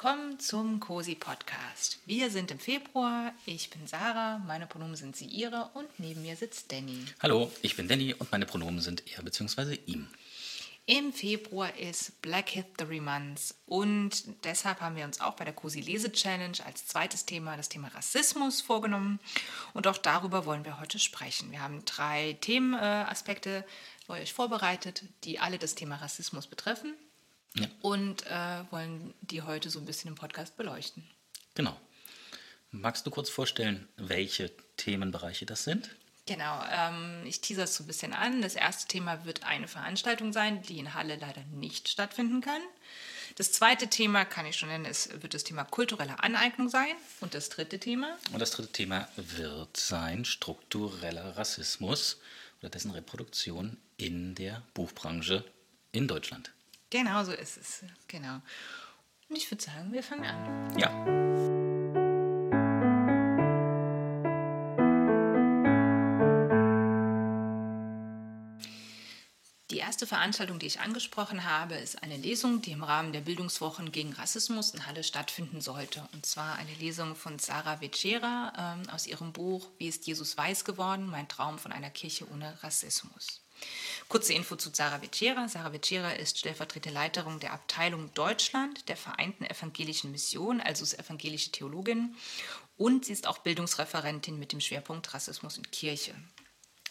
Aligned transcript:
willkommen 0.00 0.38
zum 0.38 0.78
COSI 0.78 1.16
Podcast. 1.16 1.98
Wir 2.06 2.30
sind 2.30 2.52
im 2.52 2.60
Februar. 2.60 3.32
Ich 3.46 3.68
bin 3.68 3.84
Sarah, 3.88 4.38
meine 4.46 4.68
Pronomen 4.68 4.94
sind 4.94 5.16
sie, 5.16 5.24
ihre 5.24 5.70
und 5.74 5.88
neben 5.98 6.22
mir 6.22 6.36
sitzt 6.36 6.70
Danny. 6.70 7.04
Hallo, 7.20 7.50
ich 7.62 7.74
bin 7.74 7.88
Danny 7.88 8.14
und 8.14 8.30
meine 8.30 8.46
Pronomen 8.46 8.80
sind 8.80 9.02
er 9.12 9.24
bzw. 9.24 9.76
ihm. 9.86 10.06
Im 10.86 11.12
Februar 11.12 11.76
ist 11.76 12.22
Black 12.22 12.50
History 12.50 13.00
Month 13.00 13.56
und 13.66 14.22
deshalb 14.44 14.80
haben 14.80 14.94
wir 14.94 15.04
uns 15.04 15.20
auch 15.20 15.34
bei 15.34 15.44
der 15.44 15.52
COSI 15.52 15.80
Lese 15.80 16.12
Challenge 16.12 16.58
als 16.64 16.86
zweites 16.86 17.24
Thema 17.24 17.56
das 17.56 17.68
Thema 17.68 17.88
Rassismus 17.88 18.60
vorgenommen 18.60 19.18
und 19.74 19.88
auch 19.88 19.98
darüber 19.98 20.46
wollen 20.46 20.64
wir 20.64 20.78
heute 20.78 21.00
sprechen. 21.00 21.50
Wir 21.50 21.60
haben 21.60 21.84
drei 21.86 22.38
Themenaspekte 22.40 23.64
für 24.06 24.12
euch 24.12 24.32
vorbereitet, 24.32 25.02
die 25.24 25.40
alle 25.40 25.58
das 25.58 25.74
Thema 25.74 25.96
Rassismus 25.96 26.46
betreffen 26.46 26.94
ja. 27.62 27.68
und 27.82 28.26
äh, 28.26 28.64
wollen 28.70 29.14
die 29.20 29.42
heute 29.42 29.70
so 29.70 29.78
ein 29.78 29.86
bisschen 29.86 30.08
im 30.08 30.14
Podcast 30.14 30.56
beleuchten. 30.56 31.04
Genau. 31.54 31.76
Magst 32.70 33.06
du 33.06 33.10
kurz 33.10 33.30
vorstellen, 33.30 33.88
welche 33.96 34.50
Themenbereiche 34.76 35.46
das 35.46 35.64
sind? 35.64 35.90
Genau, 36.26 36.62
ähm, 36.70 37.22
ich 37.24 37.40
teaser 37.40 37.64
es 37.64 37.74
so 37.74 37.84
ein 37.84 37.86
bisschen 37.86 38.12
an. 38.12 38.42
Das 38.42 38.54
erste 38.54 38.86
Thema 38.86 39.24
wird 39.24 39.44
eine 39.44 39.66
Veranstaltung 39.66 40.34
sein, 40.34 40.60
die 40.62 40.78
in 40.78 40.92
Halle 40.92 41.16
leider 41.16 41.42
nicht 41.52 41.88
stattfinden 41.88 42.42
kann. 42.42 42.60
Das 43.36 43.52
zweite 43.52 43.88
Thema, 43.88 44.26
kann 44.26 44.44
ich 44.44 44.56
schon 44.56 44.68
nennen, 44.68 44.84
ist, 44.84 45.22
wird 45.22 45.32
das 45.32 45.44
Thema 45.44 45.64
kulturelle 45.64 46.22
Aneignung 46.22 46.68
sein. 46.68 46.94
Und 47.20 47.32
das 47.32 47.48
dritte 47.48 47.78
Thema? 47.78 48.18
Und 48.32 48.40
das 48.40 48.50
dritte 48.50 48.72
Thema 48.72 49.08
wird 49.16 49.76
sein 49.76 50.26
struktureller 50.26 51.38
Rassismus 51.38 52.18
oder 52.60 52.68
dessen 52.68 52.90
Reproduktion 52.90 53.78
in 53.96 54.34
der 54.34 54.62
Buchbranche 54.74 55.44
in 55.92 56.08
Deutschland. 56.08 56.52
Genau 56.90 57.24
so 57.24 57.32
ist 57.32 57.58
es. 57.58 57.84
Genau. 58.06 58.40
Und 59.28 59.36
ich 59.36 59.50
würde 59.50 59.62
sagen, 59.62 59.92
wir 59.92 60.02
fangen 60.02 60.24
an. 60.24 60.78
Ja. 60.78 61.18
Die 69.70 69.76
erste 69.76 70.06
Veranstaltung, 70.06 70.58
die 70.58 70.66
ich 70.66 70.80
angesprochen 70.80 71.44
habe, 71.44 71.74
ist 71.74 72.02
eine 72.02 72.16
Lesung, 72.16 72.62
die 72.62 72.72
im 72.72 72.82
Rahmen 72.82 73.12
der 73.12 73.20
Bildungswochen 73.20 73.92
gegen 73.92 74.14
Rassismus 74.14 74.70
in 74.70 74.86
Halle 74.86 75.04
stattfinden 75.04 75.60
sollte. 75.60 76.08
Und 76.14 76.24
zwar 76.24 76.56
eine 76.56 76.72
Lesung 76.74 77.14
von 77.14 77.38
Sarah 77.38 77.82
Vecera 77.82 78.52
ähm, 78.56 78.88
aus 78.88 79.06
ihrem 79.06 79.34
Buch 79.34 79.68
Wie 79.76 79.88
ist 79.88 80.06
Jesus 80.06 80.38
weiß 80.38 80.64
geworden? 80.64 81.06
Mein 81.10 81.28
Traum 81.28 81.58
von 81.58 81.70
einer 81.70 81.90
Kirche 81.90 82.26
ohne 82.32 82.62
Rassismus. 82.62 83.42
Kurze 84.08 84.32
Info 84.32 84.56
zu 84.56 84.70
Sarah 84.72 85.02
Vecera. 85.02 85.48
Sarah 85.48 85.72
Vecera 85.72 86.12
ist 86.12 86.38
stellvertretende 86.38 86.94
Leiterin 86.94 87.40
der 87.40 87.52
Abteilung 87.52 88.12
Deutschland 88.14 88.88
der 88.88 88.96
Vereinten 88.96 89.44
Evangelischen 89.44 90.10
Mission, 90.10 90.60
also 90.60 90.82
ist 90.82 90.98
evangelische 90.98 91.50
Theologin. 91.50 92.16
Und 92.76 93.04
sie 93.04 93.12
ist 93.12 93.26
auch 93.26 93.38
Bildungsreferentin 93.38 94.38
mit 94.38 94.52
dem 94.52 94.60
Schwerpunkt 94.60 95.12
Rassismus 95.12 95.58
in 95.58 95.70
Kirche. 95.70 96.14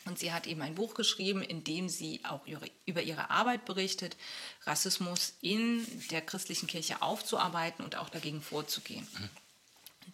Und 0.05 0.19
sie 0.19 0.31
hat 0.31 0.47
eben 0.47 0.61
ein 0.61 0.75
Buch 0.75 0.93
geschrieben, 0.93 1.41
in 1.41 1.63
dem 1.63 1.89
sie 1.89 2.21
auch 2.23 2.45
über 2.85 3.01
ihre 3.01 3.29
Arbeit 3.29 3.65
berichtet, 3.65 4.15
Rassismus 4.63 5.33
in 5.41 5.85
der 6.11 6.21
christlichen 6.21 6.67
Kirche 6.67 7.01
aufzuarbeiten 7.01 7.83
und 7.83 7.95
auch 7.97 8.09
dagegen 8.09 8.41
vorzugehen. 8.41 9.07
Mhm. 9.19 9.29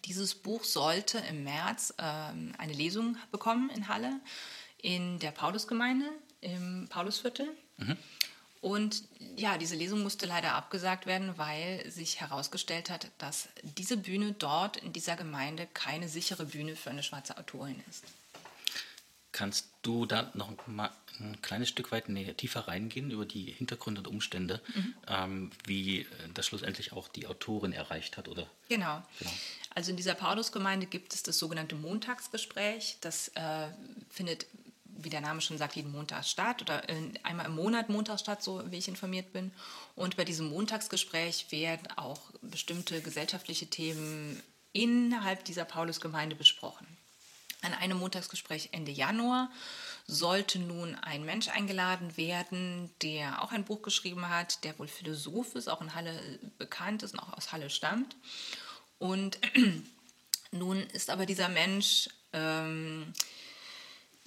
Dieses 0.04 0.34
Buch 0.34 0.64
sollte 0.64 1.18
im 1.18 1.44
März 1.44 1.94
ähm, 1.98 2.52
eine 2.58 2.72
Lesung 2.72 3.16
bekommen 3.30 3.70
in 3.70 3.88
Halle 3.88 4.20
in 4.78 5.18
der 5.18 5.30
Paulusgemeinde 5.30 6.10
im 6.44 6.86
Paulusviertel. 6.88 7.48
Mhm. 7.78 7.96
Und 8.60 9.02
ja, 9.36 9.58
diese 9.58 9.76
Lesung 9.76 10.02
musste 10.02 10.24
leider 10.24 10.54
abgesagt 10.54 11.04
werden, 11.04 11.36
weil 11.36 11.84
sich 11.90 12.20
herausgestellt 12.20 12.88
hat, 12.88 13.10
dass 13.18 13.48
diese 13.62 13.98
Bühne 13.98 14.32
dort 14.32 14.78
in 14.78 14.92
dieser 14.92 15.16
Gemeinde 15.16 15.68
keine 15.74 16.08
sichere 16.08 16.46
Bühne 16.46 16.74
für 16.74 16.88
eine 16.88 17.02
schwarze 17.02 17.36
Autorin 17.36 17.82
ist. 17.90 18.04
Kannst 19.32 19.68
du 19.82 20.06
da 20.06 20.30
noch 20.32 20.66
mal 20.66 20.90
ein 21.20 21.42
kleines 21.42 21.68
Stück 21.68 21.92
weit 21.92 22.08
näher, 22.08 22.36
tiefer 22.36 22.66
reingehen 22.66 23.10
über 23.10 23.26
die 23.26 23.52
Hintergründe 23.52 24.00
und 24.00 24.08
Umstände, 24.08 24.62
mhm. 24.74 24.94
ähm, 25.08 25.50
wie 25.66 26.06
das 26.32 26.46
schlussendlich 26.46 26.92
auch 26.92 27.08
die 27.08 27.26
Autorin 27.26 27.72
erreicht 27.72 28.16
hat? 28.16 28.28
Oder? 28.28 28.46
Genau. 28.68 29.02
genau. 29.18 29.32
Also 29.74 29.90
in 29.90 29.96
dieser 29.96 30.14
Paulusgemeinde 30.14 30.86
gibt 30.86 31.12
es 31.12 31.22
das 31.22 31.38
sogenannte 31.38 31.74
Montagsgespräch. 31.74 32.96
Das 33.00 33.28
äh, 33.34 33.68
findet 34.08 34.46
wie 34.96 35.10
der 35.10 35.20
Name 35.20 35.40
schon 35.40 35.58
sagt, 35.58 35.76
jeden 35.76 35.92
Montag 35.92 36.24
statt 36.24 36.62
oder 36.62 36.82
einmal 37.22 37.46
im 37.46 37.54
Monat 37.54 37.88
Montag 37.88 38.20
statt, 38.20 38.42
so 38.42 38.62
wie 38.70 38.78
ich 38.78 38.88
informiert 38.88 39.32
bin. 39.32 39.52
Und 39.96 40.16
bei 40.16 40.24
diesem 40.24 40.48
Montagsgespräch 40.48 41.50
werden 41.50 41.88
auch 41.96 42.20
bestimmte 42.42 43.00
gesellschaftliche 43.00 43.66
Themen 43.66 44.42
innerhalb 44.72 45.44
dieser 45.44 45.64
Paulusgemeinde 45.64 46.36
besprochen. 46.36 46.86
An 47.62 47.72
einem 47.72 47.98
Montagsgespräch 47.98 48.70
Ende 48.72 48.92
Januar 48.92 49.50
sollte 50.06 50.58
nun 50.58 50.96
ein 50.96 51.24
Mensch 51.24 51.48
eingeladen 51.48 52.16
werden, 52.18 52.90
der 53.00 53.42
auch 53.42 53.52
ein 53.52 53.64
Buch 53.64 53.80
geschrieben 53.80 54.28
hat, 54.28 54.64
der 54.64 54.78
wohl 54.78 54.88
Philosoph 54.88 55.54
ist, 55.54 55.68
auch 55.68 55.80
in 55.80 55.94
Halle 55.94 56.20
bekannt 56.58 57.02
ist 57.02 57.14
und 57.14 57.20
auch 57.20 57.32
aus 57.32 57.52
Halle 57.52 57.70
stammt. 57.70 58.16
Und 58.98 59.38
nun 60.50 60.78
ist 60.90 61.08
aber 61.08 61.24
dieser 61.24 61.48
Mensch 61.48 62.10
ähm, 62.34 63.14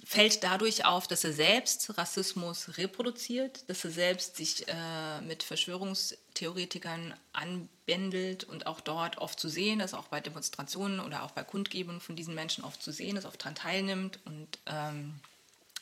fällt 0.08 0.42
dadurch 0.42 0.86
auf, 0.86 1.06
dass 1.06 1.22
er 1.22 1.34
selbst 1.34 1.98
Rassismus 1.98 2.78
reproduziert, 2.78 3.68
dass 3.68 3.84
er 3.84 3.90
selbst 3.90 4.36
sich 4.36 4.66
äh, 4.66 5.20
mit 5.20 5.42
Verschwörungstheoretikern 5.42 7.12
anbändelt 7.34 8.44
und 8.44 8.66
auch 8.66 8.80
dort 8.80 9.18
oft 9.18 9.38
zu 9.38 9.50
sehen 9.50 9.80
ist, 9.80 9.92
auch 9.92 10.06
bei 10.06 10.20
Demonstrationen 10.20 11.00
oder 11.00 11.24
auch 11.24 11.32
bei 11.32 11.44
Kundgebungen 11.44 12.00
von 12.00 12.16
diesen 12.16 12.34
Menschen 12.34 12.64
oft 12.64 12.82
zu 12.82 12.90
sehen 12.90 13.18
ist, 13.18 13.26
oft 13.26 13.38
daran 13.42 13.54
teilnimmt 13.54 14.18
und 14.24 14.48
ähm, 14.64 15.20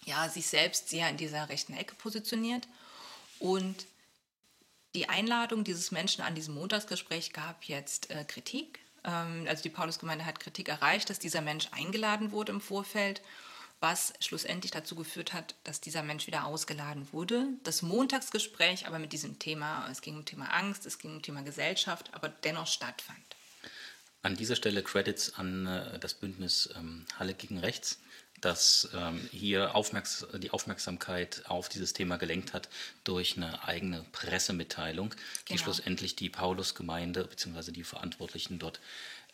ja, 0.07 0.29
sich 0.29 0.49
selbst 0.49 0.89
sehr 0.89 1.09
in 1.09 1.19
dieser 1.19 1.49
rechten 1.49 1.75
Ecke 1.75 1.95
positioniert. 1.95 2.67
Und 3.39 3.87
die 4.97 5.09
Einladung 5.09 5.63
dieses 5.63 5.93
Menschen 5.93 6.23
an 6.23 6.35
diesem 6.35 6.55
Montagsgespräch 6.55 7.33
gab 7.33 7.63
jetzt 7.63 8.11
äh, 8.11 8.25
Kritik. 8.25 8.81
Ähm, 9.05 9.47
also 9.49 9.63
die 9.63 9.71
Paulusgemeinde 9.71 10.27
hat 10.27 10.41
Kritik 10.41 10.69
erreicht, 10.69 11.11
dass 11.11 11.21
dieser 11.21 11.43
Mensch 11.43 11.69
eingeladen 11.71 12.33
wurde 12.33 12.51
im 12.51 12.61
Vorfeld 12.61 13.23
was 13.81 14.15
schlussendlich 14.21 14.71
dazu 14.71 14.97
geführt 14.97 15.33
hat, 15.33 15.55
dass 15.65 15.81
dieser 15.81 16.03
Mensch 16.03 16.27
wieder 16.27 16.47
ausgeladen 16.47 17.13
wurde. 17.13 17.49
Das 17.63 17.83
Montagsgespräch 17.83 18.87
aber 18.87 18.99
mit 18.99 19.13
diesem 19.13 19.39
Thema, 19.39 19.89
es 19.91 20.01
ging 20.01 20.17
um 20.17 20.25
Thema 20.25 20.47
Angst, 20.47 20.87
es 20.87 20.99
ging 20.99 21.17
um 21.17 21.23
Thema 21.23 21.43
Gesellschaft, 21.43 22.11
aber 22.13 22.29
dennoch 22.29 22.67
stattfand. 22.67 23.19
An 24.23 24.35
dieser 24.35 24.57
Stelle 24.57 24.83
Credits 24.83 25.35
an 25.35 25.67
äh, 25.67 25.99
das 25.99 26.15
Bündnis 26.15 26.71
ähm, 26.75 27.05
Halle 27.19 27.35
gegen 27.35 27.59
Rechts, 27.59 28.01
das 28.41 28.89
ähm, 28.95 29.29
hier 29.31 29.75
Aufmerks 29.75 30.27
die 30.35 30.51
Aufmerksamkeit 30.51 31.43
auf 31.47 31.69
dieses 31.69 31.93
Thema 31.93 32.17
gelenkt 32.17 32.53
hat 32.53 32.69
durch 33.05 33.37
eine 33.37 33.65
eigene 33.65 34.05
Pressemitteilung, 34.13 35.11
die 35.49 35.53
genau. 35.53 35.63
schlussendlich 35.63 36.17
die 36.17 36.29
Paulusgemeinde 36.29 37.25
bzw. 37.25 37.73
die 37.73 37.85
Verantwortlichen 37.85 38.59
dort 38.59 38.81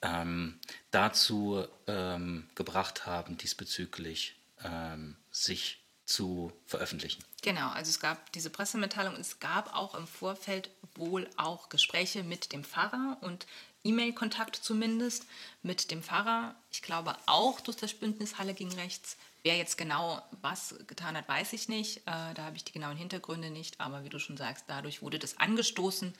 ähm, 0.02 0.58
dazu 0.90 1.64
ähm, 1.86 2.48
gebracht 2.54 3.06
haben, 3.06 3.38
diesbezüglich 3.38 4.36
ähm, 4.64 5.16
sich 5.30 5.82
zu 6.04 6.52
veröffentlichen. 6.66 7.24
Genau, 7.42 7.70
also 7.70 7.88
es 7.88 8.00
gab 8.00 8.32
diese 8.32 8.50
Pressemitteilung, 8.50 9.14
es 9.16 9.40
gab 9.40 9.74
auch 9.74 9.94
im 9.94 10.06
Vorfeld 10.06 10.70
wohl 10.94 11.28
auch 11.36 11.68
Gespräche 11.68 12.22
mit 12.22 12.52
dem 12.52 12.64
Pfarrer 12.64 13.16
und 13.20 13.46
E-Mail-Kontakt 13.84 14.56
zumindest 14.56 15.26
mit 15.62 15.90
dem 15.90 16.02
Pfarrer. 16.02 16.54
Ich 16.70 16.82
glaube 16.82 17.16
auch 17.26 17.60
durch 17.60 17.76
das 17.76 17.94
Bündnis 17.94 18.38
Halle 18.38 18.54
gegen 18.54 18.72
Rechts. 18.74 19.16
Wer 19.42 19.56
jetzt 19.56 19.76
genau 19.76 20.22
was 20.40 20.76
getan 20.86 21.16
hat, 21.16 21.28
weiß 21.28 21.52
ich 21.54 21.68
nicht. 21.68 21.98
Äh, 21.98 22.34
da 22.34 22.44
habe 22.44 22.56
ich 22.56 22.64
die 22.64 22.72
genauen 22.72 22.96
Hintergründe 22.96 23.50
nicht. 23.50 23.80
Aber 23.80 24.04
wie 24.04 24.08
du 24.08 24.20
schon 24.20 24.36
sagst, 24.36 24.66
dadurch 24.68 25.02
wurde 25.02 25.18
das 25.18 25.38
angestoßen, 25.38 26.14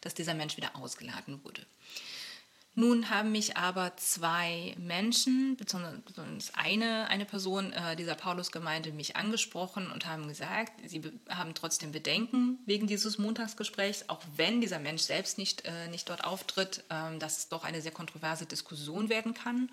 dass 0.00 0.14
dieser 0.14 0.34
Mensch 0.34 0.56
wieder 0.56 0.76
ausgeladen 0.76 1.42
wurde. 1.42 1.66
Nun 2.74 3.10
haben 3.10 3.32
mich 3.32 3.56
aber 3.56 3.96
zwei 3.96 4.76
Menschen, 4.78 5.56
besonders 5.56 6.54
eine, 6.54 7.08
eine 7.08 7.24
Person 7.24 7.72
äh, 7.72 7.96
dieser 7.96 8.14
Paulusgemeinde, 8.14 8.92
mich 8.92 9.16
angesprochen 9.16 9.90
und 9.90 10.06
haben 10.06 10.28
gesagt, 10.28 10.72
sie 10.88 11.02
haben 11.28 11.54
trotzdem 11.54 11.90
Bedenken 11.90 12.60
wegen 12.66 12.86
dieses 12.86 13.18
Montagsgesprächs, 13.18 14.04
auch 14.08 14.20
wenn 14.36 14.60
dieser 14.60 14.78
Mensch 14.78 15.02
selbst 15.02 15.38
nicht, 15.38 15.64
äh, 15.64 15.88
nicht 15.88 16.08
dort 16.08 16.24
auftritt, 16.24 16.84
äh, 16.88 17.18
dass 17.18 17.38
es 17.38 17.48
doch 17.48 17.64
eine 17.64 17.82
sehr 17.82 17.90
kontroverse 17.92 18.46
Diskussion 18.46 19.08
werden 19.08 19.34
kann. 19.34 19.70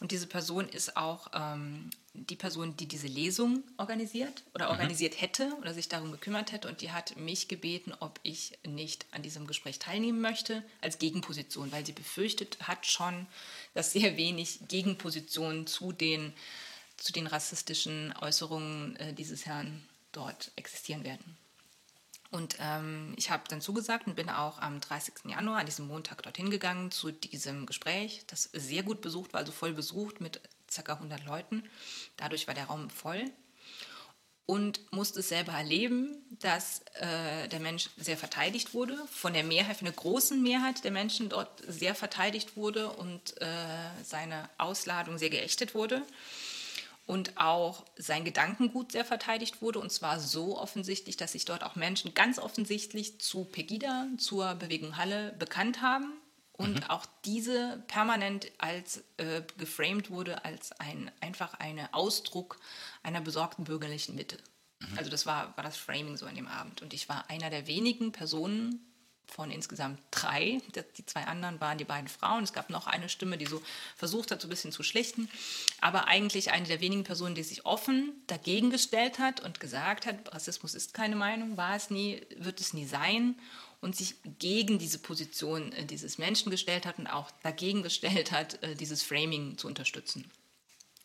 Und 0.00 0.12
diese 0.12 0.26
Person 0.26 0.68
ist 0.68 0.96
auch 0.96 1.28
ähm, 1.32 1.90
die 2.12 2.36
Person, 2.36 2.76
die 2.76 2.86
diese 2.86 3.06
Lesung 3.06 3.62
organisiert 3.78 4.42
oder 4.54 4.66
mhm. 4.66 4.72
organisiert 4.72 5.20
hätte 5.20 5.54
oder 5.60 5.72
sich 5.72 5.88
darum 5.88 6.12
gekümmert 6.12 6.52
hätte. 6.52 6.68
Und 6.68 6.80
die 6.80 6.92
hat 6.92 7.16
mich 7.16 7.48
gebeten, 7.48 7.94
ob 8.00 8.20
ich 8.22 8.58
nicht 8.66 9.06
an 9.12 9.22
diesem 9.22 9.46
Gespräch 9.46 9.78
teilnehmen 9.78 10.20
möchte, 10.20 10.62
als 10.80 10.98
Gegenposition, 10.98 11.72
weil 11.72 11.86
sie 11.86 11.92
befürchtet 11.92 12.58
hat 12.68 12.86
schon, 12.86 13.26
dass 13.74 13.92
sehr 13.92 14.16
wenig 14.16 14.60
Gegenpositionen 14.68 15.66
zu 15.66 15.92
den, 15.92 16.32
zu 16.96 17.12
den 17.12 17.26
rassistischen 17.26 18.14
Äußerungen 18.20 18.96
äh, 18.96 19.12
dieses 19.14 19.46
Herrn 19.46 19.82
dort 20.12 20.50
existieren 20.56 21.04
werden. 21.04 21.36
Und 22.36 22.58
ähm, 22.60 23.14
ich 23.16 23.30
habe 23.30 23.44
dann 23.48 23.62
zugesagt 23.62 24.06
und 24.06 24.14
bin 24.14 24.28
auch 24.28 24.58
am 24.58 24.78
30. 24.78 25.14
Januar, 25.24 25.60
an 25.60 25.64
diesem 25.64 25.86
Montag, 25.86 26.22
dorthin 26.22 26.50
gegangen 26.50 26.90
zu 26.90 27.10
diesem 27.10 27.64
Gespräch, 27.64 28.24
das 28.26 28.50
sehr 28.52 28.82
gut 28.82 29.00
besucht 29.00 29.32
war, 29.32 29.40
also 29.40 29.52
voll 29.52 29.72
besucht 29.72 30.20
mit 30.20 30.42
ca. 30.70 30.92
100 30.92 31.24
Leuten. 31.24 31.64
Dadurch 32.18 32.46
war 32.46 32.52
der 32.52 32.66
Raum 32.66 32.90
voll 32.90 33.24
und 34.44 34.92
musste 34.92 35.20
es 35.20 35.30
selber 35.30 35.52
erleben, 35.52 36.26
dass 36.38 36.82
äh, 37.00 37.48
der 37.48 37.60
Mensch 37.60 37.88
sehr 37.96 38.18
verteidigt 38.18 38.74
wurde, 38.74 38.98
von 39.10 39.32
der 39.32 39.42
Mehrheit, 39.42 39.78
von 39.78 39.86
der 39.86 39.94
großen 39.94 40.40
Mehrheit 40.42 40.84
der 40.84 40.90
Menschen 40.90 41.30
dort 41.30 41.62
sehr 41.66 41.94
verteidigt 41.94 42.54
wurde 42.54 42.90
und 42.90 43.40
äh, 43.40 43.46
seine 44.04 44.50
Ausladung 44.58 45.16
sehr 45.16 45.30
geächtet 45.30 45.74
wurde 45.74 46.02
und 47.06 47.38
auch 47.38 47.84
sein 47.96 48.24
Gedankengut 48.24 48.92
sehr 48.92 49.04
verteidigt 49.04 49.62
wurde 49.62 49.78
und 49.78 49.92
zwar 49.92 50.20
so 50.20 50.58
offensichtlich, 50.58 51.16
dass 51.16 51.32
sich 51.32 51.44
dort 51.44 51.62
auch 51.62 51.76
Menschen 51.76 52.14
ganz 52.14 52.38
offensichtlich 52.38 53.20
zu 53.20 53.44
Pegida, 53.44 54.08
zur 54.18 54.54
Bewegung 54.56 54.96
Halle 54.96 55.34
bekannt 55.38 55.80
haben 55.80 56.12
und 56.52 56.80
mhm. 56.80 56.84
auch 56.84 57.06
diese 57.24 57.82
permanent 57.86 58.50
als 58.58 59.04
äh, 59.18 59.42
geframed 59.56 60.10
wurde 60.10 60.44
als 60.44 60.72
ein 60.72 61.10
einfach 61.20 61.54
ein 61.54 61.80
Ausdruck 61.92 62.58
einer 63.02 63.20
besorgten 63.20 63.64
bürgerlichen 63.64 64.14
Mitte. 64.14 64.38
Mhm. 64.80 64.98
Also 64.98 65.10
das 65.10 65.26
war, 65.26 65.56
war 65.56 65.64
das 65.64 65.76
Framing 65.76 66.16
so 66.16 66.26
an 66.26 66.34
dem 66.34 66.48
Abend. 66.48 66.82
Und 66.82 66.92
ich 66.92 67.08
war 67.08 67.30
einer 67.30 67.50
der 67.50 67.66
wenigen 67.66 68.12
Personen 68.12 68.80
von 69.26 69.50
insgesamt 69.50 70.00
drei. 70.10 70.60
Die 70.96 71.06
zwei 71.06 71.24
anderen 71.24 71.60
waren 71.60 71.78
die 71.78 71.84
beiden 71.84 72.08
Frauen. 72.08 72.44
Es 72.44 72.52
gab 72.52 72.70
noch 72.70 72.86
eine 72.86 73.08
Stimme, 73.08 73.38
die 73.38 73.46
so 73.46 73.62
versucht 73.96 74.30
hat, 74.30 74.40
so 74.40 74.46
ein 74.46 74.50
bisschen 74.50 74.72
zu 74.72 74.82
schlichten. 74.82 75.28
Aber 75.80 76.06
eigentlich 76.06 76.52
eine 76.52 76.66
der 76.66 76.80
wenigen 76.80 77.04
Personen, 77.04 77.34
die 77.34 77.42
sich 77.42 77.66
offen 77.66 78.12
dagegen 78.26 78.70
gestellt 78.70 79.18
hat 79.18 79.40
und 79.40 79.60
gesagt 79.60 80.06
hat, 80.06 80.34
Rassismus 80.34 80.74
ist 80.74 80.94
keine 80.94 81.16
Meinung, 81.16 81.56
war 81.56 81.76
es 81.76 81.90
nie, 81.90 82.22
wird 82.38 82.60
es 82.60 82.72
nie 82.72 82.86
sein 82.86 83.34
und 83.80 83.94
sich 83.94 84.16
gegen 84.38 84.78
diese 84.78 84.98
Position 84.98 85.72
äh, 85.72 85.84
dieses 85.84 86.18
Menschen 86.18 86.50
gestellt 86.50 86.86
hat 86.86 86.98
und 86.98 87.06
auch 87.06 87.30
dagegen 87.42 87.82
gestellt 87.82 88.32
hat, 88.32 88.62
äh, 88.62 88.74
dieses 88.74 89.02
Framing 89.02 89.58
zu 89.58 89.66
unterstützen. 89.66 90.30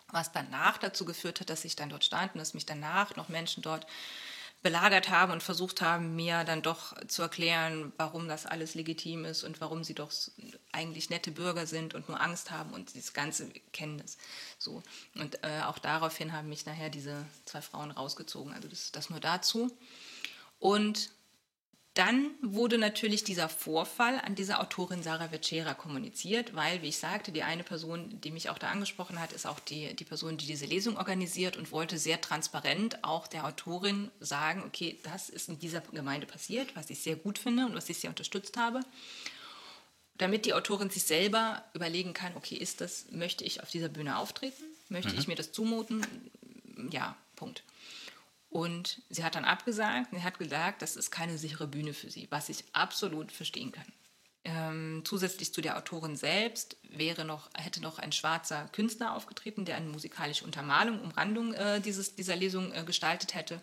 Was 0.07 0.31
danach 0.31 0.77
dazu 0.77 1.05
geführt 1.05 1.39
hat, 1.39 1.49
dass 1.49 1.63
ich 1.63 1.75
dann 1.75 1.89
dort 1.89 2.03
stand 2.03 2.33
und 2.33 2.39
dass 2.39 2.53
mich 2.53 2.65
danach 2.65 3.15
noch 3.15 3.29
Menschen 3.29 3.63
dort 3.63 3.87
belagert 4.61 5.09
haben 5.09 5.31
und 5.31 5.41
versucht 5.41 5.81
haben, 5.81 6.15
mir 6.15 6.43
dann 6.43 6.61
doch 6.61 6.95
zu 7.07 7.23
erklären, 7.23 7.91
warum 7.97 8.27
das 8.27 8.45
alles 8.45 8.75
legitim 8.75 9.25
ist 9.25 9.43
und 9.43 9.59
warum 9.59 9.83
sie 9.83 9.95
doch 9.95 10.11
eigentlich 10.71 11.09
nette 11.09 11.31
Bürger 11.31 11.65
sind 11.65 11.95
und 11.95 12.07
nur 12.07 12.21
Angst 12.21 12.51
haben 12.51 12.71
und 12.71 12.95
das 12.95 13.13
Ganze 13.13 13.49
kennen 13.73 13.97
das 13.97 14.17
so. 14.59 14.83
Und 15.15 15.43
äh, 15.43 15.61
auch 15.65 15.79
daraufhin 15.79 16.33
haben 16.33 16.49
mich 16.49 16.65
nachher 16.65 16.89
diese 16.89 17.25
zwei 17.45 17.61
Frauen 17.61 17.91
rausgezogen. 17.91 18.53
Also 18.53 18.67
das, 18.67 18.91
das 18.91 19.09
nur 19.09 19.19
dazu. 19.19 19.75
Und 20.59 21.09
dann 21.93 22.31
wurde 22.41 22.77
natürlich 22.77 23.25
dieser 23.25 23.49
Vorfall 23.49 24.21
an 24.21 24.33
diese 24.33 24.59
Autorin 24.59 25.03
Sarah 25.03 25.31
Vecera 25.33 25.73
kommuniziert, 25.73 26.55
weil, 26.55 26.81
wie 26.81 26.87
ich 26.87 26.97
sagte, 26.97 27.33
die 27.33 27.43
eine 27.43 27.63
Person, 27.63 28.21
die 28.21 28.31
mich 28.31 28.49
auch 28.49 28.57
da 28.57 28.69
angesprochen 28.69 29.19
hat, 29.19 29.33
ist 29.33 29.45
auch 29.45 29.59
die, 29.59 29.93
die 29.93 30.05
Person, 30.05 30.37
die 30.37 30.45
diese 30.45 30.65
Lesung 30.65 30.95
organisiert 30.95 31.57
und 31.57 31.73
wollte 31.73 31.97
sehr 31.97 32.21
transparent 32.21 33.03
auch 33.03 33.27
der 33.27 33.45
Autorin 33.45 34.09
sagen, 34.21 34.63
okay, 34.65 34.99
das 35.03 35.27
ist 35.27 35.49
in 35.49 35.59
dieser 35.59 35.81
Gemeinde 35.81 36.27
passiert, 36.27 36.77
was 36.77 36.89
ich 36.89 37.01
sehr 37.01 37.17
gut 37.17 37.37
finde 37.37 37.65
und 37.65 37.75
was 37.75 37.89
ich 37.89 37.99
sehr 37.99 38.09
unterstützt 38.09 38.55
habe, 38.55 38.79
damit 40.17 40.45
die 40.45 40.53
Autorin 40.53 40.89
sich 40.89 41.03
selber 41.03 41.61
überlegen 41.73 42.13
kann, 42.13 42.37
okay, 42.37 42.55
ist 42.55 42.79
das, 42.79 43.07
möchte 43.11 43.43
ich 43.43 43.61
auf 43.61 43.69
dieser 43.69 43.89
Bühne 43.89 44.17
auftreten? 44.17 44.63
Möchte 44.87 45.11
mhm. 45.11 45.19
ich 45.19 45.27
mir 45.27 45.35
das 45.35 45.51
zumuten? 45.51 46.05
Ja, 46.89 47.17
Punkt. 47.35 47.63
Und 48.51 49.01
sie 49.09 49.23
hat 49.23 49.35
dann 49.35 49.45
abgesagt. 49.45 50.09
Sie 50.11 50.23
hat 50.23 50.37
gesagt, 50.37 50.81
das 50.81 50.97
ist 50.97 51.09
keine 51.09 51.37
sichere 51.37 51.67
Bühne 51.67 51.93
für 51.93 52.11
sie, 52.11 52.27
was 52.31 52.49
ich 52.49 52.65
absolut 52.73 53.31
verstehen 53.31 53.71
kann. 53.71 53.85
Ähm, 54.43 55.03
zusätzlich 55.05 55.53
zu 55.53 55.61
der 55.61 55.77
Autorin 55.77 56.17
selbst 56.17 56.75
wäre 56.83 57.23
noch, 57.23 57.49
hätte 57.55 57.81
noch 57.81 57.97
ein 57.97 58.11
schwarzer 58.11 58.67
Künstler 58.73 59.15
aufgetreten, 59.15 59.63
der 59.63 59.77
eine 59.77 59.87
musikalische 59.87 60.43
Untermalung, 60.43 60.99
Umrandung 60.99 61.53
äh, 61.53 61.79
dieses, 61.79 62.15
dieser 62.15 62.35
Lesung 62.35 62.73
äh, 62.73 62.83
gestaltet 62.83 63.35
hätte. 63.35 63.61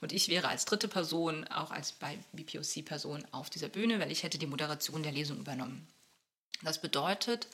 Und 0.00 0.12
ich 0.12 0.28
wäre 0.28 0.48
als 0.48 0.66
dritte 0.66 0.86
Person, 0.86 1.48
auch 1.48 1.72
als 1.72 1.90
bei 1.90 2.16
BPOC-Person, 2.32 3.24
auf 3.32 3.50
dieser 3.50 3.68
Bühne, 3.68 3.98
weil 3.98 4.12
ich 4.12 4.22
hätte 4.22 4.38
die 4.38 4.46
Moderation 4.46 5.02
der 5.02 5.12
Lesung 5.12 5.38
übernommen. 5.38 5.88
Das 6.62 6.80
bedeutet 6.80 7.48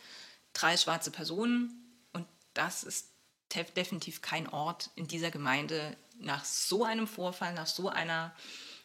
drei 0.52 0.76
schwarze 0.76 1.10
Personen 1.10 1.70
und 2.12 2.26
das 2.52 2.84
ist 2.84 3.08
definitiv 3.54 4.20
kein 4.20 4.48
Ort 4.48 4.90
in 4.96 5.06
dieser 5.06 5.30
Gemeinde, 5.30 5.96
nach 6.18 6.44
so 6.44 6.84
einem 6.84 7.06
Vorfall, 7.06 7.54
nach 7.54 7.66
so 7.66 7.88
einer, 7.88 8.34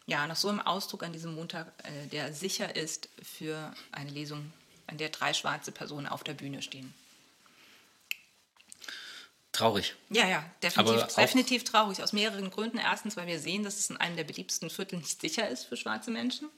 ja, 0.05 0.27
nach 0.27 0.35
so 0.35 0.49
einem 0.49 0.61
Ausdruck 0.61 1.03
an 1.03 1.13
diesem 1.13 1.35
Montag, 1.35 1.67
äh, 1.83 2.07
der 2.07 2.33
sicher 2.33 2.75
ist 2.75 3.09
für 3.21 3.73
eine 3.91 4.11
Lesung, 4.11 4.51
an 4.87 4.97
der 4.97 5.09
drei 5.09 5.33
schwarze 5.33 5.71
Personen 5.71 6.07
auf 6.07 6.23
der 6.23 6.33
Bühne 6.33 6.61
stehen. 6.61 6.93
Traurig. 9.53 9.93
Ja, 10.09 10.27
ja, 10.27 10.43
definitiv, 10.63 11.15
definitiv 11.15 11.63
traurig. 11.63 12.01
Aus 12.01 12.11
mehreren 12.11 12.49
Gründen. 12.49 12.79
Erstens, 12.79 13.15
weil 13.15 13.27
wir 13.27 13.39
sehen, 13.39 13.63
dass 13.63 13.77
es 13.77 13.89
in 13.91 13.97
einem 13.97 14.15
der 14.15 14.23
beliebtesten 14.23 14.71
Viertel 14.71 14.97
nicht 14.97 15.21
sicher 15.21 15.47
ist 15.47 15.65
für 15.65 15.77
schwarze 15.77 16.09
Menschen. 16.09 16.49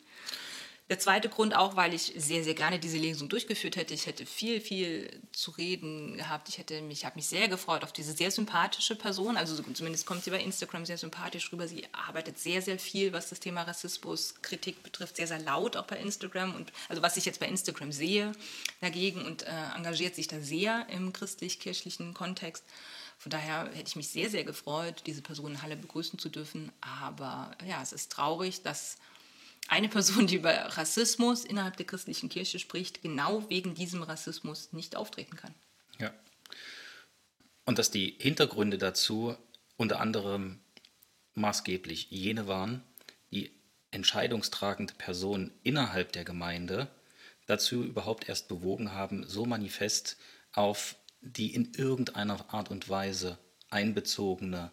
Der 0.88 1.00
zweite 1.00 1.30
Grund 1.30 1.56
auch, 1.56 1.76
weil 1.76 1.96
ich 1.96 2.14
sehr, 2.16 2.44
sehr 2.44 2.54
gerne 2.54 2.78
diese 2.78 2.98
Lesung 2.98 3.28
durchgeführt 3.28 3.76
hätte. 3.76 3.96
Ich 3.96 4.06
hätte 4.06 4.28
viel, 4.28 4.62
viel 4.62 5.20
zu 5.32 5.50
reden 5.50 6.18
gehabt. 6.18 6.48
Ich 6.48 6.60
hätte 6.60 6.80
mich, 6.84 7.06
habe 7.06 7.16
mich 7.16 7.26
sehr 7.26 7.48
gefreut 7.48 7.84
auf 7.84 7.92
diese 7.92 8.14
sehr 8.14 8.30
sympathische 8.30 8.96
Person. 8.96 9.36
Also 9.36 9.64
zumindest 9.64 10.06
kommt 10.06 10.24
sie 10.24 10.30
bei 10.30 10.40
Instagram 10.40 10.86
sehr 10.86 11.00
sympathisch 11.00 11.52
rüber. 11.52 11.68
Sie 11.68 11.88
arbeitet 11.92 12.38
sehr, 12.38 12.62
sehr 12.62 12.78
viel, 12.78 13.14
was 13.14 13.30
das 13.30 13.40
Thema 13.40 13.64
Rassismus, 13.64 14.36
Kritik 14.44 14.84
betrifft, 14.84 15.16
sehr, 15.16 15.26
sehr 15.26 15.40
laut 15.40 15.76
auch 15.76 15.88
bei 15.88 15.98
Instagram. 15.98 16.54
Und 16.54 16.72
also 16.88 17.02
was 17.02 17.18
ich 17.18 17.26
jetzt 17.26 17.40
bei 17.40 17.48
Instagram 17.48 17.92
sehe 17.92 18.34
dagegen 18.80 19.26
und 19.26 19.42
äh, 19.42 19.76
engagiert 19.76 20.14
sich 20.14 20.28
da 20.28 20.40
sehr 20.40 20.88
im 20.90 21.14
christlich-kirchlichen 21.14 22.14
Kontext. 22.14 22.64
Von 23.18 23.32
daher 23.32 23.72
hätte 23.74 23.88
ich 23.88 23.96
mich 23.96 24.10
sehr, 24.10 24.30
sehr 24.30 24.44
gefreut, 24.44 25.02
diese 25.08 25.24
Person 25.24 25.54
in 25.54 25.62
Halle 25.64 25.78
begrüßen 25.78 26.20
zu 26.20 26.30
dürfen. 26.30 26.72
Aber 26.82 27.58
ja, 27.68 27.82
es 27.82 27.92
ist 27.92 28.12
traurig, 28.12 28.62
dass 28.62 28.98
eine 29.68 29.90
Person, 29.90 30.28
die 30.28 30.36
über 30.36 30.52
Rassismus 30.52 31.44
innerhalb 31.44 31.78
der 31.78 31.86
christlichen 31.86 32.30
Kirche 32.30 32.60
spricht, 32.60 33.02
genau 33.02 33.50
wegen 33.50 33.74
diesem 33.74 34.04
Rassismus 34.04 34.74
nicht 34.74 34.96
auftreten 34.96 35.36
kann. 35.36 35.54
Ja. 36.00 36.14
Und 37.66 37.80
dass 37.80 37.90
die 37.92 38.16
Hintergründe 38.20 38.78
dazu 38.78 39.36
unter 39.78 40.00
anderem 40.00 40.60
maßgeblich 41.34 42.12
jene 42.12 42.48
waren, 42.48 42.84
die 43.32 43.52
entscheidungstragende 43.92 44.94
Personen 44.94 45.52
innerhalb 45.64 46.12
der 46.12 46.24
Gemeinde 46.24 46.88
dazu 47.48 47.84
überhaupt 47.84 48.30
erst 48.30 48.48
bewogen 48.48 48.92
haben, 48.92 49.28
so 49.28 49.46
manifest 49.46 50.18
auf 50.54 50.96
die 51.22 51.54
in 51.54 51.74
irgendeiner 51.74 52.54
Art 52.54 52.70
und 52.70 52.88
Weise 52.88 53.38
einbezogene 53.70 54.72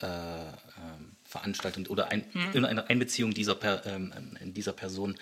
äh, 0.00 0.06
ähm, 0.06 1.16
Veranstaltung 1.28 1.86
oder 1.86 2.10
ein, 2.10 2.24
hm. 2.32 2.52
in 2.54 2.64
einer 2.64 2.88
Einbeziehung 2.88 3.34
dieser, 3.34 3.54
per, 3.54 3.84
ähm, 3.84 4.12
dieser 4.40 4.72
Person 4.72 5.18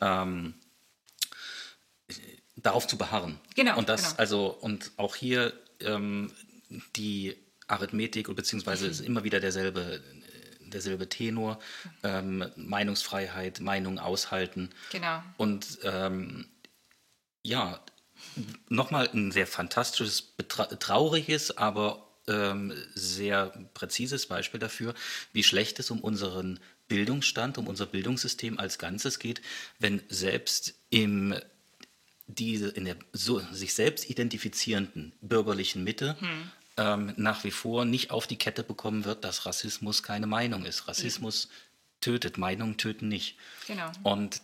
ähm, 0.00 0.54
darauf 2.56 2.86
zu 2.86 2.98
beharren. 2.98 3.38
Genau. 3.54 3.78
Und 3.78 3.88
das, 3.88 4.02
genau. 4.02 4.14
also, 4.18 4.46
und 4.48 4.90
auch 4.96 5.14
hier 5.14 5.52
ähm, 5.80 6.32
die 6.96 7.36
Arithmetik 7.68 8.34
beziehungsweise 8.34 8.86
mhm. 8.86 8.90
ist 8.90 9.00
immer 9.00 9.24
wieder 9.24 9.40
derselbe, 9.40 10.02
derselbe 10.60 11.08
Tenor, 11.08 11.60
ähm, 12.02 12.44
Meinungsfreiheit, 12.56 13.60
Meinung 13.60 13.98
aushalten. 13.98 14.70
Genau. 14.90 15.22
Und 15.36 15.78
ähm, 15.84 16.46
ja, 17.42 17.80
nochmal 18.68 19.08
ein 19.12 19.30
sehr 19.30 19.46
fantastisches, 19.46 20.34
trauriges, 20.80 21.56
aber 21.56 22.03
ähm, 22.28 22.72
sehr 22.94 23.52
präzises 23.74 24.26
Beispiel 24.26 24.60
dafür, 24.60 24.94
wie 25.32 25.42
schlecht 25.42 25.78
es 25.78 25.90
um 25.90 26.00
unseren 26.00 26.60
Bildungsstand, 26.88 27.58
um 27.58 27.66
unser 27.66 27.86
Bildungssystem 27.86 28.58
als 28.58 28.78
Ganzes 28.78 29.18
geht, 29.18 29.40
wenn 29.78 30.02
selbst 30.08 30.74
im 30.90 31.34
diese 32.26 32.68
in 32.68 32.86
der 32.86 32.96
so, 33.12 33.40
sich 33.52 33.74
selbst 33.74 34.08
identifizierenden 34.08 35.12
bürgerlichen 35.20 35.84
Mitte 35.84 36.16
hm. 36.18 36.50
ähm, 36.78 37.12
nach 37.16 37.44
wie 37.44 37.50
vor 37.50 37.84
nicht 37.84 38.10
auf 38.10 38.26
die 38.26 38.38
Kette 38.38 38.62
bekommen 38.62 39.04
wird, 39.04 39.24
dass 39.24 39.44
Rassismus 39.44 40.02
keine 40.02 40.26
Meinung 40.26 40.64
ist. 40.64 40.88
Rassismus 40.88 41.48
mhm. 41.48 41.50
tötet, 42.00 42.38
Meinungen 42.38 42.78
töten 42.78 43.08
nicht. 43.08 43.36
Genau. 43.66 43.92
Und 44.02 44.40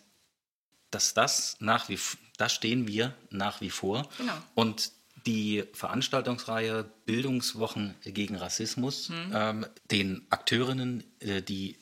dass 0.91 1.15
das 1.15 1.57
nach 1.61 1.89
wie 1.89 1.99
da 2.37 2.49
stehen 2.49 2.87
wir 2.87 3.15
nach 3.31 3.61
wie 3.61 3.71
vor. 3.71 4.09
Genau. 4.17 4.33
Und 4.55 4.93
die 5.27 5.65
Veranstaltungsreihe 5.73 6.85
Bildungswochen 7.07 7.95
gegen 8.05 8.37
Rassismus 8.37 9.09
mhm. 9.09 9.33
ähm, 9.35 9.67
den 9.91 10.27
Akteurinnen, 10.31 11.05
äh, 11.21 11.43
die 11.43 11.77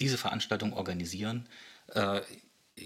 diese 0.00 0.18
Veranstaltung 0.18 0.72
organisieren, 0.72 1.48
äh, 1.88 2.20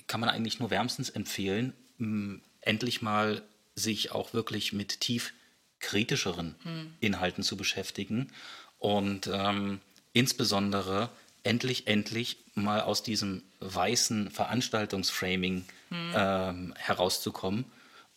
kann 0.06 0.20
man 0.20 0.30
eigentlich 0.30 0.58
nur 0.60 0.70
wärmstens 0.70 1.10
empfehlen, 1.10 1.74
mh, 1.98 2.40
endlich 2.60 3.02
mal 3.02 3.42
sich 3.74 4.12
auch 4.12 4.32
wirklich 4.32 4.72
mit 4.72 5.00
tief 5.00 5.32
kritischeren 5.80 6.54
mhm. 6.64 6.94
Inhalten 7.00 7.42
zu 7.42 7.56
beschäftigen 7.56 8.30
und 8.78 9.28
ähm, 9.32 9.80
insbesondere 10.12 11.10
endlich, 11.42 11.86
endlich 11.86 12.38
mal 12.54 12.80
aus 12.80 13.02
diesem 13.02 13.42
weißen 13.60 14.30
Veranstaltungsframing 14.30 15.64
hm. 15.88 16.12
ähm, 16.14 16.74
herauszukommen 16.76 17.64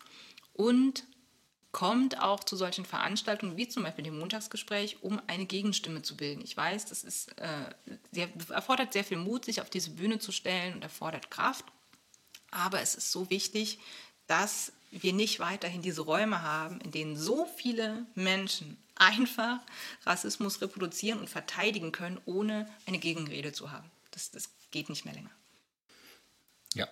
und 0.53 1.05
kommt 1.77 2.19
auch 2.19 2.43
zu 2.43 2.55
solchen 2.55 2.85
Veranstaltungen 2.85 3.55
wie 3.55 3.67
zum 3.67 3.83
Beispiel 3.83 4.03
dem 4.03 4.17
Montagsgespräch, 4.17 5.03
um 5.03 5.21
eine 5.27 5.45
Gegenstimme 5.45 6.01
zu 6.01 6.17
bilden. 6.17 6.41
Ich 6.41 6.57
weiß, 6.57 6.85
das 6.85 7.03
ist, 7.03 7.37
äh, 7.37 8.27
erfordert 8.49 8.93
sehr 8.93 9.03
viel 9.03 9.17
Mut, 9.17 9.45
sich 9.45 9.61
auf 9.61 9.69
diese 9.69 9.91
Bühne 9.91 10.17
zu 10.17 10.31
stellen 10.31 10.73
und 10.73 10.81
erfordert 10.81 11.29
Kraft. 11.29 11.65
Aber 12.49 12.81
es 12.81 12.95
ist 12.95 13.11
so 13.11 13.29
wichtig, 13.29 13.77
dass 14.25 14.71
wir 14.89 15.13
nicht 15.13 15.39
weiterhin 15.39 15.83
diese 15.83 16.01
Räume 16.01 16.41
haben, 16.41 16.81
in 16.81 16.89
denen 16.89 17.15
so 17.15 17.45
viele 17.45 18.07
Menschen 18.15 18.83
einfach 18.95 19.59
Rassismus 20.03 20.61
reproduzieren 20.61 21.19
und 21.19 21.29
verteidigen 21.29 21.91
können, 21.91 22.19
ohne 22.25 22.67
eine 22.87 22.97
Gegenrede 22.97 23.53
zu 23.53 23.69
haben. 23.69 23.91
Das, 24.09 24.31
das 24.31 24.49
geht 24.71 24.89
nicht 24.89 25.05
mehr 25.05 25.13
länger. 25.13 25.29
Ja. 26.73 26.87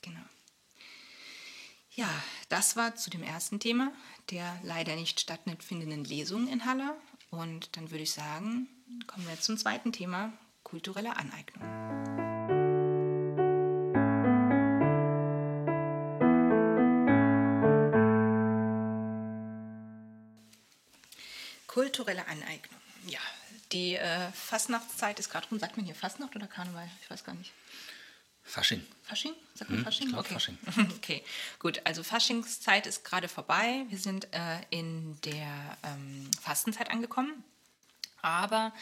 Genau. 0.00 0.24
Ja, 1.94 2.08
das 2.48 2.74
war 2.76 2.96
zu 2.96 3.10
dem 3.10 3.22
ersten 3.22 3.60
Thema, 3.60 3.92
der 4.30 4.58
leider 4.62 4.96
nicht 4.96 5.20
stattfindenden 5.20 6.04
Lesung 6.04 6.48
in 6.48 6.64
Halle. 6.64 6.96
Und 7.30 7.76
dann 7.76 7.90
würde 7.90 8.04
ich 8.04 8.12
sagen, 8.12 8.66
kommen 9.06 9.28
wir 9.28 9.38
zum 9.38 9.58
zweiten 9.58 9.92
Thema, 9.92 10.32
kulturelle 10.62 11.14
Aneignung. 11.16 11.62
Kulturelle 21.66 22.26
Aneignung. 22.26 22.80
Ja, 23.06 23.20
die 23.72 23.96
äh, 23.96 24.32
Fastnachtszeit 24.32 25.18
ist 25.18 25.28
gerade 25.28 25.46
rum. 25.48 25.58
Sagt 25.58 25.76
man 25.76 25.84
hier 25.84 25.94
Fastnacht 25.94 26.34
oder 26.36 26.46
Karneval? 26.46 26.88
Ich 27.02 27.10
weiß 27.10 27.22
gar 27.22 27.34
nicht. 27.34 27.52
Fasching. 28.44 28.84
Fasching? 29.02 29.34
Sagt 29.54 29.70
man 29.70 29.78
hm, 29.78 29.84
Fasching? 29.84 30.14
Okay. 30.14 30.34
Fasching. 30.34 30.58
okay, 30.96 31.24
gut. 31.58 31.80
Also 31.84 32.02
Faschingszeit 32.02 32.86
ist 32.86 33.04
gerade 33.04 33.28
vorbei. 33.28 33.84
Wir 33.88 33.98
sind 33.98 34.32
äh, 34.32 34.60
in 34.70 35.20
der 35.22 35.78
ähm, 35.84 36.30
Fastenzeit 36.40 36.90
angekommen. 36.90 37.44
Aber 38.20 38.72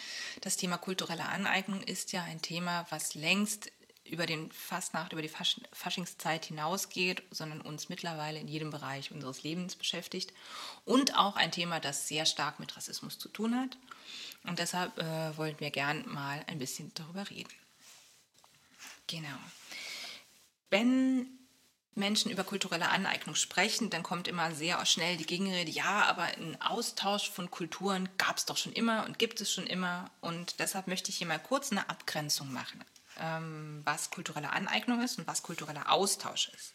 das 0.43 0.57
Thema 0.57 0.77
kulturelle 0.77 1.25
Aneignung 1.25 1.83
ist 1.83 2.13
ja 2.13 2.23
ein 2.25 2.43
Thema, 2.43 2.87
was 2.91 3.15
längst 3.15 3.73
über 4.05 4.27
den 4.27 4.51
Fastnacht, 4.51 5.13
über 5.13 5.23
die 5.23 5.29
Fasch 5.29 5.61
Faschingszeit 5.73 6.45
hinausgeht, 6.45 7.23
sondern 7.31 7.61
uns 7.61 7.89
mittlerweile 7.89 8.41
in 8.41 8.49
jedem 8.49 8.71
Bereich 8.71 9.13
unseres 9.13 9.43
Lebens 9.43 9.77
beschäftigt 9.77 10.33
und 10.85 11.17
auch 11.17 11.37
ein 11.37 11.53
Thema, 11.53 11.81
das 11.81 12.09
sehr 12.09 12.27
stark 12.27 12.61
mit 12.61 12.77
Rassismus 12.77 13.19
zu 13.19 13.29
tun 13.29 13.57
hat. 13.57 13.79
Und 14.45 14.59
deshalb 14.59 14.99
äh, 14.99 15.37
wollen 15.37 15.59
wir 15.59 15.71
gern 15.71 16.05
mal 16.09 16.43
ein 16.49 16.59
bisschen 16.59 16.93
darüber 16.95 17.29
reden. 17.31 17.51
Genau. 19.11 19.29
Wenn 20.71 21.27
Menschen 21.95 22.31
über 22.31 22.45
kulturelle 22.45 22.89
Aneignung 22.89 23.35
sprechen, 23.35 23.91
dann 23.91 24.05
kommt 24.05 24.29
immer 24.29 24.55
sehr 24.55 24.85
schnell 24.87 25.17
die 25.17 25.27
Gegenrede, 25.27 25.71
ja, 25.71 26.05
aber 26.05 26.23
ein 26.23 26.61
Austausch 26.63 27.29
von 27.29 27.51
Kulturen 27.51 28.09
gab 28.17 28.39
es 28.39 28.47
doch 28.47 28.57
schon 28.57 28.73
immer 28.73 29.05
und 29.05 29.19
gibt 29.19 29.41
es 29.41 29.53
schon 29.53 29.67
immer. 29.67 30.11
Und 30.21 30.61
deshalb 30.61 30.87
möchte 30.87 31.11
ich 31.11 31.19
hier 31.19 31.27
mal 31.27 31.41
kurz 31.41 31.73
eine 31.73 31.91
Abgrenzung 31.91 32.53
machen 32.53 32.85
ähm, 33.21 33.83
was 33.85 34.11
kulturelle 34.11 34.51
Aneignung 34.53 35.03
ist 35.03 35.19
und 35.19 35.27
was 35.27 35.43
kultureller 35.43 35.93
Austausch 35.93 36.49
ist. 36.55 36.73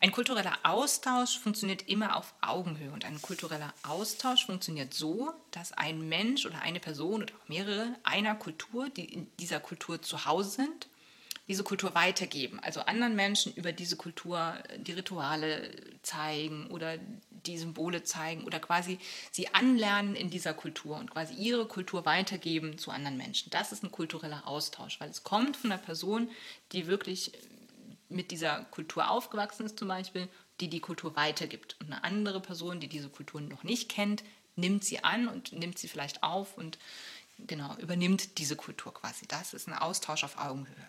Ein 0.00 0.12
kultureller 0.12 0.56
Austausch 0.62 1.38
funktioniert 1.38 1.88
immer 1.88 2.16
auf 2.16 2.32
Augenhöhe 2.40 2.92
und 2.92 3.04
ein 3.04 3.20
kultureller 3.20 3.74
Austausch 3.82 4.46
funktioniert 4.46 4.94
so, 4.94 5.32
dass 5.50 5.72
ein 5.72 6.08
Mensch 6.08 6.46
oder 6.46 6.62
eine 6.62 6.78
Person 6.78 7.22
oder 7.22 7.34
auch 7.34 7.48
mehrere 7.48 7.96
einer 8.04 8.36
Kultur, 8.36 8.90
die 8.90 9.12
in 9.12 9.28
dieser 9.38 9.58
Kultur 9.58 10.00
zu 10.00 10.24
Hause 10.24 10.50
sind, 10.50 10.88
diese 11.48 11.64
Kultur 11.64 11.94
weitergeben, 11.94 12.60
also 12.60 12.80
anderen 12.80 13.16
Menschen 13.16 13.54
über 13.54 13.72
diese 13.72 13.96
Kultur 13.96 14.54
die 14.76 14.92
Rituale 14.92 15.70
zeigen 16.02 16.66
oder 16.66 16.98
die 17.46 17.58
Symbole 17.58 18.02
zeigen 18.02 18.44
oder 18.44 18.60
quasi 18.60 18.98
sie 19.30 19.54
anlernen 19.54 20.14
in 20.14 20.28
dieser 20.28 20.52
Kultur 20.52 20.98
und 20.98 21.10
quasi 21.10 21.34
ihre 21.34 21.66
Kultur 21.66 22.04
weitergeben 22.04 22.76
zu 22.76 22.90
anderen 22.90 23.16
Menschen. 23.16 23.50
Das 23.50 23.72
ist 23.72 23.82
ein 23.82 23.90
kultureller 23.90 24.46
Austausch, 24.46 25.00
weil 25.00 25.08
es 25.08 25.24
kommt 25.24 25.56
von 25.56 25.72
einer 25.72 25.80
Person, 25.80 26.30
die 26.72 26.86
wirklich 26.86 27.32
mit 28.10 28.30
dieser 28.30 28.64
Kultur 28.64 29.10
aufgewachsen 29.10 29.64
ist 29.64 29.78
zum 29.78 29.88
Beispiel, 29.88 30.28
die 30.60 30.68
die 30.68 30.80
Kultur 30.80 31.16
weitergibt. 31.16 31.76
Und 31.80 31.86
eine 31.86 32.04
andere 32.04 32.40
Person, 32.40 32.80
die 32.80 32.88
diese 32.88 33.08
Kultur 33.08 33.40
noch 33.40 33.64
nicht 33.64 33.88
kennt, 33.88 34.22
nimmt 34.56 34.84
sie 34.84 35.04
an 35.04 35.28
und 35.28 35.52
nimmt 35.52 35.78
sie 35.78 35.88
vielleicht 35.88 36.22
auf 36.22 36.58
und 36.58 36.78
genau 37.38 37.74
übernimmt 37.76 38.38
diese 38.38 38.56
Kultur 38.56 38.92
quasi. 38.92 39.26
Das 39.28 39.54
ist 39.54 39.68
ein 39.68 39.74
Austausch 39.74 40.24
auf 40.24 40.38
Augenhöhe. 40.38 40.88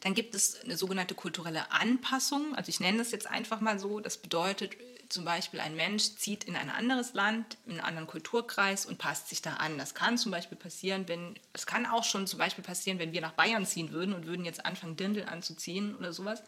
Dann 0.00 0.14
gibt 0.14 0.34
es 0.34 0.60
eine 0.62 0.76
sogenannte 0.76 1.14
kulturelle 1.14 1.70
Anpassung. 1.72 2.54
Also 2.54 2.68
ich 2.68 2.80
nenne 2.80 2.98
das 2.98 3.12
jetzt 3.12 3.26
einfach 3.26 3.60
mal 3.60 3.78
so. 3.78 4.00
Das 4.00 4.18
bedeutet 4.18 4.76
zum 5.08 5.24
Beispiel, 5.24 5.60
ein 5.60 5.76
Mensch 5.76 6.16
zieht 6.16 6.44
in 6.44 6.56
ein 6.56 6.70
anderes 6.70 7.14
Land, 7.14 7.58
in 7.66 7.72
einen 7.72 7.80
anderen 7.80 8.06
Kulturkreis 8.06 8.86
und 8.86 8.98
passt 8.98 9.28
sich 9.28 9.42
da 9.42 9.54
an. 9.54 9.78
Das 9.78 9.94
kann 9.94 10.18
zum 10.18 10.32
Beispiel 10.32 10.58
passieren, 10.58 11.06
wenn, 11.08 11.38
es 11.52 11.66
kann 11.66 11.86
auch 11.86 12.04
schon 12.04 12.26
zum 12.26 12.38
Beispiel 12.38 12.64
passieren, 12.64 12.98
wenn 12.98 13.12
wir 13.12 13.20
nach 13.20 13.32
Bayern 13.32 13.66
ziehen 13.66 13.92
würden 13.92 14.14
und 14.14 14.26
würden 14.26 14.44
jetzt 14.44 14.66
anfangen, 14.66 14.96
Dirndl 14.96 15.24
anzuziehen 15.24 15.94
oder 15.96 16.12
sowas. 16.12 16.42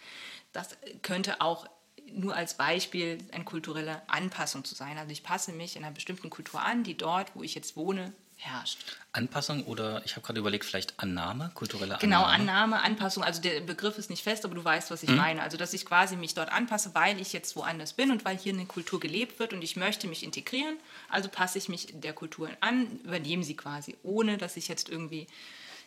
Das 0.52 0.76
könnte 1.02 1.40
auch 1.40 1.68
nur 2.10 2.34
als 2.34 2.54
Beispiel 2.54 3.18
eine 3.32 3.44
kulturelle 3.44 4.02
Anpassung 4.08 4.64
zu 4.64 4.74
sein. 4.74 4.98
Also 4.98 5.12
ich 5.12 5.22
passe 5.22 5.52
mich 5.52 5.76
in 5.76 5.84
einer 5.84 5.94
bestimmten 5.94 6.30
Kultur 6.30 6.60
an, 6.60 6.82
die 6.82 6.96
dort, 6.96 7.34
wo 7.36 7.42
ich 7.42 7.54
jetzt 7.54 7.76
wohne, 7.76 8.12
herrscht. 8.38 8.78
Anpassung 9.12 9.64
oder 9.64 10.02
ich 10.04 10.12
habe 10.12 10.24
gerade 10.24 10.38
überlegt, 10.38 10.64
vielleicht 10.64 10.98
Annahme, 10.98 11.50
kulturelle 11.54 11.94
Annahme? 11.94 12.00
Genau, 12.00 12.22
Annahme, 12.22 12.82
Anpassung. 12.82 13.24
Also 13.24 13.42
der 13.42 13.60
Begriff 13.60 13.98
ist 13.98 14.10
nicht 14.10 14.22
fest, 14.22 14.44
aber 14.44 14.54
du 14.54 14.64
weißt, 14.64 14.90
was 14.90 15.02
ich 15.02 15.10
mhm. 15.10 15.16
meine. 15.16 15.42
Also 15.42 15.56
dass 15.56 15.74
ich 15.74 15.84
quasi 15.84 16.16
mich 16.16 16.34
dort 16.34 16.50
anpasse, 16.52 16.94
weil 16.94 17.20
ich 17.20 17.32
jetzt 17.32 17.56
woanders 17.56 17.92
bin 17.92 18.10
und 18.10 18.24
weil 18.24 18.38
hier 18.38 18.52
eine 18.52 18.66
Kultur 18.66 19.00
gelebt 19.00 19.38
wird 19.38 19.52
und 19.52 19.62
ich 19.62 19.76
möchte 19.76 20.06
mich 20.06 20.22
integrieren. 20.22 20.76
Also 21.08 21.28
passe 21.28 21.58
ich 21.58 21.68
mich 21.68 21.88
der 21.92 22.12
Kultur 22.12 22.50
an, 22.60 23.00
übernehme 23.04 23.42
sie 23.42 23.56
quasi, 23.56 23.96
ohne 24.02 24.38
dass 24.38 24.56
ich 24.56 24.68
jetzt 24.68 24.88
irgendwie, 24.88 25.26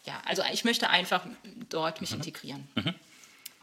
ja, 0.06 0.22
also 0.26 0.44
ich 0.52 0.66
möchte 0.66 0.90
einfach 0.90 1.26
dort 1.70 2.02
mich 2.02 2.12
mhm. 2.12 2.18
integrieren. 2.18 2.68
Mhm. 2.76 2.96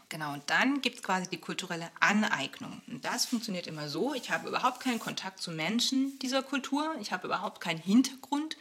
Genau, 0.09 0.33
und 0.33 0.43
dann 0.49 0.81
gibt 0.81 0.97
es 0.97 1.03
quasi 1.03 1.29
die 1.29 1.37
kulturelle 1.37 1.89
Aneignung. 1.99 2.81
Und 2.87 3.05
das 3.05 3.27
funktioniert 3.27 3.67
immer 3.67 3.89
so, 3.89 4.15
ich 4.15 4.31
habe 4.31 4.49
überhaupt 4.49 4.79
keinen 4.79 4.99
Kontakt 4.99 5.39
zu 5.39 5.51
Menschen 5.51 6.17
dieser 6.19 6.41
Kultur, 6.41 6.95
ich 6.99 7.11
habe 7.11 7.27
überhaupt 7.27 7.61
keinen 7.61 7.79
Hintergrund, 7.79 8.57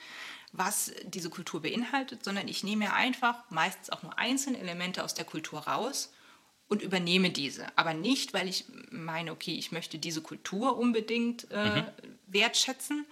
was 0.52 0.92
diese 1.04 1.30
Kultur 1.30 1.62
beinhaltet, 1.62 2.22
sondern 2.22 2.48
ich 2.48 2.64
nehme 2.64 2.84
mir 2.84 2.92
einfach 2.92 3.50
meistens 3.50 3.90
auch 3.90 4.02
nur 4.02 4.18
einzelne 4.18 4.58
Elemente 4.58 5.02
aus 5.02 5.14
der 5.14 5.24
Kultur 5.24 5.60
raus 5.60 6.12
und 6.68 6.82
übernehme 6.82 7.30
diese. 7.30 7.66
Aber 7.76 7.94
nicht, 7.94 8.34
weil 8.34 8.46
ich 8.46 8.66
meine, 8.90 9.32
okay, 9.32 9.54
ich 9.54 9.72
möchte 9.72 9.98
diese 9.98 10.20
Kultur 10.20 10.76
unbedingt 10.76 11.50
äh, 11.50 11.80
mhm. 11.80 11.86
wertschätzen, 12.26 13.06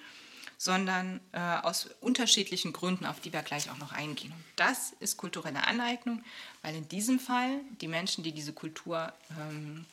sondern 0.59 1.21
äh, 1.33 1.39
aus 1.39 1.87
unterschiedlichen 2.01 2.73
Gründen, 2.73 3.05
auf 3.05 3.21
die 3.21 3.33
wir 3.33 3.43
gleich 3.43 3.71
auch 3.71 3.79
noch 3.79 3.93
eingehen. 3.93 4.33
Und 4.33 4.45
das 4.57 4.93
ist 5.01 5.17
kulturelle 5.17 5.67
Aneignung, 5.67 6.25
weil 6.63 6.75
in 6.75 6.89
diesem 6.89 7.19
Fall 7.21 7.61
die 7.81 7.89
Menschen, 7.89 8.25
die 8.25 8.33
diese 8.33 8.53
Kultur 8.53 9.13
ähm, 9.39 9.85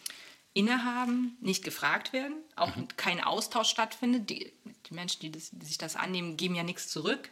innehaben, 0.54 1.38
nicht 1.42 1.64
gefragt 1.64 2.14
werden, 2.14 2.36
auch 2.56 2.76
mhm. 2.76 2.88
kein 2.96 3.22
Austausch 3.22 3.70
stattfindet. 3.70 4.30
Die, 4.30 4.54
die 4.86 4.94
Menschen, 4.94 5.20
die, 5.22 5.32
das, 5.32 5.50
die, 5.52 5.66
sich 5.66 5.78
das 5.78 5.96
annehmen, 5.96 6.38
geben 6.38 6.56
ja 6.56 6.64
nichts 6.64 6.88
zurück, 6.88 7.30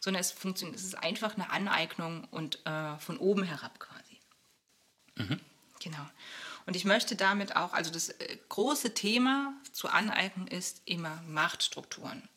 sondern 0.00 0.20
es 0.20 0.30
funktioniert, 0.30 0.78
es 0.78 0.84
ist 0.84 0.94
einfach 0.94 1.34
eine 1.34 1.50
Aneignung 1.50 2.24
und 2.30 2.64
äh, 2.66 2.96
von 2.98 3.18
oben 3.18 3.42
herab 3.42 3.78
quasi. 3.78 4.20
Mhm. 5.16 5.40
Genau. 5.80 6.06
Und 6.64 6.76
ich 6.76 6.84
möchte 6.84 7.16
damit 7.16 7.56
auch, 7.56 7.72
also 7.72 7.90
das 7.90 8.08
äh, 8.08 8.38
große 8.48 8.94
Thema 8.94 9.52
zu 9.72 9.88
Aneignung 9.88 10.46
ist 10.46 10.82
immer 10.84 11.20
Machtstrukturen. 11.26 12.28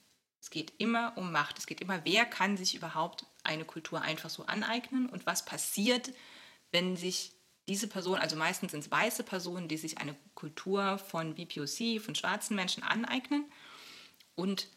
Es 0.45 0.51
geht 0.51 0.73
immer 0.77 1.13
um 1.15 1.31
Macht. 1.31 1.57
Es 1.57 1.65
geht 1.65 1.81
immer, 1.81 2.05
wer 2.05 2.23
kann 2.23 2.55
sich 2.55 2.75
überhaupt 2.75 3.25
eine 3.43 3.65
Kultur 3.65 4.03
einfach 4.03 4.29
so 4.29 4.45
aneignen 4.45 5.09
und 5.09 5.25
was 5.25 5.43
passiert, 5.43 6.11
wenn 6.71 6.95
sich 6.95 7.31
diese 7.67 7.87
Person, 7.87 8.19
also 8.19 8.35
meistens 8.35 8.69
sind 8.69 8.81
es 8.81 8.91
weiße 8.91 9.23
Personen, 9.23 9.67
die 9.67 9.77
sich 9.77 9.97
eine 9.97 10.15
Kultur 10.35 10.99
von 10.99 11.33
BPOC, 11.33 11.99
von 11.99 12.13
schwarzen 12.13 12.55
Menschen 12.55 12.83
aneignen. 12.83 13.51
Und 14.35 14.67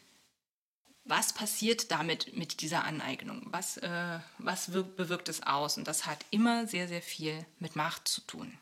was 1.03 1.33
passiert 1.33 1.91
damit 1.91 2.35
mit 2.35 2.61
dieser 2.61 2.83
Aneignung? 2.83 3.45
Was, 3.51 3.77
äh, 3.77 4.19
was 4.39 4.71
bewirkt 4.71 5.29
es 5.29 5.43
aus? 5.43 5.77
Und 5.77 5.87
das 5.87 6.07
hat 6.07 6.25
immer 6.31 6.65
sehr, 6.65 6.87
sehr 6.87 7.03
viel 7.03 7.45
mit 7.59 7.75
Macht 7.75 8.07
zu 8.07 8.21
tun. 8.21 8.57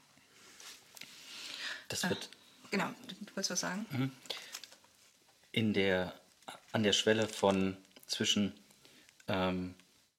Das 1.87 2.09
wird. 2.09 2.25
Äh, 2.25 2.71
genau, 2.71 2.89
du 3.07 3.15
wolltest 3.33 3.51
was 3.51 3.61
sagen? 3.61 3.85
Mhm. 3.91 4.11
In 5.53 5.73
der 5.73 6.13
an 6.71 6.83
der 6.83 6.93
Schwelle 6.93 7.27
von 7.27 7.77
zwischen 8.07 8.53
ähm, 9.27 9.75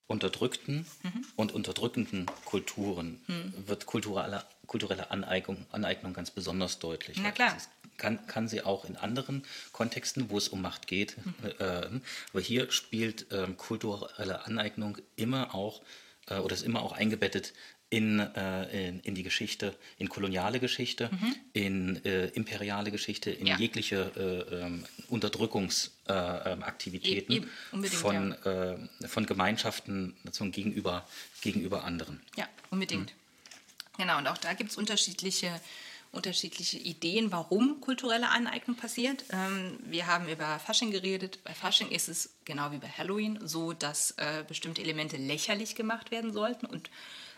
unterdrückten 0.07 0.87
mhm. 1.03 1.25
und 1.37 1.53
unterdrückenden 1.53 2.27
Kulturen 2.45 3.21
mhm. 3.27 3.53
wird 3.67 3.87
kulturelle, 3.87 4.45
kulturelle 4.67 5.11
Aneignung, 5.11 5.67
Aneignung 5.71 6.15
ganz 6.15 6.31
besonders 6.31 6.79
deutlich. 6.79 7.19
Na 7.21 7.31
klar. 7.31 7.57
Kann, 7.99 8.27
kann 8.27 8.49
sie 8.49 8.63
auch 8.63 8.85
in 8.85 8.97
anderen 8.97 9.45
Kontexten, 9.73 10.31
wo 10.31 10.39
es 10.39 10.49
um 10.49 10.63
Macht 10.63 10.87
geht. 10.87 11.17
Mhm. 11.25 11.35
Äh, 11.59 12.01
aber 12.33 12.41
hier 12.41 12.71
spielt 12.71 13.31
äh, 13.33 13.49
kulturelle 13.57 14.47
Aneignung 14.47 14.99
immer 15.17 15.55
auch 15.55 15.83
äh, 16.29 16.39
oder 16.39 16.55
ist 16.55 16.63
immer 16.63 16.83
auch 16.83 16.93
eingebettet 16.93 17.53
in, 17.91 18.21
äh, 18.21 18.89
in, 18.89 19.01
in, 19.01 19.15
die 19.15 19.23
Geschichte, 19.23 19.75
in 19.99 20.11
koloniale 20.11 20.61
Geschichte, 20.61 21.09
mhm. 21.11 21.35
in 21.55 22.05
äh, 22.05 22.27
imperiale 22.29 22.91
Geschichte, 22.91 23.31
in 23.31 23.47
ja. 23.47 23.57
jegliche 23.57 24.13
äh, 24.17 24.41
ähm, 24.67 24.85
Unterdrückungsaktivitäten 25.09 27.49
e 27.73 27.89
von, 27.89 28.37
ja. 28.45 28.73
Äh, 28.73 28.77
von 29.07 29.25
Gemeinschaften 29.25 30.15
also 30.27 30.45
gegenüber, 30.51 31.09
gegenüber 31.41 31.85
anderen. 31.85 32.21
Ja, 32.37 32.47
unbedingt. 32.71 33.11
Mhm. 33.11 33.15
Genau, 33.99 34.19
und 34.19 34.27
auch 34.29 34.39
da 34.39 34.53
gibt 34.53 34.71
es 34.71 34.77
unterschiedliche, 34.77 35.51
unterschiedliche 36.13 36.79
Ideen, 36.79 37.33
warum 37.33 37.81
kulturelle 37.81 38.31
Aneignung 38.31 38.77
passiert. 38.77 39.25
Ähm, 39.31 39.79
wir 39.85 40.07
haben 40.07 40.29
über 40.29 40.59
Fasching 40.59 40.91
geredet. 40.91 41.39
Bei 41.45 41.55
Fasching 41.55 41.91
ist 41.91 42.09
es 42.09 42.31
genau 42.45 42.73
wie 42.73 42.79
bei 42.79 42.89
Halloween 42.89 43.39
so, 43.43 43.73
dass 43.73 44.13
äh, 44.13 44.45
bestimmte 44.47 44.83
Elemente 44.83 45.17
lächerlich 45.17 45.75
gemacht 45.75 46.11
werden 46.11 46.33
sollten 46.33 46.67
und 46.67 46.91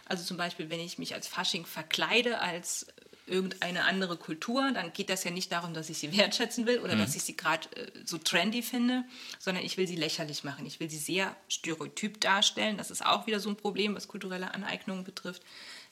also 0.07 0.25
zum 0.25 0.37
Beispiel, 0.37 0.71
wenn 0.71 0.81
ich 0.81 0.99
mich 0.99 1.15
als 1.15 1.29
Fasching 1.29 1.65
verkleide, 1.65 2.41
als 2.41 2.87
irgendeine 3.31 3.85
andere 3.85 4.17
Kultur, 4.17 4.73
dann 4.73 4.93
geht 4.93 5.09
das 5.09 5.25
ja 5.25 5.31
nicht 5.31 5.53
darum, 5.53 5.73
dass 5.73 5.89
ich 5.89 5.99
sie 5.99 6.17
wertschätzen 6.17 6.67
will 6.67 6.81
oder 6.81 6.97
mhm. 6.97 7.01
dass 7.01 7.15
ich 7.15 7.23
sie 7.23 7.37
gerade 7.37 7.69
äh, 7.77 7.91
so 8.05 8.19
trendy 8.19 8.63
finde, 8.63 9.05
sondern 9.39 9.65
ich 9.65 9.77
will 9.77 9.87
sie 9.87 9.97
lächerlich 9.97 10.45
machen. 10.45 10.67
Ich 10.67 10.81
will 10.81 10.91
sie 10.91 10.99
sehr 10.99 11.35
stereotyp 11.49 12.21
darstellen. 12.21 12.77
Das 12.77 12.91
ist 12.91 13.07
auch 13.07 13.27
wieder 13.27 13.41
so 13.41 13.49
ein 13.49 13.57
Problem, 13.57 13.95
was 13.95 14.09
kulturelle 14.09 14.53
Aneignungen 14.53 15.05
betrifft, 15.05 15.43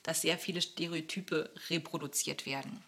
dass 0.09 0.21
sehr 0.21 0.39
viele 0.39 0.59
Stereotype 0.59 1.51
reproduziert 1.69 2.47
werden. 2.47 2.83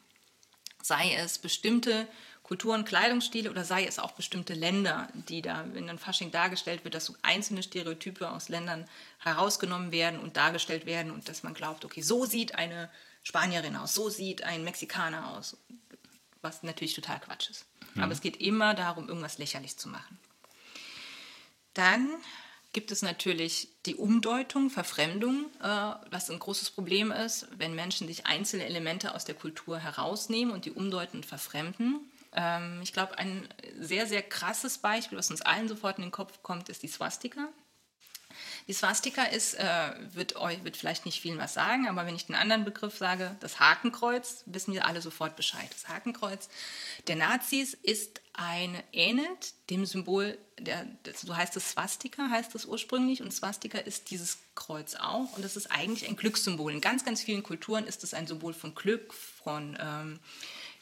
Sei 0.81 1.13
es 1.13 1.37
bestimmte 1.37 2.07
Kulturen, 2.41 2.83
Kleidungsstile 2.83 3.51
oder 3.51 3.63
sei 3.63 3.85
es 3.85 3.99
auch 3.99 4.13
bestimmte 4.13 4.55
Länder, 4.55 5.07
die 5.29 5.43
da, 5.43 5.63
wenn 5.73 5.85
dann 5.85 5.99
Fasching 5.99 6.31
dargestellt 6.31 6.83
wird, 6.83 6.95
dass 6.95 7.05
so 7.05 7.15
einzelne 7.21 7.61
Stereotype 7.61 8.27
aus 8.31 8.49
Ländern 8.49 8.89
herausgenommen 9.19 9.91
werden 9.91 10.19
und 10.19 10.35
dargestellt 10.35 10.87
werden 10.87 11.11
und 11.11 11.29
dass 11.29 11.43
man 11.43 11.53
glaubt, 11.53 11.85
okay, 11.85 12.01
so 12.01 12.25
sieht 12.25 12.55
eine 12.55 12.89
Spanierin 13.21 13.75
aus, 13.75 13.93
so 13.93 14.09
sieht 14.09 14.43
ein 14.43 14.63
Mexikaner 14.63 15.37
aus, 15.37 15.57
was 16.41 16.63
natürlich 16.63 16.95
total 16.95 17.19
Quatsch 17.19 17.51
ist. 17.51 17.67
Mhm. 17.93 18.01
Aber 18.01 18.13
es 18.13 18.21
geht 18.21 18.37
immer 18.37 18.73
darum, 18.73 19.07
irgendwas 19.07 19.37
lächerlich 19.37 19.77
zu 19.77 19.89
machen. 19.89 20.17
Dann 21.75 22.09
gibt 22.73 22.91
es 22.91 23.01
natürlich 23.01 23.69
die 23.85 23.95
Umdeutung, 23.95 24.69
Verfremdung, 24.69 25.45
äh, 25.61 25.67
was 26.09 26.29
ein 26.29 26.39
großes 26.39 26.71
Problem 26.71 27.11
ist, 27.11 27.47
wenn 27.57 27.75
Menschen 27.75 28.07
sich 28.07 28.25
einzelne 28.25 28.65
Elemente 28.65 29.13
aus 29.13 29.25
der 29.25 29.35
Kultur 29.35 29.79
herausnehmen 29.79 30.53
und 30.53 30.65
die 30.65 30.71
umdeuten 30.71 31.17
und 31.17 31.25
verfremden. 31.25 31.99
Ähm, 32.33 32.79
ich 32.81 32.93
glaube, 32.93 33.17
ein 33.17 33.47
sehr, 33.79 34.07
sehr 34.07 34.21
krasses 34.21 34.77
Beispiel, 34.77 35.17
was 35.17 35.31
uns 35.31 35.41
allen 35.41 35.67
sofort 35.67 35.97
in 35.97 36.03
den 36.03 36.11
Kopf 36.11 36.41
kommt, 36.43 36.69
ist 36.69 36.83
die 36.83 36.87
Swastika. 36.87 37.49
Die 38.71 38.77
Swastika 38.77 39.23
ist, 39.23 39.55
äh, 39.55 39.91
wird 40.13 40.37
euch 40.37 40.63
wird 40.63 40.77
vielleicht 40.77 41.05
nicht 41.05 41.19
vielen 41.19 41.37
was 41.37 41.53
sagen, 41.53 41.89
aber 41.89 42.05
wenn 42.05 42.15
ich 42.15 42.27
den 42.27 42.35
anderen 42.35 42.63
Begriff 42.63 42.97
sage, 42.97 43.35
das 43.41 43.59
Hakenkreuz, 43.59 44.43
wissen 44.45 44.73
wir 44.73 44.85
alle 44.85 45.01
sofort 45.01 45.35
Bescheid. 45.35 45.67
Das 45.73 45.89
Hakenkreuz 45.89 46.47
der 47.07 47.17
Nazis 47.17 47.73
ist 47.73 48.21
ein, 48.31 48.81
ähnelt 48.93 49.55
dem 49.69 49.85
Symbol, 49.85 50.37
der, 50.57 50.87
so 51.13 51.35
heißt 51.35 51.57
es 51.57 51.71
Swastika, 51.71 52.29
heißt 52.29 52.55
es 52.55 52.63
ursprünglich, 52.63 53.21
und 53.21 53.33
Swastika 53.33 53.77
ist 53.77 54.09
dieses 54.09 54.37
Kreuz 54.55 54.95
auch, 54.95 55.35
und 55.35 55.43
das 55.43 55.57
ist 55.57 55.69
eigentlich 55.69 56.07
ein 56.07 56.15
Glückssymbol. 56.15 56.71
In 56.71 56.79
ganz, 56.79 57.03
ganz 57.03 57.21
vielen 57.21 57.43
Kulturen 57.43 57.85
ist 57.85 58.05
es 58.05 58.13
ein 58.13 58.25
Symbol 58.25 58.53
von 58.53 58.73
Glück, 58.73 59.13
von 59.13 59.77
ähm, 59.81 60.21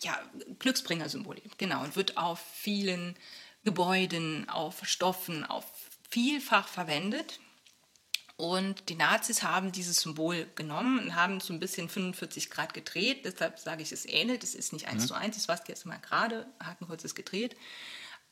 ja, 0.02 0.16
Glücksbringer-Symbolik, 0.60 1.58
genau, 1.58 1.82
und 1.84 1.96
wird 1.96 2.18
auf 2.18 2.40
vielen 2.54 3.16
Gebäuden, 3.64 4.48
auf 4.48 4.86
Stoffen, 4.86 5.44
auf 5.44 5.66
vielfach 6.08 6.68
verwendet. 6.68 7.40
Und 8.40 8.88
die 8.88 8.96
Nazis 8.96 9.44
haben 9.44 9.74
dieses 9.74 9.98
Symbol 9.98 10.48
genommen 10.56 11.00
und 11.00 11.16
haben 11.16 11.38
es 11.38 11.48
so 11.48 11.54
ein 11.54 11.60
bisschen 11.60 11.90
45 11.90 12.50
Grad 12.50 12.74
gedreht. 12.74 13.26
Deshalb 13.26 13.60
sage 13.60 13.84
ich, 13.84 13.92
es 13.92 14.06
ähnelt. 14.06 14.46
Es 14.46 14.56
ist 14.56 14.72
nicht 14.72 14.88
eins 14.88 15.04
mhm. 15.04 15.08
zu 15.08 15.14
eins. 15.14 15.36
Das 15.36 15.50
war 15.50 15.60
jetzt 15.68 15.86
mal 15.86 15.98
gerade. 15.98 16.48
Hakenkreuz 16.64 17.04
ist 17.04 17.16
gedreht. 17.16 17.58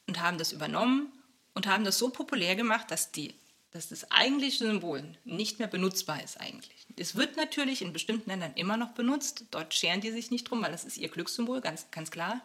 Und 0.08 0.22
haben 0.22 0.38
das 0.38 0.54
übernommen 0.54 1.12
und 1.56 1.68
haben 1.68 1.84
das 1.84 1.98
so 1.98 2.10
populär 2.10 2.56
gemacht, 2.56 2.90
dass, 2.90 3.12
die, 3.12 3.36
dass 3.72 3.90
das 3.90 4.10
eigentliche 4.10 4.64
Symbol 4.64 5.04
nicht 5.26 5.60
mehr 5.60 5.68
benutzbar 5.68 6.24
ist 6.24 6.40
eigentlich. 6.40 6.88
Es 6.96 7.18
wird 7.18 7.36
natürlich 7.36 7.82
in 7.82 7.92
bestimmten 7.92 8.30
Ländern 8.30 8.54
immer 8.56 8.78
noch 8.78 8.92
benutzt. 8.94 9.44
Dort 9.52 9.74
scheren 9.74 10.00
die 10.00 10.12
sich 10.12 10.32
nicht 10.32 10.50
drum, 10.50 10.62
weil 10.62 10.72
das 10.72 10.86
ist 10.86 10.96
ihr 10.96 11.10
Glückssymbol, 11.10 11.60
ganz, 11.60 11.92
ganz 11.92 12.12
klar. 12.12 12.40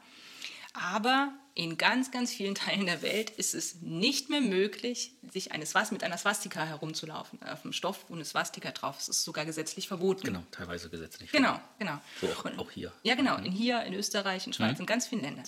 Aber 0.72 1.32
in 1.54 1.76
ganz, 1.76 2.10
ganz 2.10 2.32
vielen 2.32 2.54
Teilen 2.54 2.86
der 2.86 3.02
Welt 3.02 3.30
ist 3.30 3.54
es 3.54 3.82
nicht 3.82 4.30
mehr 4.30 4.40
möglich, 4.40 5.18
sich 5.30 5.52
eine 5.52 5.66
Swast 5.66 5.92
mit 5.92 6.02
einer 6.02 6.16
Swastika 6.16 6.64
herumzulaufen. 6.64 7.42
Auf 7.42 7.62
dem 7.62 7.72
Stoff, 7.72 8.06
wo 8.08 8.14
eine 8.14 8.24
Swastika 8.24 8.70
drauf 8.70 8.98
ist, 8.98 9.08
ist 9.08 9.24
sogar 9.24 9.44
gesetzlich 9.44 9.86
verboten. 9.86 10.24
Genau, 10.24 10.42
teilweise 10.50 10.88
gesetzlich. 10.88 11.30
Genau, 11.30 11.60
genau. 11.78 12.00
So 12.20 12.28
auch, 12.28 12.44
Und, 12.46 12.58
auch 12.58 12.70
hier. 12.70 12.92
Ja, 13.02 13.14
genau. 13.14 13.36
In 13.36 13.52
hier, 13.52 13.82
in 13.82 13.92
Österreich, 13.92 14.46
in 14.46 14.54
Schweiz, 14.54 14.78
mhm. 14.78 14.82
in 14.82 14.86
ganz 14.86 15.06
vielen 15.06 15.20
Ländern. 15.20 15.44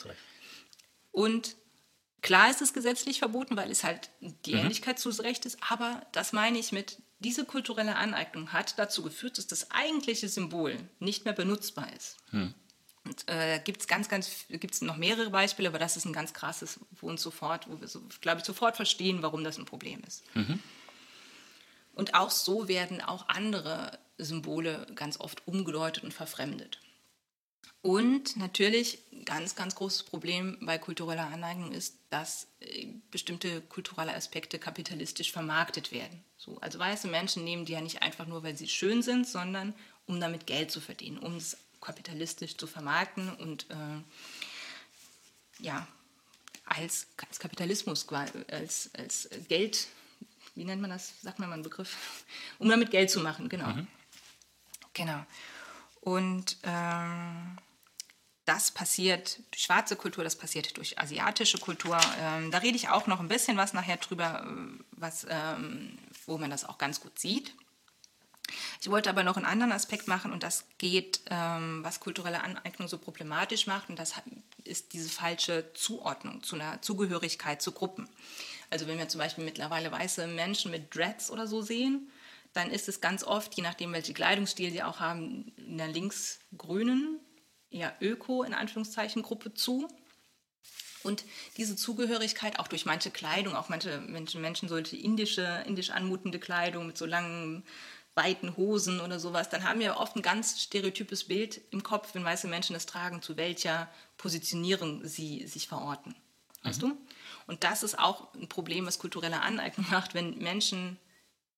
Und 1.11 1.57
klar 2.21 2.51
ist 2.51 2.61
es 2.61 2.75
gesetzlich 2.75 3.19
verboten, 3.19 3.57
weil 3.57 3.71
es 3.71 3.83
halt 3.83 4.11
die 4.21 4.53
mhm. 4.53 4.61
Ähnlichkeit 4.61 4.99
zu 4.99 5.09
Recht 5.09 5.47
ist. 5.47 5.59
Aber 5.71 6.07
das 6.13 6.35
meine 6.35 6.59
ich 6.59 6.71
mit, 6.71 6.99
diese 7.21 7.47
kulturelle 7.47 7.97
Aneignung 7.97 8.53
hat 8.53 8.79
dazu 8.79 9.03
geführt, 9.03 9.39
dass 9.39 9.47
das 9.47 9.71
eigentliche 9.71 10.29
Symbol 10.29 10.77
nicht 10.99 11.25
mehr 11.25 11.33
benutzbar 11.33 11.91
ist. 11.95 12.19
Mhm. 12.31 12.55
Und 13.05 13.29
äh, 13.29 13.61
gibt 13.63 13.83
es 13.83 13.87
ganz, 13.87 14.09
ganz, 14.09 14.47
gibt's 14.49 14.81
noch 14.81 14.97
mehrere 14.97 15.31
Beispiele, 15.31 15.69
aber 15.69 15.79
das 15.79 15.97
ist 15.97 16.07
ein 16.07 16.13
ganz 16.13 16.33
krasses, 16.33 16.81
wo 16.93 17.09
uns 17.09 17.23
sofort, 17.23 17.69
wo 17.69 17.81
wir, 17.81 17.89
so, 17.89 18.01
glaube 18.21 18.41
ich, 18.41 18.47
sofort 18.47 18.77
verstehen, 18.77 19.23
warum 19.23 19.45
das 19.45 19.59
ein 19.59 19.67
Problem 19.67 20.01
ist. 20.07 20.25
Mhm. 20.35 20.59
Und 21.95 22.15
auch 22.15 22.31
so 22.31 22.67
werden 22.67 23.03
auch 23.03 23.29
andere 23.29 23.99
Symbole 24.17 24.87
ganz 24.95 25.21
oft 25.21 25.47
umgedeutet 25.47 26.03
und 26.03 26.15
verfremdet. 26.15 26.81
Und 27.83 28.39
natürlich, 28.39 28.99
ganz, 29.27 29.57
ganz 29.57 29.75
großes 29.75 30.05
Problem 30.05 30.57
bei 30.63 30.79
kultureller 30.79 31.27
Aneignung 31.27 31.73
ist, 31.73 31.99
dass 32.09 32.47
äh, 32.61 32.87
bestimmte 33.11 33.61
kulturelle 33.61 34.15
Aspekte 34.15 34.59
kapitalistisch 34.59 35.31
vermarktet 35.31 35.93
werden. 35.93 36.25
So, 36.39 36.59
also 36.63 36.79
weiße 36.79 37.09
Menschen 37.09 37.45
nehmen 37.45 37.67
die 37.67 37.75
ja 37.75 37.83
nicht 37.83 38.01
einfach 38.01 38.27
nur, 38.27 38.43
weil 38.43 38.57
sie 38.57 38.69
schön 38.69 39.03
sind, 39.03 39.29
sondern 39.29 39.75
um 40.07 40.19
damit 40.19 40.47
Geld 40.47 40.71
zu 40.71 40.81
verdienen, 40.81 41.19
um 41.19 41.37
es 41.37 41.59
kapitalistisch 41.85 42.57
zu 42.57 42.67
vermarkten 42.67 43.35
und 43.37 43.67
äh, 43.71 45.63
ja, 45.63 45.87
als, 46.65 47.07
als 47.29 47.39
Kapitalismus, 47.39 48.07
als, 48.09 48.91
als 48.97 49.29
Geld, 49.49 49.87
wie 50.55 50.65
nennt 50.65 50.81
man 50.81 50.91
das, 50.91 51.21
sagt 51.23 51.39
man 51.39 51.49
mal 51.49 51.55
einen 51.55 51.63
Begriff, 51.63 51.97
um 52.59 52.69
damit 52.69 52.91
Geld 52.91 53.11
zu 53.11 53.21
machen, 53.21 53.49
genau. 53.49 53.69
Mhm. 53.69 53.87
Genau. 54.95 55.25
Und 56.01 56.59
ähm, 56.63 57.59
das 58.45 58.71
passiert 58.71 59.41
durch 59.51 59.63
schwarze 59.63 59.97
Kultur, 59.97 60.23
das 60.23 60.37
passiert 60.37 60.77
durch 60.77 60.99
asiatische 60.99 61.59
Kultur. 61.59 61.99
Ähm, 62.21 62.51
da 62.51 62.59
rede 62.59 62.77
ich 62.77 62.89
auch 62.89 63.07
noch 63.07 63.21
ein 63.21 63.29
bisschen 63.29 63.57
was 63.57 63.73
nachher 63.73 63.97
drüber, 63.97 64.47
äh, 64.47 64.85
was, 64.93 65.27
ähm, 65.29 65.99
wo 66.27 66.39
man 66.39 66.51
das 66.51 66.65
auch 66.65 66.79
ganz 66.79 67.01
gut 67.01 67.19
sieht. 67.19 67.55
Ich 68.81 68.91
wollte 68.91 69.11
aber 69.11 69.23
noch 69.23 69.37
einen 69.37 69.47
anderen 69.47 69.73
Aspekt 69.73 70.09
machen 70.09 70.33
und 70.33 70.43
das 70.43 70.67
geht, 70.79 71.21
ähm, 71.31 71.83
was 71.83 72.01
kulturelle 72.01 72.43
Aneignung 72.43 72.89
so 72.89 72.99
problematisch 72.99 73.67
macht 73.67 73.89
und 73.89 73.99
das 73.99 74.15
ist 74.65 74.93
diese 74.93 75.09
falsche 75.09 75.73
Zuordnung 75.75 76.43
zu 76.43 76.57
einer 76.57 76.83
Zugehörigkeit 76.83 77.63
zu 77.63 77.73
Gruppen. 77.73 78.09
Also 78.71 78.87
wenn 78.87 78.99
wir 78.99 79.09
zum 79.09 79.21
Beispiel 79.21 79.45
mittlerweile 79.45 79.91
weiße 79.91 80.27
Menschen 80.27 80.71
mit 80.71 80.95
Dreads 80.95 81.31
oder 81.31 81.47
so 81.47 81.63
sehen, 81.63 82.11
dann 82.53 82.71
ist 82.71 82.89
es 82.89 83.01
ganz 83.01 83.25
oft, 83.25 83.55
je 83.55 83.63
nachdem 83.63 83.93
welche 83.93 84.15
Kleidungsstil 84.15 84.71
sie 84.71 84.83
auch 84.83 85.01
haben, 85.01 85.53
in 85.57 85.77
der 85.77 85.89
linksgrünen, 85.89 87.21
eher 87.71 87.95
Öko 88.01 88.45
in 88.45 88.55
Anführungszeichen 88.55 89.23
Gruppe 89.23 89.55
zu. 89.55 89.89
Und 91.03 91.25
diese 91.59 91.77
Zugehörigkeit 91.77 92.59
auch 92.59 92.69
durch 92.69 92.87
manche 92.87 93.11
Kleidung, 93.11 93.57
auch 93.57 93.69
manche 93.69 94.01
Menschen, 94.01 94.41
Menschen 94.41 94.69
solche 94.69 94.97
indische, 94.97 95.63
indisch 95.67 95.91
anmutende 95.91 96.39
Kleidung 96.39 96.87
mit 96.87 96.97
so 96.97 97.05
langen 97.05 97.65
weiten 98.15 98.57
Hosen 98.57 99.01
oder 99.01 99.19
sowas, 99.19 99.49
dann 99.49 99.65
haben 99.65 99.81
wir 99.81 99.97
oft 99.97 100.17
ein 100.17 100.23
ganz 100.23 100.63
stereotypes 100.63 101.25
Bild 101.25 101.61
im 101.71 101.83
Kopf, 101.83 102.15
wenn 102.15 102.25
weiße 102.25 102.47
Menschen 102.47 102.75
das 102.75 102.87
tragen, 102.87 103.23
zu 103.23 103.37
welcher 103.37 103.89
Positionierung 104.17 105.07
sie 105.07 105.47
sich 105.47 105.67
verorten. 105.67 106.15
Weißt 106.63 106.83
mhm. 106.83 106.91
du? 106.91 106.99
Und 107.47 107.65
das 107.65 107.83
ist 107.83 107.99
auch 107.99 108.33
ein 108.35 108.49
Problem, 108.49 108.87
was 108.87 108.99
kulturelle 108.99 109.41
Aneignung 109.41 109.87
macht, 109.91 110.15
wenn 110.15 110.39
Menschen, 110.39 110.99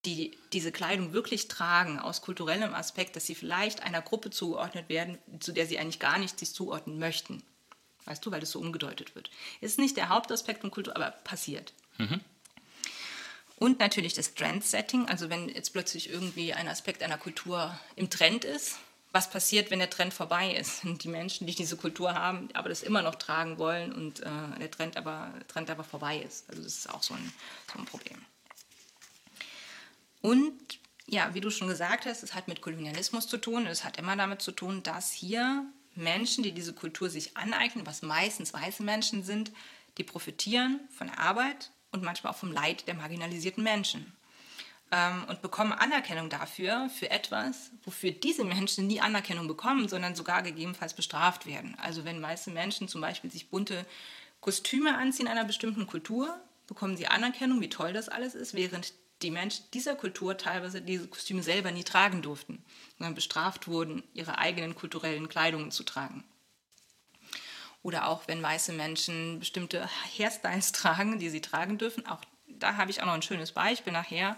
die 0.04 0.36
diese 0.52 0.72
Kleidung 0.72 1.12
wirklich 1.12 1.48
tragen, 1.48 1.98
aus 1.98 2.22
kulturellem 2.22 2.74
Aspekt, 2.74 3.16
dass 3.16 3.26
sie 3.26 3.34
vielleicht 3.34 3.82
einer 3.82 4.02
Gruppe 4.02 4.30
zugeordnet 4.30 4.88
werden, 4.88 5.18
zu 5.40 5.52
der 5.52 5.66
sie 5.66 5.78
eigentlich 5.78 6.00
gar 6.00 6.18
nicht 6.18 6.38
sich 6.38 6.54
zuordnen 6.54 6.98
möchten. 6.98 7.42
Weißt 8.04 8.24
du, 8.24 8.30
weil 8.30 8.40
das 8.40 8.52
so 8.52 8.60
umgedeutet 8.60 9.14
wird. 9.14 9.30
Ist 9.60 9.78
nicht 9.78 9.96
der 9.96 10.08
Hauptaspekt 10.08 10.60
von 10.60 10.70
Kultur, 10.70 10.94
aber 10.94 11.10
passiert. 11.10 11.74
Mhm. 11.98 12.20
Und 13.58 13.80
natürlich 13.80 14.12
das 14.12 14.34
Trendsetting, 14.34 15.08
also 15.08 15.30
wenn 15.30 15.48
jetzt 15.48 15.72
plötzlich 15.72 16.10
irgendwie 16.10 16.52
ein 16.52 16.68
Aspekt 16.68 17.02
einer 17.02 17.16
Kultur 17.16 17.78
im 17.96 18.10
Trend 18.10 18.44
ist, 18.44 18.76
was 19.12 19.30
passiert, 19.30 19.70
wenn 19.70 19.78
der 19.78 19.88
Trend 19.88 20.12
vorbei 20.12 20.54
ist 20.54 20.84
und 20.84 21.02
die 21.04 21.08
Menschen, 21.08 21.46
die 21.46 21.54
diese 21.54 21.76
Kultur 21.76 22.14
haben, 22.14 22.50
aber 22.52 22.68
das 22.68 22.82
immer 22.82 23.00
noch 23.00 23.14
tragen 23.14 23.58
wollen 23.58 23.92
und 23.92 24.20
äh, 24.20 24.58
der 24.60 24.70
Trend 24.70 24.96
aber, 24.98 25.32
Trend 25.48 25.70
aber 25.70 25.84
vorbei 25.84 26.18
ist. 26.18 26.48
Also 26.50 26.62
das 26.62 26.74
ist 26.74 26.90
auch 26.90 27.02
so 27.02 27.14
ein, 27.14 27.32
so 27.72 27.78
ein 27.78 27.86
Problem. 27.86 28.18
Und 30.20 30.78
ja, 31.06 31.32
wie 31.34 31.40
du 31.40 31.50
schon 31.50 31.68
gesagt 31.68 32.04
hast, 32.04 32.22
es 32.22 32.34
hat 32.34 32.48
mit 32.48 32.60
Kolonialismus 32.60 33.28
zu 33.28 33.38
tun. 33.38 33.66
Es 33.66 33.84
hat 33.84 33.96
immer 33.96 34.16
damit 34.16 34.42
zu 34.42 34.52
tun, 34.52 34.82
dass 34.82 35.12
hier 35.12 35.64
Menschen, 35.94 36.42
die 36.42 36.52
diese 36.52 36.74
Kultur 36.74 37.08
sich 37.08 37.36
aneignen, 37.36 37.86
was 37.86 38.02
meistens 38.02 38.52
weiße 38.52 38.82
Menschen 38.82 39.22
sind, 39.22 39.52
die 39.98 40.04
profitieren 40.04 40.80
von 40.90 41.06
der 41.06 41.20
Arbeit 41.20 41.70
und 41.92 42.02
manchmal 42.02 42.32
auch 42.32 42.38
vom 42.38 42.52
Leid 42.52 42.86
der 42.88 42.94
marginalisierten 42.94 43.62
Menschen. 43.62 44.12
Ähm, 44.92 45.24
und 45.28 45.42
bekommen 45.42 45.72
Anerkennung 45.72 46.30
dafür, 46.30 46.88
für 46.90 47.10
etwas, 47.10 47.70
wofür 47.84 48.12
diese 48.12 48.44
Menschen 48.44 48.86
nie 48.86 49.00
Anerkennung 49.00 49.48
bekommen, 49.48 49.88
sondern 49.88 50.14
sogar 50.14 50.42
gegebenenfalls 50.42 50.94
bestraft 50.94 51.46
werden. 51.46 51.76
Also 51.80 52.04
wenn 52.04 52.20
meiste 52.20 52.50
Menschen 52.50 52.86
zum 52.86 53.00
Beispiel 53.00 53.30
sich 53.30 53.50
bunte 53.50 53.84
Kostüme 54.40 54.96
anziehen 54.96 55.26
einer 55.26 55.44
bestimmten 55.44 55.86
Kultur, 55.86 56.40
bekommen 56.68 56.96
sie 56.96 57.08
Anerkennung, 57.08 57.60
wie 57.60 57.68
toll 57.68 57.92
das 57.92 58.08
alles 58.08 58.34
ist, 58.34 58.54
während 58.54 58.92
die 59.22 59.30
Menschen 59.30 59.64
dieser 59.72 59.96
Kultur 59.96 60.36
teilweise 60.36 60.82
diese 60.82 61.08
Kostüme 61.08 61.42
selber 61.42 61.72
nie 61.72 61.84
tragen 61.84 62.22
durften, 62.22 62.62
sondern 62.98 63.14
bestraft 63.14 63.66
wurden, 63.66 64.02
ihre 64.12 64.38
eigenen 64.38 64.74
kulturellen 64.74 65.28
Kleidungen 65.28 65.70
zu 65.70 65.84
tragen. 65.84 66.22
Oder 67.86 68.08
auch 68.08 68.26
wenn 68.26 68.42
weiße 68.42 68.72
Menschen 68.72 69.38
bestimmte 69.38 69.88
Hairstyles 70.18 70.72
tragen, 70.72 71.20
die 71.20 71.30
sie 71.30 71.40
tragen 71.40 71.78
dürfen. 71.78 72.04
Auch 72.04 72.18
da 72.48 72.76
habe 72.76 72.90
ich 72.90 73.00
auch 73.00 73.06
noch 73.06 73.12
ein 73.12 73.22
schönes 73.22 73.52
Beispiel 73.52 73.92
nachher, 73.92 74.36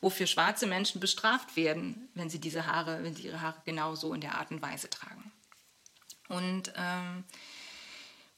wofür 0.00 0.26
schwarze 0.26 0.66
Menschen 0.66 1.00
bestraft 1.00 1.54
werden, 1.54 2.08
wenn 2.14 2.28
sie 2.28 2.40
diese 2.40 2.66
Haare, 2.66 3.04
wenn 3.04 3.14
sie 3.14 3.22
ihre 3.22 3.40
Haare 3.40 3.62
genauso 3.64 4.12
in 4.14 4.20
der 4.20 4.34
Art 4.34 4.50
und 4.50 4.62
Weise 4.62 4.90
tragen. 4.90 5.30
Und 6.28 6.72
ähm, 6.76 7.22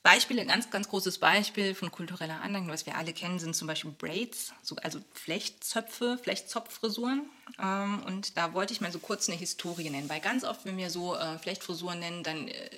Beispiele, 0.05 0.43
ein 0.43 0.49
ganz, 0.49 0.69
ganz 0.69 0.87
großes 0.91 1.17
Beispiel 1.17 1.75
von 1.75 1.91
kultureller 1.91 2.43
Anlage, 2.43 2.69
was 2.69 2.85
wir 2.85 2.97
alle 2.97 3.15
kennen, 3.15 3.39
sind 3.39 3.57
zum 3.57 3.67
Beispiel 3.67 3.91
Braids, 3.91 4.53
also 4.83 5.01
Flechtzöpfe, 5.15 6.19
Flechtzopffrisuren. 6.23 7.23
Ähm, 7.59 8.03
und 8.05 8.37
da 8.37 8.53
wollte 8.53 8.75
ich 8.75 8.83
mal 8.83 8.93
so 8.93 8.99
kurz 8.99 9.31
eine 9.31 9.39
Historie 9.39 9.89
nennen, 9.89 10.11
weil 10.11 10.21
ganz 10.21 10.45
oft, 10.45 10.67
wenn 10.67 10.77
wir 10.77 10.91
so 10.91 11.17
äh, 11.17 11.39
Flechtfrisuren 11.39 12.01
nennen, 12.01 12.23
dann 12.23 12.49
äh, 12.49 12.69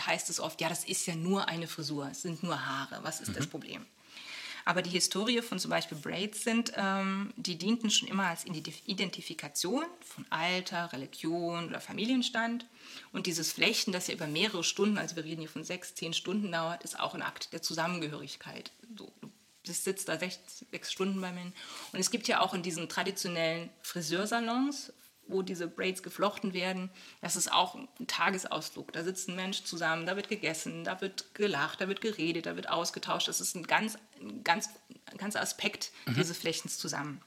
heißt 0.00 0.30
es 0.30 0.40
oft, 0.40 0.58
ja, 0.62 0.70
das 0.70 0.84
ist 0.84 1.04
ja 1.06 1.14
nur 1.14 1.48
eine 1.48 1.68
Frisur, 1.68 2.08
es 2.10 2.22
sind 2.22 2.42
nur 2.42 2.64
Haare, 2.64 3.00
was 3.02 3.20
ist 3.20 3.28
mhm. 3.28 3.34
das 3.34 3.46
Problem? 3.46 3.84
Aber 4.64 4.82
die 4.82 4.90
Historie 4.90 5.42
von 5.42 5.58
zum 5.58 5.70
Beispiel 5.70 5.98
Braids 5.98 6.42
sind, 6.42 6.72
ähm, 6.76 7.32
die 7.36 7.56
dienten 7.56 7.90
schon 7.90 8.08
immer 8.08 8.26
als 8.26 8.44
Identifikation 8.46 9.84
von 10.00 10.24
Alter, 10.30 10.92
Religion 10.92 11.68
oder 11.68 11.80
Familienstand. 11.80 12.66
Und 13.12 13.26
dieses 13.26 13.52
Flechten, 13.52 13.92
das 13.92 14.06
ja 14.06 14.14
über 14.14 14.26
mehrere 14.26 14.64
Stunden, 14.64 14.98
also 14.98 15.16
wir 15.16 15.24
reden 15.24 15.40
hier 15.40 15.50
von 15.50 15.64
sechs, 15.64 15.94
zehn 15.94 16.14
Stunden 16.14 16.50
dauert, 16.50 16.82
ist 16.82 16.98
auch 16.98 17.14
ein 17.14 17.22
Akt 17.22 17.52
der 17.52 17.62
Zusammengehörigkeit. 17.62 18.72
So, 18.96 19.12
das 19.66 19.84
sitzt 19.84 20.08
da 20.08 20.18
sechs, 20.18 20.64
sechs 20.70 20.92
Stunden 20.92 21.20
bei 21.20 21.32
mir. 21.32 21.52
Und 21.92 22.00
es 22.00 22.10
gibt 22.10 22.28
ja 22.28 22.40
auch 22.40 22.54
in 22.54 22.62
diesen 22.62 22.88
traditionellen 22.88 23.70
Friseursalons 23.82 24.92
wo 25.26 25.42
diese 25.42 25.66
Braids 25.66 26.02
geflochten 26.02 26.52
werden, 26.52 26.90
das 27.20 27.36
ist 27.36 27.52
auch 27.52 27.74
ein 27.74 28.06
Tagesausflug. 28.06 28.92
Da 28.92 29.02
sitzt 29.02 29.28
ein 29.28 29.36
Mensch 29.36 29.64
zusammen, 29.64 30.06
da 30.06 30.16
wird 30.16 30.28
gegessen, 30.28 30.84
da 30.84 31.00
wird 31.00 31.34
gelacht, 31.34 31.80
da 31.80 31.88
wird 31.88 32.00
geredet, 32.00 32.46
da 32.46 32.56
wird 32.56 32.68
ausgetauscht. 32.68 33.28
Das 33.28 33.40
ist 33.40 33.54
ein 33.54 33.66
ganz, 33.66 33.98
ganz, 34.42 34.70
ganzer 35.16 35.40
Aspekt 35.40 35.90
mhm. 36.06 36.14
dieses 36.14 36.38
Flechtens 36.38 36.78
zusammen. 36.78 37.20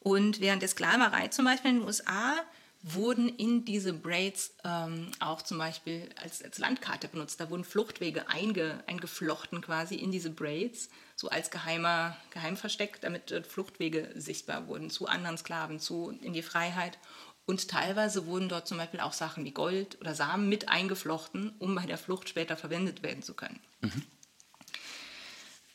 Und 0.00 0.40
während 0.40 0.62
der 0.62 0.68
Sklaverei 0.68 1.28
zum 1.28 1.44
Beispiel 1.44 1.70
in 1.70 1.78
den 1.78 1.86
USA 1.86 2.34
wurden 2.82 3.28
in 3.28 3.64
diese 3.64 3.92
Braids 3.92 4.54
ähm, 4.64 5.10
auch 5.20 5.42
zum 5.42 5.58
Beispiel 5.58 6.08
als, 6.20 6.42
als 6.42 6.58
Landkarte 6.58 7.08
benutzt. 7.08 7.40
Da 7.40 7.48
wurden 7.48 7.64
Fluchtwege 7.64 8.28
einge, 8.28 8.82
eingeflochten 8.86 9.60
quasi 9.60 9.94
in 9.94 10.10
diese 10.10 10.30
Braids, 10.30 10.90
so 11.14 11.28
als 11.28 11.50
geheimer 11.50 12.16
Geheimversteck, 12.30 13.00
damit 13.00 13.30
äh, 13.30 13.42
Fluchtwege 13.42 14.10
sichtbar 14.16 14.66
wurden 14.66 14.90
zu 14.90 15.06
anderen 15.06 15.38
Sklaven, 15.38 15.78
zu 15.78 16.10
in 16.22 16.32
die 16.32 16.42
Freiheit. 16.42 16.98
Und 17.44 17.68
teilweise 17.68 18.26
wurden 18.26 18.48
dort 18.48 18.66
zum 18.66 18.78
Beispiel 18.78 19.00
auch 19.00 19.12
Sachen 19.12 19.44
wie 19.44 19.52
Gold 19.52 20.00
oder 20.00 20.14
Samen 20.14 20.48
mit 20.48 20.68
eingeflochten, 20.68 21.54
um 21.58 21.74
bei 21.74 21.86
der 21.86 21.98
Flucht 21.98 22.28
später 22.28 22.56
verwendet 22.56 23.02
werden 23.02 23.22
zu 23.22 23.34
können. 23.34 23.60
Mhm. 23.80 24.02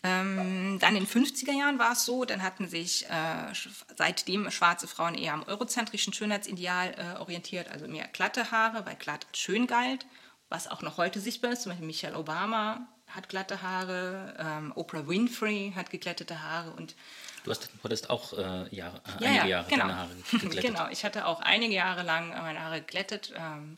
Ähm, 0.03 0.77
dann 0.79 0.95
in 0.95 1.05
den 1.05 1.07
50er 1.07 1.57
Jahren 1.57 1.79
war 1.79 1.93
es 1.93 2.05
so, 2.05 2.23
dann 2.23 2.43
hatten 2.43 2.67
sich 2.67 3.09
äh, 3.09 3.53
seitdem 3.95 4.49
schwarze 4.51 4.87
Frauen 4.87 5.15
eher 5.15 5.33
am 5.33 5.43
eurozentrischen 5.43 6.13
Schönheitsideal 6.13 6.93
äh, 6.97 7.19
orientiert, 7.19 7.69
also 7.69 7.87
mehr 7.87 8.07
glatte 8.07 8.51
Haare, 8.51 8.85
weil 8.85 8.95
glatt 8.95 9.25
als 9.27 9.39
schön 9.39 9.65
galt, 9.65 10.05
was 10.49 10.67
auch 10.67 10.81
noch 10.81 10.97
heute 10.97 11.19
sichtbar 11.19 11.51
ist. 11.51 11.63
Zum 11.63 11.71
Beispiel 11.71 11.87
Michelle 11.87 12.17
Obama 12.17 12.87
hat 13.07 13.29
glatte 13.29 13.61
Haare, 13.61 14.35
ähm, 14.37 14.71
Oprah 14.75 15.07
Winfrey 15.07 15.73
hat 15.75 15.89
geglättete 15.89 16.43
Haare 16.43 16.71
und 16.71 16.95
Du 17.43 17.51
hast, 17.51 17.69
hattest 17.81 18.09
auch 18.09 18.33
äh, 18.33 18.75
Jahre, 18.75 19.01
äh, 19.19 19.23
ja, 19.23 19.29
einige 19.29 19.35
ja, 19.35 19.45
Jahre 19.45 19.69
genau. 19.69 19.87
deine 19.87 19.97
Haare 19.97 20.15
geglättet. 20.31 20.61
genau, 20.61 20.89
ich 20.89 21.05
hatte 21.05 21.25
auch 21.25 21.39
einige 21.39 21.73
Jahre 21.73 22.03
lang 22.03 22.29
meine 22.29 22.61
Haare 22.61 22.81
geglättet, 22.81 23.33
ähm, 23.37 23.77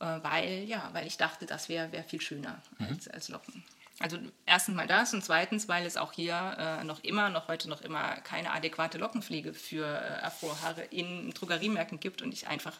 äh, 0.00 0.04
weil, 0.22 0.64
ja, 0.64 0.88
weil 0.92 1.06
ich 1.06 1.18
dachte, 1.18 1.44
das 1.44 1.68
wäre 1.68 1.92
wär 1.92 2.04
viel 2.04 2.22
schöner 2.22 2.62
mhm. 2.78 2.86
als, 2.86 3.08
als 3.08 3.28
Locken. 3.28 3.62
Also 3.98 4.18
erstens 4.44 4.74
mal 4.74 4.86
das 4.86 5.14
und 5.14 5.24
zweitens, 5.24 5.68
weil 5.68 5.86
es 5.86 5.96
auch 5.96 6.12
hier 6.12 6.56
äh, 6.58 6.84
noch 6.84 7.02
immer, 7.02 7.30
noch 7.30 7.48
heute 7.48 7.68
noch 7.68 7.80
immer 7.80 8.16
keine 8.16 8.52
adäquate 8.52 8.98
Lockenpflege 8.98 9.54
für 9.54 9.86
äh, 9.86 10.24
Afrohaare 10.24 10.82
in 10.82 11.32
Drogeriemärkten 11.32 11.98
gibt 11.98 12.20
und 12.20 12.34
ich 12.34 12.46
einfach 12.46 12.78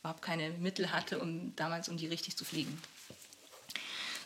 überhaupt 0.00 0.22
keine 0.22 0.50
Mittel 0.50 0.92
hatte, 0.92 1.20
um 1.20 1.54
damals 1.54 1.88
um 1.88 1.96
die 1.96 2.08
richtig 2.08 2.36
zu 2.36 2.44
pflegen. 2.44 2.80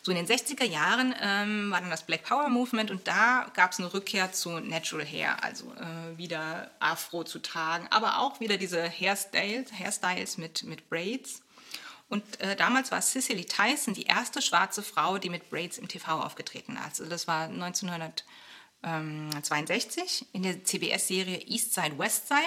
So 0.01 0.11
in 0.11 0.17
den 0.17 0.27
60er 0.27 0.65
Jahren 0.65 1.15
ähm, 1.21 1.71
war 1.71 1.79
dann 1.79 1.89
das 1.89 2.05
Black 2.05 2.23
Power 2.23 2.49
Movement 2.49 2.91
und 2.91 3.07
da 3.07 3.49
gab 3.53 3.71
es 3.71 3.79
eine 3.79 3.93
Rückkehr 3.93 4.33
zu 4.33 4.59
Natural 4.59 5.05
Hair, 5.05 5.41
also 5.43 5.71
äh, 5.75 6.17
wieder 6.17 6.71
Afro 6.79 7.23
zu 7.23 7.39
tragen, 7.39 7.87
aber 7.89 8.19
auch 8.19 8.41
wieder 8.41 8.57
diese 8.57 8.83
Hairstyles, 8.83 9.71
Hairstyles 9.71 10.37
mit, 10.37 10.63
mit 10.63 10.89
Braids. 10.89 11.41
Und 12.09 12.41
äh, 12.41 12.55
damals 12.55 12.91
war 12.91 13.01
Cicely 13.01 13.45
Tyson 13.45 13.93
die 13.93 14.03
erste 14.03 14.41
schwarze 14.41 14.83
Frau, 14.83 15.17
die 15.17 15.29
mit 15.29 15.49
Braids 15.49 15.77
im 15.77 15.87
TV 15.87 16.21
aufgetreten 16.21 16.73
ist. 16.73 17.01
Also 17.01 17.05
das 17.05 17.27
war 17.27 17.45
1962 17.45 20.25
in 20.33 20.43
der 20.43 20.61
CBS-Serie 20.63 21.41
East 21.47 21.73
Side, 21.73 21.97
West 21.97 22.27
Side. 22.27 22.39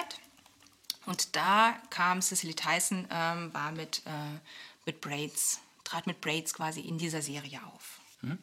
Und 1.05 1.35
da 1.35 1.75
kam 1.89 2.21
Cicely 2.21 2.53
Tyson, 2.53 3.07
ähm, 3.11 3.53
war 3.53 3.71
mit, 3.71 4.03
äh, 4.05 4.39
mit 4.85 5.01
Braids, 5.01 5.59
trat 5.83 6.07
mit 6.07 6.21
Braids 6.21 6.53
quasi 6.53 6.79
in 6.81 6.97
dieser 6.97 7.21
Serie 7.21 7.59
auf. 7.73 7.99
Hm? 8.21 8.37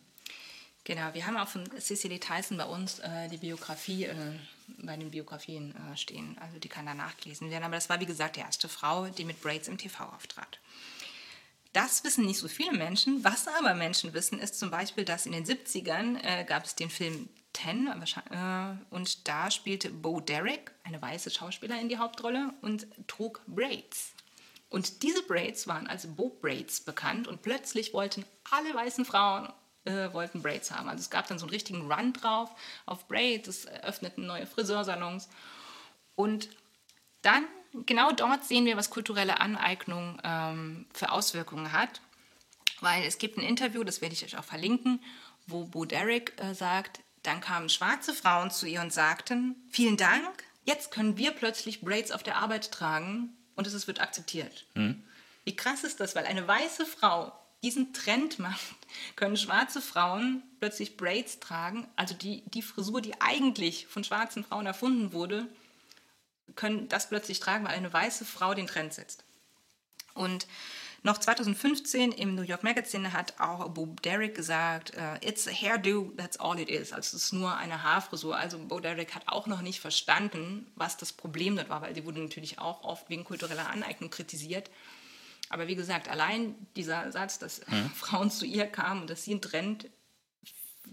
Genau, 0.84 1.14
wir 1.14 1.26
haben 1.26 1.38
auch 1.38 1.48
von 1.48 1.66
Cicely 1.80 2.20
Tyson 2.20 2.58
bei 2.58 2.66
uns 2.66 2.98
äh, 2.98 3.28
die 3.28 3.38
Biografie 3.38 4.04
äh, 4.04 4.38
bei 4.78 4.96
den 4.96 5.10
Biografien 5.10 5.74
äh, 5.74 5.96
stehen. 5.96 6.36
Also 6.38 6.58
die 6.58 6.68
kann 6.68 6.86
da 6.86 6.94
nachgelesen 6.94 7.50
werden. 7.50 7.64
Aber 7.64 7.74
das 7.74 7.88
war, 7.88 8.00
wie 8.00 8.06
gesagt, 8.06 8.36
die 8.36 8.40
erste 8.40 8.68
Frau, 8.68 9.06
die 9.06 9.24
mit 9.24 9.40
Braids 9.40 9.68
im 9.68 9.78
TV 9.78 10.04
auftrat. 10.04 10.58
Das 11.74 12.04
wissen 12.04 12.24
nicht 12.24 12.38
so 12.38 12.46
viele 12.46 12.72
Menschen. 12.72 13.24
Was 13.24 13.48
aber 13.48 13.74
Menschen 13.74 14.14
wissen, 14.14 14.38
ist 14.38 14.58
zum 14.58 14.70
Beispiel, 14.70 15.04
dass 15.04 15.26
in 15.26 15.32
den 15.32 15.44
70ern 15.44 16.16
äh, 16.22 16.44
gab 16.44 16.64
es 16.64 16.76
den 16.76 16.88
Film 16.88 17.28
Ten 17.52 17.88
äh, 17.88 18.94
und 18.94 19.28
da 19.28 19.50
spielte 19.50 19.90
Bo 19.90 20.20
Derek, 20.20 20.72
eine 20.84 21.02
weiße 21.02 21.30
Schauspielerin, 21.30 21.88
die 21.88 21.98
Hauptrolle 21.98 22.54
und 22.62 22.86
trug 23.08 23.42
Braids. 23.46 24.12
Und 24.70 25.02
diese 25.02 25.22
Braids 25.22 25.66
waren 25.66 25.88
als 25.88 26.06
Bo 26.06 26.30
Braids 26.40 26.80
bekannt 26.80 27.26
und 27.26 27.42
plötzlich 27.42 27.92
wollten 27.92 28.24
alle 28.50 28.72
weißen 28.72 29.04
Frauen 29.04 29.52
äh, 29.84 30.12
wollten 30.12 30.42
Braids 30.42 30.70
haben. 30.70 30.88
Also 30.88 31.00
es 31.00 31.10
gab 31.10 31.26
dann 31.26 31.38
so 31.38 31.46
einen 31.46 31.52
richtigen 31.52 31.92
Run 31.92 32.12
drauf 32.12 32.50
auf 32.86 33.08
Braids, 33.08 33.48
es 33.48 33.66
öffneten 33.66 34.26
neue 34.26 34.46
Friseursalons 34.46 35.28
und 36.14 36.48
dann 37.22 37.44
genau 37.86 38.12
dort 38.12 38.44
sehen 38.44 38.64
wir, 38.64 38.76
was 38.76 38.90
kulturelle 38.90 39.40
Aneignung 39.40 40.20
ähm, 40.24 40.86
für 40.92 41.10
Auswirkungen 41.10 41.72
hat. 41.72 42.00
Weil 42.80 43.04
es 43.04 43.18
gibt 43.18 43.38
ein 43.38 43.44
Interview, 43.44 43.84
das 43.84 44.00
werde 44.00 44.14
ich 44.14 44.24
euch 44.24 44.36
auch 44.36 44.44
verlinken, 44.44 45.00
wo 45.46 45.64
Bo 45.64 45.84
Derek 45.84 46.32
äh, 46.40 46.54
sagt, 46.54 47.00
dann 47.22 47.40
kamen 47.40 47.68
schwarze 47.68 48.12
Frauen 48.12 48.50
zu 48.50 48.66
ihr 48.66 48.80
und 48.80 48.92
sagten, 48.92 49.56
vielen 49.70 49.96
Dank, 49.96 50.44
jetzt 50.64 50.90
können 50.90 51.16
wir 51.16 51.30
plötzlich 51.30 51.80
Braids 51.80 52.10
auf 52.10 52.22
der 52.22 52.36
Arbeit 52.36 52.70
tragen 52.70 53.36
und 53.56 53.66
es 53.66 53.86
wird 53.86 54.00
akzeptiert. 54.00 54.66
Mhm. 54.74 55.02
Wie 55.44 55.56
krass 55.56 55.84
ist 55.84 56.00
das, 56.00 56.14
weil 56.14 56.26
eine 56.26 56.46
weiße 56.46 56.86
Frau 56.86 57.32
diesen 57.62 57.92
Trend 57.94 58.38
macht, 58.38 58.76
können 59.16 59.36
schwarze 59.36 59.80
Frauen 59.80 60.42
plötzlich 60.60 60.96
Braids 60.96 61.40
tragen, 61.40 61.88
also 61.96 62.14
die, 62.14 62.42
die 62.50 62.62
Frisur, 62.62 63.00
die 63.00 63.20
eigentlich 63.20 63.86
von 63.86 64.04
schwarzen 64.04 64.44
Frauen 64.44 64.66
erfunden 64.66 65.12
wurde, 65.12 65.48
können 66.54 66.88
das 66.88 67.08
plötzlich 67.08 67.40
tragen, 67.40 67.64
weil 67.64 67.74
eine 67.74 67.92
weiße 67.92 68.24
Frau 68.24 68.54
den 68.54 68.66
Trend 68.66 68.92
setzt. 68.92 69.24
Und 70.14 70.46
noch 71.02 71.18
2015 71.18 72.12
im 72.12 72.34
New 72.34 72.42
York 72.42 72.62
Magazine 72.62 73.12
hat 73.12 73.38
auch 73.38 73.68
Bo 73.68 73.94
Derek 74.04 74.34
gesagt, 74.34 74.92
uh, 74.96 75.18
it's 75.20 75.46
a 75.46 75.50
hairdo, 75.50 76.12
that's 76.16 76.38
all 76.38 76.58
it 76.58 76.70
is. 76.70 76.94
Also 76.94 77.16
es 77.16 77.24
ist 77.24 77.32
nur 77.32 77.54
eine 77.54 77.82
Haarfrisur. 77.82 78.34
Also 78.34 78.58
Bo 78.58 78.80
Derek 78.80 79.14
hat 79.14 79.24
auch 79.26 79.46
noch 79.46 79.60
nicht 79.60 79.80
verstanden, 79.80 80.66
was 80.76 80.96
das 80.96 81.12
Problem 81.12 81.56
dort 81.56 81.68
war, 81.68 81.82
weil 81.82 81.92
die 81.92 82.06
wurde 82.06 82.20
natürlich 82.20 82.58
auch 82.58 82.84
oft 82.84 83.10
wegen 83.10 83.24
kultureller 83.24 83.68
Aneignung 83.68 84.08
kritisiert. 84.08 84.70
Aber 85.50 85.66
wie 85.68 85.74
gesagt, 85.74 86.08
allein 86.08 86.54
dieser 86.74 87.12
Satz, 87.12 87.38
dass 87.38 87.60
mhm. 87.66 87.90
Frauen 87.90 88.30
zu 88.30 88.46
ihr 88.46 88.66
kamen 88.66 89.02
und 89.02 89.10
dass 89.10 89.24
sie 89.24 89.32
einen 89.32 89.42
Trend 89.42 89.90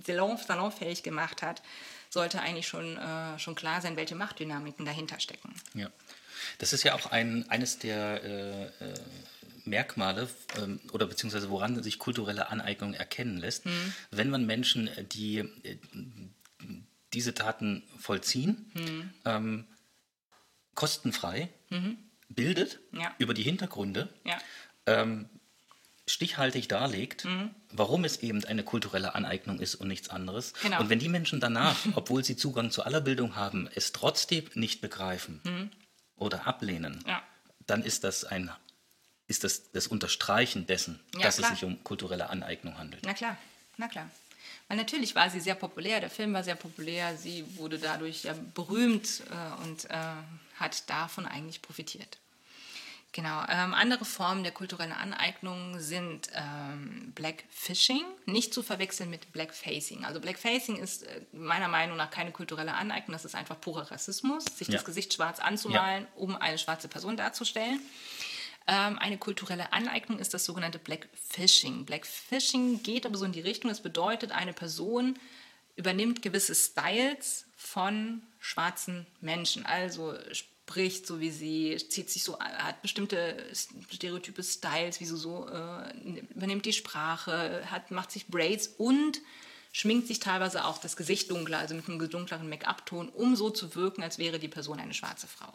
salonfähig 0.04 1.04
gemacht 1.04 1.42
hat, 1.42 1.62
sollte 2.12 2.42
eigentlich 2.42 2.68
schon, 2.68 2.98
äh, 2.98 3.40
schon 3.40 3.56
klar 3.56 3.82
sein, 3.82 3.96
welche 3.96 4.16
Machtdynamiken 4.16 4.86
dahinter 4.86 5.20
stecken. 5.20 5.56
Ja. 5.74 5.90
Das 6.58 6.74
ist 6.74 6.84
ja 6.84 6.94
auch 6.94 7.08
ein, 7.12 7.50
eines 7.50 7.80
der 7.80 8.24
äh, 8.24 8.66
äh 8.66 8.94
Merkmale 9.64 10.28
ähm, 10.58 10.80
oder 10.92 11.06
beziehungsweise 11.06 11.52
woran 11.52 11.84
sich 11.84 12.00
kulturelle 12.00 12.50
Aneignung 12.50 12.96
erkennen 12.96 13.38
lässt, 13.38 13.68
mhm. 13.68 13.94
wenn 14.10 14.32
man 14.32 14.48
Menschen, 14.48 14.90
die 15.12 15.38
äh, 15.38 15.78
diese 17.14 17.34
Taten 17.34 17.84
vollziehen, 18.00 18.72
mhm. 18.74 19.14
ähm, 19.26 19.68
kostenfrei 20.74 21.50
mhm. 21.70 21.98
bildet 22.30 22.80
ja. 22.92 23.14
über 23.18 23.34
die 23.34 23.44
Hintergründe, 23.44 24.10
ja. 24.24 24.40
ähm, 24.86 25.30
stichhaltig 26.12 26.68
darlegt, 26.68 27.26
mhm. 27.26 27.52
warum 27.72 28.04
es 28.04 28.18
eben 28.18 28.44
eine 28.46 28.64
kulturelle 28.64 29.16
Aneignung 29.16 29.60
ist 29.60 29.76
und 29.76 29.88
nichts 29.88 30.10
anderes. 30.10 30.54
Genau. 30.62 30.80
Und 30.80 30.90
wenn 30.90 31.00
die 31.00 31.10
Menschen 31.10 31.40
danach, 31.40 31.78
obwohl 31.96 32.24
sie 32.24 32.36
Zugang 32.36 32.72
zu 32.72 32.84
aller 32.84 33.02
Bildung 33.02 33.36
haben, 33.36 33.70
es 33.76 33.92
trotzdem 33.92 34.46
nicht 34.54 34.82
begreifen 34.82 35.42
mhm. 35.44 35.72
oder 36.16 36.48
ablehnen, 36.48 37.04
ja. 37.08 37.22
dann 37.68 37.84
ist 37.84 38.04
das 38.04 38.24
ein 38.24 38.52
ist 39.28 39.46
das 39.46 39.72
das 39.72 39.88
Unterstreichen 39.88 40.68
dessen, 40.68 41.00
ja, 41.16 41.22
dass 41.22 41.38
klar. 41.38 41.54
es 41.54 41.60
sich 41.60 41.66
um 41.66 41.82
kulturelle 41.84 42.30
Aneignung 42.30 42.78
handelt. 42.78 43.04
Na 43.06 43.14
klar, 43.14 43.38
na 43.78 43.88
klar. 43.88 44.10
Weil 44.68 44.78
natürlich 44.78 45.16
war 45.16 45.30
sie 45.30 45.40
sehr 45.40 45.56
populär, 45.56 46.00
der 46.00 46.10
Film 46.10 46.34
war 46.34 46.44
sehr 46.44 46.56
populär, 46.56 47.18
sie 47.18 47.46
wurde 47.58 47.78
dadurch 47.78 48.24
ja 48.24 48.34
berühmt 48.54 49.22
äh, 49.30 49.64
und 49.64 49.86
äh, 49.90 49.98
hat 50.56 50.90
davon 50.90 51.26
eigentlich 51.26 51.62
profitiert. 51.62 52.20
Genau. 53.14 53.44
Ähm, 53.50 53.74
andere 53.74 54.06
Formen 54.06 54.44
der 54.44 54.54
kulturellen 54.54 54.94
Aneignung 54.94 55.80
sind 55.80 56.30
ähm, 56.34 57.12
Blackfishing, 57.14 58.06
nicht 58.26 58.54
zu 58.54 58.64
verwechseln 58.64 59.10
mit 59.10 59.34
Blackfacing. 59.34 60.06
Also 60.06 60.22
Blackfacing 60.22 60.78
ist 60.78 61.04
äh, 61.04 61.22
meiner 61.34 61.68
Meinung 61.68 61.98
nach 61.98 62.10
keine 62.10 62.32
kulturelle 62.32 62.74
Aneignung, 62.74 63.12
das 63.12 63.26
ist 63.26 63.36
einfach 63.36 63.60
purer 63.60 63.92
Rassismus, 63.92 64.46
sich 64.46 64.70
ja. 64.70 64.76
das 64.76 64.86
Gesicht 64.86 65.14
schwarz 65.14 65.40
anzumalen, 65.40 66.04
ja. 66.04 66.10
um 66.16 66.38
eine 66.38 66.58
schwarze 66.58 66.88
Person 66.88 67.18
darzustellen. 67.18 67.82
Ähm, 68.66 68.98
eine 68.98 69.18
kulturelle 69.18 69.74
Aneignung 69.74 70.18
ist 70.18 70.34
das 70.34 70.46
sogenannte 70.46 70.80
Blackfishing. 70.80 71.84
Blackfishing 71.84 72.82
geht 72.82 73.06
aber 73.06 73.18
so 73.18 73.26
in 73.26 73.34
die 73.34 73.42
Richtung, 73.42 73.70
das 73.70 73.82
bedeutet, 73.82 74.32
eine 74.32 74.54
Person 74.54 75.20
übernimmt 75.76 76.22
gewisse 76.22 76.56
Styles 76.56 77.46
von 77.58 78.22
schwarzen 78.40 79.06
Menschen. 79.20 79.66
Also 79.66 80.16
spricht, 80.72 81.06
so 81.06 81.20
wie 81.20 81.32
sie, 81.32 81.78
zieht 81.90 82.10
sich 82.10 82.24
so, 82.24 82.40
hat 82.40 82.82
bestimmte 82.82 83.46
stereotype 83.92 84.42
Styles, 84.42 85.02
wie 85.02 85.06
sie 85.06 85.18
so 85.18 85.48
äh, 85.50 86.20
übernimmt 86.34 86.66
die 86.66 86.72
Sprache, 86.72 87.64
hat, 87.70 87.92
macht 87.92 88.12
sich 88.12 88.28
Braids 88.28 88.68
und 88.78 89.20
schminkt 89.74 90.08
sich 90.08 90.20
teilweise 90.20 90.64
auch 90.64 90.78
das 90.78 90.96
Gesicht 90.96 91.30
dunkler, 91.30 91.60
also 91.60 91.76
mit 91.76 91.90
einem 91.90 92.10
dunkleren 92.10 92.48
Make-up-Ton, 92.48 93.10
um 93.10 93.36
so 93.36 93.50
zu 93.50 93.76
wirken, 93.76 94.02
als 94.02 94.18
wäre 94.18 94.40
die 94.40 94.48
Person 94.48 94.80
eine 94.80 94.94
schwarze 94.94 95.28
Frau. 95.28 95.52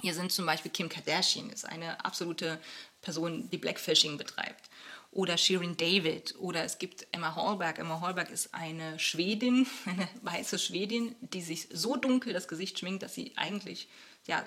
Hier 0.00 0.14
sind 0.14 0.30
zum 0.30 0.44
Beispiel 0.44 0.70
Kim 0.70 0.90
Kardashian, 0.90 1.50
ist 1.50 1.64
eine 1.64 2.04
absolute 2.04 2.60
Person, 3.00 3.48
die 3.50 3.58
Blackfishing 3.58 4.18
betreibt 4.18 4.68
oder 5.10 5.38
Shirin 5.38 5.76
David 5.76 6.34
oder 6.38 6.64
es 6.64 6.78
gibt 6.78 7.06
Emma 7.12 7.34
Hallberg. 7.34 7.78
Emma 7.78 8.00
Hallberg 8.00 8.30
ist 8.30 8.54
eine 8.54 8.98
Schwedin, 8.98 9.66
eine 9.86 10.08
weiße 10.22 10.58
Schwedin, 10.58 11.16
die 11.20 11.42
sich 11.42 11.68
so 11.72 11.96
dunkel 11.96 12.32
das 12.32 12.46
Gesicht 12.48 12.78
schminkt, 12.78 13.02
dass 13.02 13.14
sie 13.14 13.32
eigentlich 13.36 13.88
ja, 14.28 14.44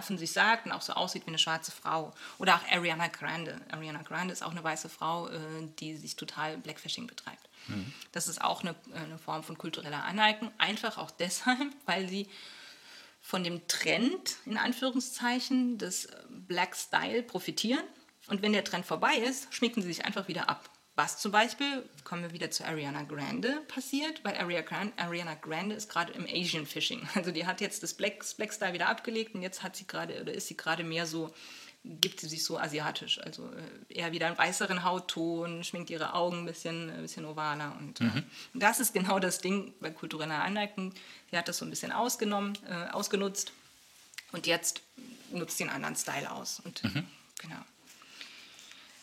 von 0.00 0.18
sich 0.18 0.32
sagt 0.32 0.64
und 0.66 0.72
auch 0.72 0.80
so 0.80 0.94
aussieht 0.94 1.26
wie 1.26 1.28
eine 1.28 1.38
schwarze 1.38 1.70
Frau. 1.70 2.12
Oder 2.38 2.56
auch 2.56 2.72
Ariana 2.72 3.08
Grande. 3.08 3.60
Ariana 3.70 4.02
Grande 4.02 4.32
ist 4.32 4.42
auch 4.42 4.50
eine 4.50 4.64
weiße 4.64 4.88
Frau, 4.88 5.28
äh, 5.28 5.38
die 5.78 5.94
sich 5.96 6.16
total 6.16 6.56
Blackfishing 6.56 7.06
betreibt. 7.06 7.48
Mhm. 7.68 7.92
Das 8.12 8.28
ist 8.28 8.42
auch 8.42 8.62
eine, 8.62 8.74
eine 8.94 9.18
Form 9.18 9.44
von 9.44 9.58
kultureller 9.58 10.04
Aneignung, 10.04 10.50
einfach 10.56 10.96
auch 10.96 11.10
deshalb, 11.10 11.70
weil 11.86 12.08
sie 12.08 12.28
von 13.20 13.44
dem 13.44 13.68
Trend, 13.68 14.36
in 14.46 14.56
Anführungszeichen, 14.56 15.76
des 15.76 16.08
Black 16.30 16.74
Style 16.74 17.22
profitieren 17.22 17.84
und 18.28 18.40
wenn 18.40 18.54
der 18.54 18.64
Trend 18.64 18.86
vorbei 18.86 19.16
ist, 19.16 19.52
schminken 19.52 19.82
sie 19.82 19.88
sich 19.88 20.06
einfach 20.06 20.28
wieder 20.28 20.48
ab. 20.48 20.70
Was 21.00 21.16
zum 21.16 21.32
Beispiel, 21.32 21.82
kommen 22.04 22.24
wir 22.24 22.32
wieder 22.32 22.50
zu 22.50 22.62
Ariana 22.62 23.04
Grande, 23.04 23.62
passiert, 23.68 24.22
weil 24.22 24.36
Ariana 24.36 25.34
Grande 25.34 25.74
ist 25.74 25.88
gerade 25.88 26.12
im 26.12 26.26
Asian 26.26 26.66
Fishing. 26.66 27.08
Also 27.14 27.30
die 27.30 27.46
hat 27.46 27.62
jetzt 27.62 27.82
das 27.82 27.94
Black, 27.94 28.22
Black 28.36 28.52
Style 28.52 28.74
wieder 28.74 28.90
abgelegt 28.90 29.34
und 29.34 29.40
jetzt 29.40 29.62
hat 29.62 29.76
sie 29.76 29.86
gerade, 29.86 30.20
oder 30.20 30.34
ist 30.34 30.48
sie 30.48 30.58
gerade 30.58 30.84
mehr 30.84 31.06
so, 31.06 31.32
gibt 31.84 32.20
sie 32.20 32.28
sich 32.28 32.44
so 32.44 32.58
asiatisch. 32.58 33.18
Also 33.18 33.48
äh, 33.88 33.94
eher 33.94 34.12
wieder 34.12 34.26
einen 34.26 34.36
weißeren 34.36 34.84
Hautton, 34.84 35.64
schminkt 35.64 35.88
ihre 35.88 36.12
Augen 36.12 36.40
ein 36.40 36.44
bisschen, 36.44 36.90
ein 36.90 37.00
bisschen 37.00 37.24
ovaler. 37.24 37.74
Und, 37.80 38.02
äh, 38.02 38.04
mhm. 38.04 38.24
und 38.52 38.62
das 38.62 38.78
ist 38.78 38.92
genau 38.92 39.18
das 39.18 39.40
Ding 39.40 39.72
bei 39.80 39.88
kultureller 39.88 40.44
Aneignung. 40.44 40.92
Sie 41.30 41.38
hat 41.38 41.48
das 41.48 41.56
so 41.56 41.64
ein 41.64 41.70
bisschen 41.70 41.92
ausgenommen, 41.92 42.58
äh, 42.68 42.90
ausgenutzt 42.90 43.52
und 44.32 44.46
jetzt 44.46 44.82
nutzt 45.32 45.56
sie 45.56 45.64
einen 45.64 45.72
anderen 45.72 45.96
Style 45.96 46.30
aus. 46.30 46.60
Und 46.60 46.84
mhm. 46.84 47.06
genau. 47.38 47.64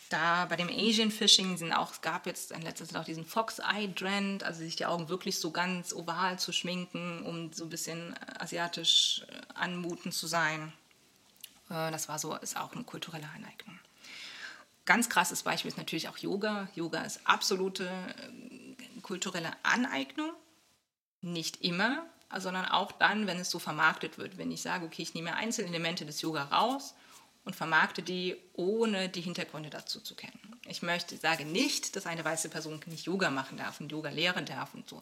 Da 0.10 0.46
bei 0.46 0.56
dem 0.56 0.70
Asian 0.70 1.12
Fishing 1.12 1.58
sind 1.58 1.74
auch, 1.74 1.92
es 1.92 2.02
gab 2.02 2.26
jetzt 2.26 2.52
in 2.52 2.62
letzter 2.62 2.86
Zeit 2.86 2.96
auch 2.98 3.06
diesen 3.06 3.26
Fox 3.26 3.60
Eye 3.60 3.94
Trend, 3.94 4.44
also 4.44 4.60
sich 4.60 4.78
die 4.78 4.86
Augen 4.86 5.10
wirklich 5.10 5.40
so 5.40 5.52
ganz 5.52 5.94
oval 5.94 6.40
zu 6.40 6.54
schminken, 6.54 7.24
um 7.24 7.52
so 7.52 7.66
ein 7.66 7.70
bisschen 7.70 8.16
asiatisch 8.40 9.24
äh, 9.28 9.42
anmutend 9.54 10.14
zu 10.14 10.28
sein. 10.28 10.72
Äh, 11.70 11.92
das 11.92 12.08
war 12.08 12.20
so, 12.20 12.36
ist 12.36 12.58
auch 12.58 12.74
eine 12.74 12.86
kulturelle 12.86 13.28
Aneignung. 13.36 13.78
Ganz 14.86 15.10
krasses 15.10 15.44
Beispiel 15.44 15.70
ist 15.70 15.78
natürlich 15.78 16.08
auch 16.08 16.18
Yoga. 16.18 16.70
Yoga 16.74 17.02
ist 17.02 17.20
absolute 17.26 17.90
äh, 17.90 19.02
kulturelle 19.02 19.52
Aneignung. 19.64 20.32
Nicht 21.20 21.64
immer, 21.64 22.06
sondern 22.38 22.66
auch 22.66 22.94
dann, 22.94 23.28
wenn 23.28 23.40
es 23.40 23.50
so 23.50 23.60
vermarktet 23.60 24.18
wird. 24.18 24.38
Wenn 24.38 24.52
ich 24.52 24.62
sage, 24.62 24.86
okay, 24.86 25.02
ich 25.02 25.14
nehme 25.14 25.36
Einzelelemente 25.36 26.06
des 26.06 26.22
Yoga 26.22 26.44
raus 26.44 26.94
und 27.48 27.56
vermarkte 27.56 28.04
die, 28.04 28.36
ohne 28.54 29.08
die 29.08 29.22
Hintergründe 29.22 29.70
dazu 29.70 30.02
zu 30.02 30.16
kennen. 30.16 30.38
Ich 30.68 30.82
möchte, 30.82 31.16
sage 31.16 31.46
nicht, 31.46 31.96
dass 31.96 32.06
eine 32.06 32.26
weiße 32.26 32.50
Person 32.50 32.82
nicht 32.88 33.06
Yoga 33.06 33.30
machen 33.30 33.58
darf 33.58 33.80
und 33.80 33.90
Yoga 33.90 34.10
lehren 34.10 34.46
darf 34.46 34.74
und 34.74 34.90
so. 34.90 35.02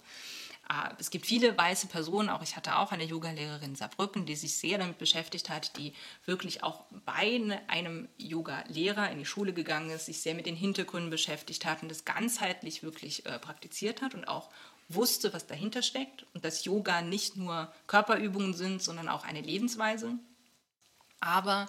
Ah, 0.68 0.94
es 1.00 1.10
gibt 1.10 1.26
viele 1.26 1.58
weiße 1.58 1.88
Personen, 1.88 2.30
auch 2.30 2.44
ich 2.44 2.56
hatte 2.56 2.78
auch 2.78 2.92
eine 2.92 3.04
Yogalehrerin 3.04 3.72
in 3.72 3.76
Saarbrücken, 3.76 4.28
die 4.28 4.36
sich 4.36 4.58
sehr 4.58 4.78
damit 4.78 5.00
beschäftigt 5.00 5.50
hat, 5.50 5.76
die 5.78 5.94
wirklich 6.26 6.64
auch 6.64 6.84
bei 7.06 7.40
ne, 7.40 7.62
einem 7.68 8.10
Yoga-Lehrer 8.18 9.10
in 9.10 9.18
die 9.18 9.26
Schule 9.26 9.54
gegangen 9.54 9.90
ist, 9.90 10.06
sich 10.06 10.22
sehr 10.22 10.36
mit 10.36 10.46
den 10.46 10.56
Hintergründen 10.56 11.10
beschäftigt 11.10 11.66
hat 11.66 11.82
und 11.82 11.90
das 11.90 12.06
ganzheitlich 12.06 12.84
wirklich 12.84 13.26
äh, 13.26 13.40
praktiziert 13.40 14.04
hat 14.04 14.14
und 14.14 14.28
auch 14.28 14.50
wusste, 14.88 15.34
was 15.34 15.48
dahinter 15.48 15.82
steckt 15.82 16.28
und 16.36 16.46
dass 16.46 16.66
Yoga 16.66 17.02
nicht 17.02 17.38
nur 17.38 17.74
Körperübungen 17.88 18.54
sind, 18.54 18.84
sondern 18.84 19.10
auch 19.10 19.24
eine 19.24 19.42
Lebensweise. 19.42 20.14
Aber 21.20 21.68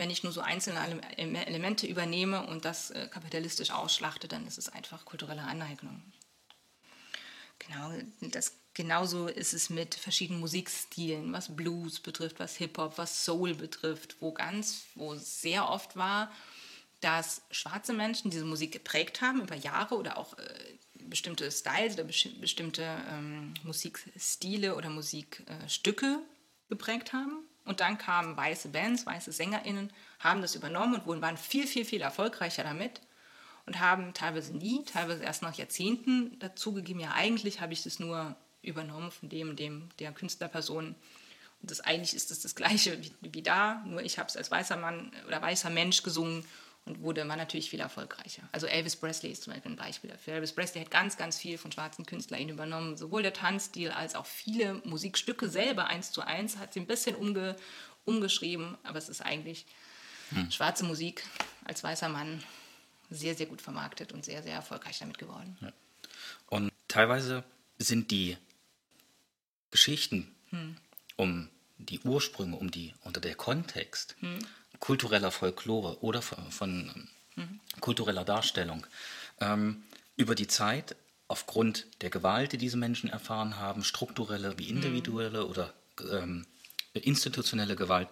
wenn 0.00 0.10
ich 0.10 0.24
nur 0.24 0.32
so 0.32 0.40
einzelne 0.40 0.80
Elemente 1.18 1.86
übernehme 1.86 2.46
und 2.46 2.64
das 2.64 2.90
äh, 2.90 3.06
kapitalistisch 3.08 3.70
ausschlachte, 3.70 4.28
dann 4.28 4.46
ist 4.46 4.56
es 4.56 4.70
einfach 4.70 5.04
kulturelle 5.04 5.42
Aneignung. 5.42 6.02
Genau, 7.58 7.92
das, 8.22 8.56
genauso 8.72 9.28
ist 9.28 9.52
es 9.52 9.68
mit 9.68 9.94
verschiedenen 9.94 10.40
Musikstilen, 10.40 11.34
was 11.34 11.54
Blues 11.54 12.00
betrifft, 12.00 12.40
was 12.40 12.56
Hip-Hop, 12.56 12.96
was 12.96 13.26
Soul 13.26 13.54
betrifft, 13.54 14.16
wo 14.20 14.32
ganz, 14.32 14.86
wo 14.94 15.16
sehr 15.16 15.68
oft 15.68 15.96
war, 15.96 16.32
dass 17.02 17.42
schwarze 17.50 17.92
Menschen 17.92 18.30
diese 18.30 18.46
Musik 18.46 18.72
geprägt 18.72 19.20
haben 19.20 19.42
über 19.42 19.54
Jahre 19.54 19.96
oder 19.96 20.16
auch 20.16 20.38
äh, 20.38 20.78
bestimmte 20.94 21.50
Styles 21.50 21.92
oder 21.94 22.04
bestimmte 22.04 22.84
ähm, 23.10 23.52
Musikstile 23.64 24.76
oder 24.76 24.88
Musikstücke 24.88 26.06
äh, 26.06 26.70
geprägt 26.70 27.12
haben. 27.12 27.49
Und 27.64 27.80
dann 27.80 27.98
kamen 27.98 28.36
weiße 28.36 28.70
Bands, 28.70 29.06
weiße 29.06 29.32
SängerInnen, 29.32 29.92
haben 30.18 30.42
das 30.42 30.54
übernommen 30.54 31.00
und 31.00 31.22
waren 31.22 31.36
viel, 31.36 31.66
viel, 31.66 31.84
viel 31.84 32.00
erfolgreicher 32.00 32.64
damit 32.64 33.00
und 33.66 33.78
haben 33.78 34.14
teilweise 34.14 34.56
nie, 34.56 34.84
teilweise 34.84 35.22
erst 35.22 35.42
nach 35.42 35.54
Jahrzehnten 35.54 36.38
dazugegeben, 36.38 37.00
ja 37.00 37.12
eigentlich 37.12 37.60
habe 37.60 37.72
ich 37.72 37.82
das 37.82 38.00
nur 38.00 38.34
übernommen 38.62 39.10
von 39.10 39.28
dem, 39.28 39.56
dem 39.56 39.88
der 39.98 40.12
Künstlerperson. 40.12 40.94
Und 41.62 41.70
das 41.70 41.80
eigentlich 41.80 42.14
ist 42.14 42.30
das 42.30 42.40
das 42.40 42.54
Gleiche 42.54 43.02
wie, 43.02 43.12
wie 43.20 43.42
da, 43.42 43.82
nur 43.86 44.02
ich 44.02 44.18
habe 44.18 44.28
es 44.28 44.36
als 44.36 44.50
weißer 44.50 44.76
Mann 44.76 45.12
oder 45.26 45.40
weißer 45.40 45.70
Mensch 45.70 46.02
gesungen 46.02 46.44
und 46.84 47.00
wurde 47.02 47.24
man 47.24 47.38
natürlich 47.38 47.70
viel 47.70 47.80
erfolgreicher. 47.80 48.48
Also 48.52 48.66
Elvis 48.66 48.96
Presley 48.96 49.30
ist 49.30 49.42
zum 49.44 49.52
Beispiel 49.52 49.72
ein 49.72 49.76
Beispiel 49.76 50.10
dafür. 50.10 50.34
Elvis 50.34 50.52
Presley 50.52 50.80
hat 50.82 50.90
ganz, 50.90 51.16
ganz 51.16 51.38
viel 51.38 51.58
von 51.58 51.70
schwarzen 51.70 52.06
Künstlern 52.06 52.48
übernommen, 52.48 52.96
sowohl 52.96 53.22
der 53.22 53.32
Tanzstil 53.32 53.90
als 53.90 54.14
auch 54.14 54.26
viele 54.26 54.74
Musikstücke 54.84 55.48
selber 55.48 55.86
eins 55.86 56.12
zu 56.12 56.22
eins, 56.22 56.56
hat 56.56 56.72
sie 56.72 56.80
ein 56.80 56.86
bisschen 56.86 57.14
umge, 57.14 57.56
umgeschrieben, 58.04 58.76
aber 58.82 58.98
es 58.98 59.08
ist 59.08 59.20
eigentlich 59.20 59.66
hm. 60.30 60.50
schwarze 60.50 60.84
Musik 60.84 61.24
als 61.64 61.84
weißer 61.84 62.08
Mann 62.08 62.42
sehr, 63.10 63.34
sehr 63.34 63.46
gut 63.46 63.60
vermarktet 63.60 64.12
und 64.12 64.24
sehr, 64.24 64.42
sehr 64.42 64.54
erfolgreich 64.54 64.98
damit 64.98 65.18
geworden. 65.18 65.56
Ja. 65.60 65.72
Und 66.46 66.72
teilweise 66.88 67.44
sind 67.78 68.10
die 68.10 68.36
Geschichten 69.70 70.34
hm. 70.50 70.76
um 71.16 71.48
die 71.78 72.00
Ursprünge, 72.00 72.56
um 72.56 72.70
die, 72.70 72.94
unter 73.02 73.20
der 73.20 73.34
Kontext 73.34 74.16
hm. 74.20 74.38
Kultureller 74.80 75.30
Folklore 75.30 76.02
oder 76.02 76.22
von, 76.22 76.50
von 76.50 77.08
hm. 77.34 77.60
kultureller 77.80 78.24
Darstellung 78.24 78.86
ähm, 79.40 79.84
über 80.16 80.34
die 80.34 80.48
Zeit 80.48 80.96
aufgrund 81.28 81.86
der 82.02 82.10
Gewalt, 82.10 82.52
die 82.52 82.58
diese 82.58 82.76
Menschen 82.76 83.08
erfahren 83.08 83.56
haben, 83.56 83.84
strukturelle 83.84 84.58
wie 84.58 84.68
individuelle 84.68 85.46
oder 85.46 85.72
ähm, 86.10 86.44
institutionelle 86.92 87.76
Gewalt, 87.76 88.08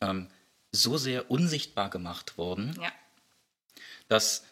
ähm, 0.00 0.28
so 0.72 0.98
sehr 0.98 1.30
unsichtbar 1.30 1.88
gemacht 1.90 2.36
worden, 2.36 2.76
ja 2.80 2.92
dass 4.10 4.44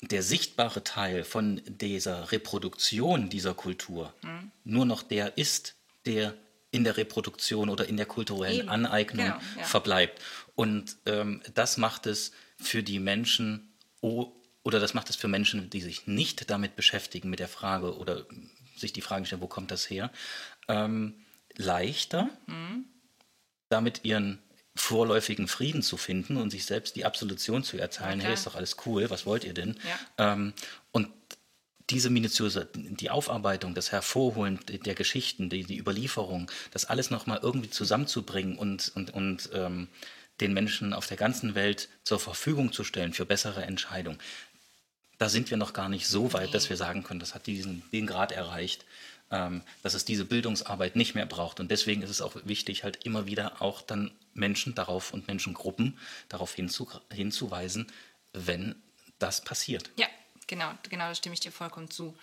der 0.00 0.22
sichtbare 0.22 0.84
Teil 0.84 1.24
von 1.24 1.60
dieser 1.66 2.30
Reproduktion 2.30 3.28
dieser 3.28 3.52
Kultur 3.52 4.14
mhm. 4.22 4.50
nur 4.64 4.86
noch 4.86 5.02
der 5.02 5.36
ist, 5.36 5.74
der 6.06 6.34
in 6.70 6.84
der 6.84 6.96
Reproduktion 6.96 7.68
oder 7.68 7.86
in 7.86 7.96
der 7.96 8.06
kulturellen 8.06 8.60
Eben. 8.60 8.68
Aneignung 8.68 9.26
genau, 9.26 9.40
ja. 9.58 9.64
verbleibt. 9.64 10.20
Und 10.54 10.96
ähm, 11.06 11.42
das 11.54 11.76
macht 11.76 12.06
es 12.06 12.32
für 12.56 12.82
die 12.82 13.00
Menschen, 13.00 13.72
oder 14.00 14.80
das 14.80 14.94
macht 14.94 15.10
es 15.10 15.16
für 15.16 15.28
Menschen, 15.28 15.70
die 15.70 15.80
sich 15.80 16.06
nicht 16.06 16.50
damit 16.50 16.76
beschäftigen, 16.76 17.30
mit 17.30 17.40
der 17.40 17.48
Frage 17.48 17.96
oder 17.96 18.26
sich 18.76 18.92
die 18.92 19.00
Frage 19.00 19.26
stellen, 19.26 19.42
wo 19.42 19.46
kommt 19.46 19.70
das 19.70 19.88
her, 19.88 20.10
ähm, 20.68 21.14
leichter, 21.56 22.28
mhm. 22.46 22.84
damit 23.68 24.04
ihren 24.04 24.38
vorläufigen 24.76 25.46
Frieden 25.46 25.82
zu 25.82 25.96
finden 25.96 26.36
und 26.36 26.50
sich 26.50 26.66
selbst 26.66 26.96
die 26.96 27.04
Absolution 27.04 27.62
zu 27.62 27.78
erteilen, 27.78 28.18
okay. 28.18 28.26
hey, 28.26 28.34
ist 28.34 28.46
doch 28.46 28.56
alles 28.56 28.76
cool, 28.86 29.08
was 29.08 29.24
wollt 29.24 29.44
ihr 29.44 29.54
denn? 29.54 29.78
Ja. 30.18 30.32
Ähm, 30.32 30.52
und 30.90 31.08
diese 31.90 32.10
minutiöse, 32.10 32.68
die 32.74 33.10
Aufarbeitung, 33.10 33.74
das 33.74 33.92
Hervorholen 33.92 34.58
der 34.68 34.94
Geschichten, 34.94 35.50
die, 35.50 35.64
die 35.64 35.78
Überlieferung, 35.78 36.50
das 36.70 36.86
alles 36.86 37.10
nochmal 37.10 37.40
irgendwie 37.42 37.70
zusammenzubringen 37.70 38.56
und, 38.56 38.90
und, 38.94 39.12
und 39.12 39.50
ähm, 39.52 39.88
den 40.40 40.52
Menschen 40.52 40.92
auf 40.92 41.06
der 41.06 41.16
ganzen 41.16 41.54
Welt 41.54 41.88
zur 42.02 42.18
Verfügung 42.18 42.72
zu 42.72 42.84
stellen 42.84 43.12
für 43.12 43.26
bessere 43.26 43.64
Entscheidungen. 43.64 44.18
Da 45.18 45.28
sind 45.28 45.50
wir 45.50 45.56
noch 45.56 45.72
gar 45.72 45.88
nicht 45.88 46.08
so 46.08 46.32
weit, 46.32 46.54
dass 46.54 46.68
wir 46.70 46.76
sagen 46.76 47.04
können, 47.04 47.20
das 47.20 47.34
hat 47.34 47.46
diesen, 47.46 47.82
den 47.92 48.06
Grad 48.06 48.32
erreicht, 48.32 48.84
ähm, 49.30 49.62
dass 49.82 49.94
es 49.94 50.04
diese 50.04 50.24
Bildungsarbeit 50.24 50.96
nicht 50.96 51.14
mehr 51.14 51.26
braucht. 51.26 51.60
Und 51.60 51.70
deswegen 51.70 52.02
ist 52.02 52.10
es 52.10 52.20
auch 52.20 52.34
wichtig, 52.44 52.84
halt 52.84 53.04
immer 53.04 53.26
wieder 53.26 53.62
auch 53.62 53.80
dann 53.80 54.10
Menschen 54.34 54.74
darauf 54.74 55.12
und 55.12 55.28
Menschengruppen 55.28 55.98
darauf 56.28 56.54
hinzu, 56.54 56.88
hinzuweisen, 57.12 57.86
wenn 58.32 58.74
das 59.18 59.40
passiert. 59.40 59.90
Ja, 59.96 60.08
genau, 60.46 60.70
genau, 60.88 61.08
da 61.08 61.14
stimme 61.14 61.34
ich 61.34 61.40
dir 61.40 61.52
vollkommen 61.52 61.90
zu. 61.90 62.16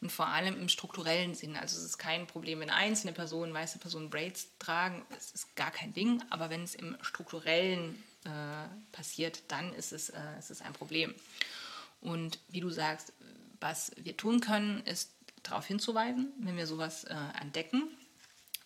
Und 0.00 0.10
vor 0.10 0.28
allem 0.28 0.60
im 0.60 0.68
strukturellen 0.68 1.34
Sinn. 1.34 1.56
Also 1.56 1.78
es 1.78 1.84
ist 1.84 1.98
kein 1.98 2.26
Problem, 2.26 2.60
wenn 2.60 2.70
einzelne 2.70 3.12
Personen, 3.12 3.54
weiße 3.54 3.78
Personen 3.78 4.10
Braids 4.10 4.48
tragen, 4.58 5.04
es 5.16 5.30
ist 5.32 5.56
gar 5.56 5.70
kein 5.70 5.92
Ding. 5.92 6.22
Aber 6.30 6.50
wenn 6.50 6.62
es 6.62 6.74
im 6.74 6.96
strukturellen 7.02 8.02
äh, 8.24 8.28
passiert, 8.92 9.42
dann 9.48 9.72
ist 9.74 9.92
es, 9.92 10.10
äh, 10.10 10.38
ist 10.38 10.50
es 10.50 10.62
ein 10.62 10.72
Problem. 10.72 11.14
Und 12.00 12.38
wie 12.48 12.60
du 12.60 12.70
sagst, 12.70 13.12
was 13.60 13.92
wir 13.96 14.16
tun 14.16 14.40
können, 14.40 14.82
ist 14.84 15.10
darauf 15.42 15.66
hinzuweisen, 15.66 16.32
wenn 16.38 16.56
wir 16.56 16.66
sowas 16.66 17.04
äh, 17.04 17.14
entdecken. 17.40 17.88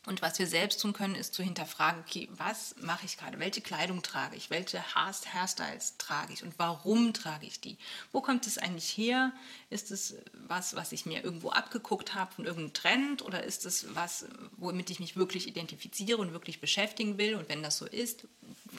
Und 0.06 0.22
was 0.22 0.38
wir 0.38 0.46
selbst 0.46 0.80
tun 0.80 0.94
können, 0.94 1.14
ist 1.14 1.34
zu 1.34 1.42
hinterfragen, 1.42 2.00
okay, 2.00 2.26
was 2.32 2.74
mache 2.80 3.04
ich 3.04 3.18
gerade? 3.18 3.38
Welche 3.38 3.60
Kleidung 3.60 4.02
trage 4.02 4.34
ich? 4.34 4.48
Welche 4.48 4.82
Hairstyles 4.94 5.98
trage 5.98 6.32
ich? 6.32 6.42
Und 6.42 6.54
warum 6.58 7.12
trage 7.12 7.46
ich 7.46 7.60
die? 7.60 7.76
Wo 8.10 8.22
kommt 8.22 8.46
es 8.46 8.56
eigentlich 8.56 8.96
her? 8.96 9.30
Ist 9.68 9.90
es 9.90 10.14
was, 10.32 10.74
was 10.74 10.92
ich 10.92 11.04
mir 11.04 11.22
irgendwo 11.22 11.50
abgeguckt 11.50 12.14
habe 12.14 12.32
von 12.32 12.46
irgendeinem 12.46 12.72
Trend? 12.72 13.22
Oder 13.22 13.44
ist 13.44 13.66
es 13.66 13.94
was, 13.94 14.24
womit 14.56 14.88
ich 14.88 15.00
mich 15.00 15.16
wirklich 15.16 15.46
identifiziere 15.46 16.16
und 16.16 16.32
wirklich 16.32 16.62
beschäftigen 16.62 17.18
will? 17.18 17.34
Und 17.34 17.50
wenn 17.50 17.62
das 17.62 17.76
so 17.76 17.84
ist, 17.84 18.26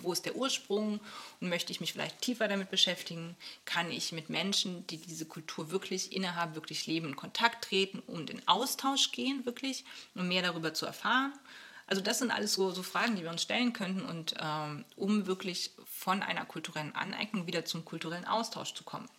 wo 0.01 0.13
ist 0.13 0.25
der 0.25 0.35
Ursprung 0.35 0.99
und 1.39 1.49
möchte 1.49 1.71
ich 1.71 1.81
mich 1.81 1.93
vielleicht 1.93 2.21
tiefer 2.21 2.47
damit 2.47 2.71
beschäftigen, 2.71 3.35
kann 3.65 3.91
ich 3.91 4.11
mit 4.11 4.31
Menschen, 4.31 4.87
die 4.87 4.97
diese 4.97 5.25
Kultur 5.25 5.69
wirklich 5.69 6.13
innehaben, 6.15 6.55
wirklich 6.55 6.87
leben, 6.87 7.09
in 7.09 7.15
Kontakt 7.15 7.65
treten 7.65 7.99
und 7.99 8.31
in 8.31 8.47
Austausch 8.47 9.11
gehen, 9.11 9.45
wirklich, 9.45 9.85
um 10.15 10.27
mehr 10.27 10.41
darüber 10.41 10.73
zu 10.73 10.87
erfahren. 10.87 11.10
Also 11.87 12.01
das 12.01 12.19
sind 12.19 12.31
alles 12.31 12.53
so, 12.53 12.71
so 12.71 12.83
Fragen, 12.83 13.15
die 13.15 13.23
wir 13.23 13.29
uns 13.29 13.41
stellen 13.41 13.73
könnten 13.73 14.05
und 14.05 14.35
ähm, 14.39 14.85
um 14.95 15.27
wirklich 15.27 15.71
von 15.85 16.23
einer 16.23 16.45
kulturellen 16.45 16.95
Aneignung 16.95 17.47
wieder 17.47 17.65
zum 17.65 17.83
kulturellen 17.83 18.25
Austausch 18.25 18.73
zu 18.73 18.83
kommen. 18.83 19.09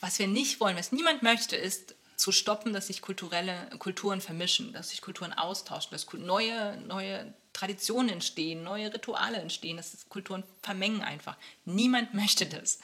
Was 0.00 0.18
wir 0.18 0.26
nicht 0.26 0.60
wollen, 0.60 0.76
was 0.76 0.92
niemand 0.92 1.22
möchte, 1.22 1.56
ist 1.56 1.94
zu 2.16 2.32
stoppen, 2.32 2.72
dass 2.72 2.86
sich 2.86 3.02
kulturelle 3.02 3.68
Kulturen 3.78 4.20
vermischen, 4.20 4.72
dass 4.72 4.90
sich 4.90 5.02
Kulturen 5.02 5.32
austauschen, 5.32 5.90
dass 5.90 6.06
neue, 6.12 6.76
neue 6.86 7.34
Traditionen 7.52 8.08
entstehen, 8.10 8.62
neue 8.62 8.92
Rituale 8.94 9.38
entstehen, 9.38 9.76
dass 9.76 10.08
Kulturen 10.08 10.44
vermengen 10.62 11.02
einfach. 11.02 11.36
Niemand 11.64 12.14
möchte 12.14 12.46
das. 12.46 12.78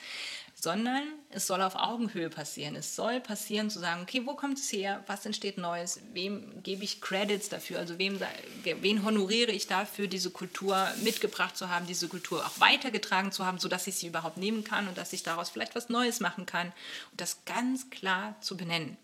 Sondern 0.61 1.05
es 1.31 1.47
soll 1.47 1.62
auf 1.62 1.77
Augenhöhe 1.77 2.31
passieren. 2.31 2.75
Es 2.75 2.97
soll 2.97 3.21
passieren 3.21 3.71
zu 3.71 3.79
sagen, 3.79 4.03
okay, 4.03 4.23
wo 4.27 4.35
kommt 4.35 4.59
es 4.59 4.73
her? 4.73 5.05
Was 5.07 5.25
entsteht 5.25 5.57
Neues? 5.57 6.01
Wem 6.12 6.64
gebe 6.64 6.83
ich 6.83 7.01
Credits 7.01 7.49
dafür? 7.49 7.79
Also 7.79 7.99
wem, 7.99 8.18
wen 8.64 9.05
honoriere 9.05 9.53
ich 9.53 9.68
dafür, 9.68 10.09
diese 10.09 10.31
Kultur 10.31 10.88
mitgebracht 11.05 11.57
zu 11.57 11.68
haben, 11.68 11.87
diese 11.87 12.09
Kultur 12.09 12.44
auch 12.44 12.59
weitergetragen 12.59 13.31
zu 13.31 13.47
haben, 13.47 13.61
sodass 13.61 13.87
ich 13.87 13.94
sie 13.94 14.09
überhaupt 14.09 14.37
nehmen 14.37 14.64
kann 14.64 14.88
und 14.88 14.99
dass 14.99 15.12
ich 15.12 15.23
daraus 15.23 15.49
vielleicht 15.49 15.77
was 15.77 15.90
Neues 15.90 16.18
machen 16.18 16.44
kann 16.44 16.73
und 17.12 17.21
das 17.21 17.44
ganz 17.44 17.88
klar 17.90 18.35
zu 18.40 18.57
benennen. 18.57 18.97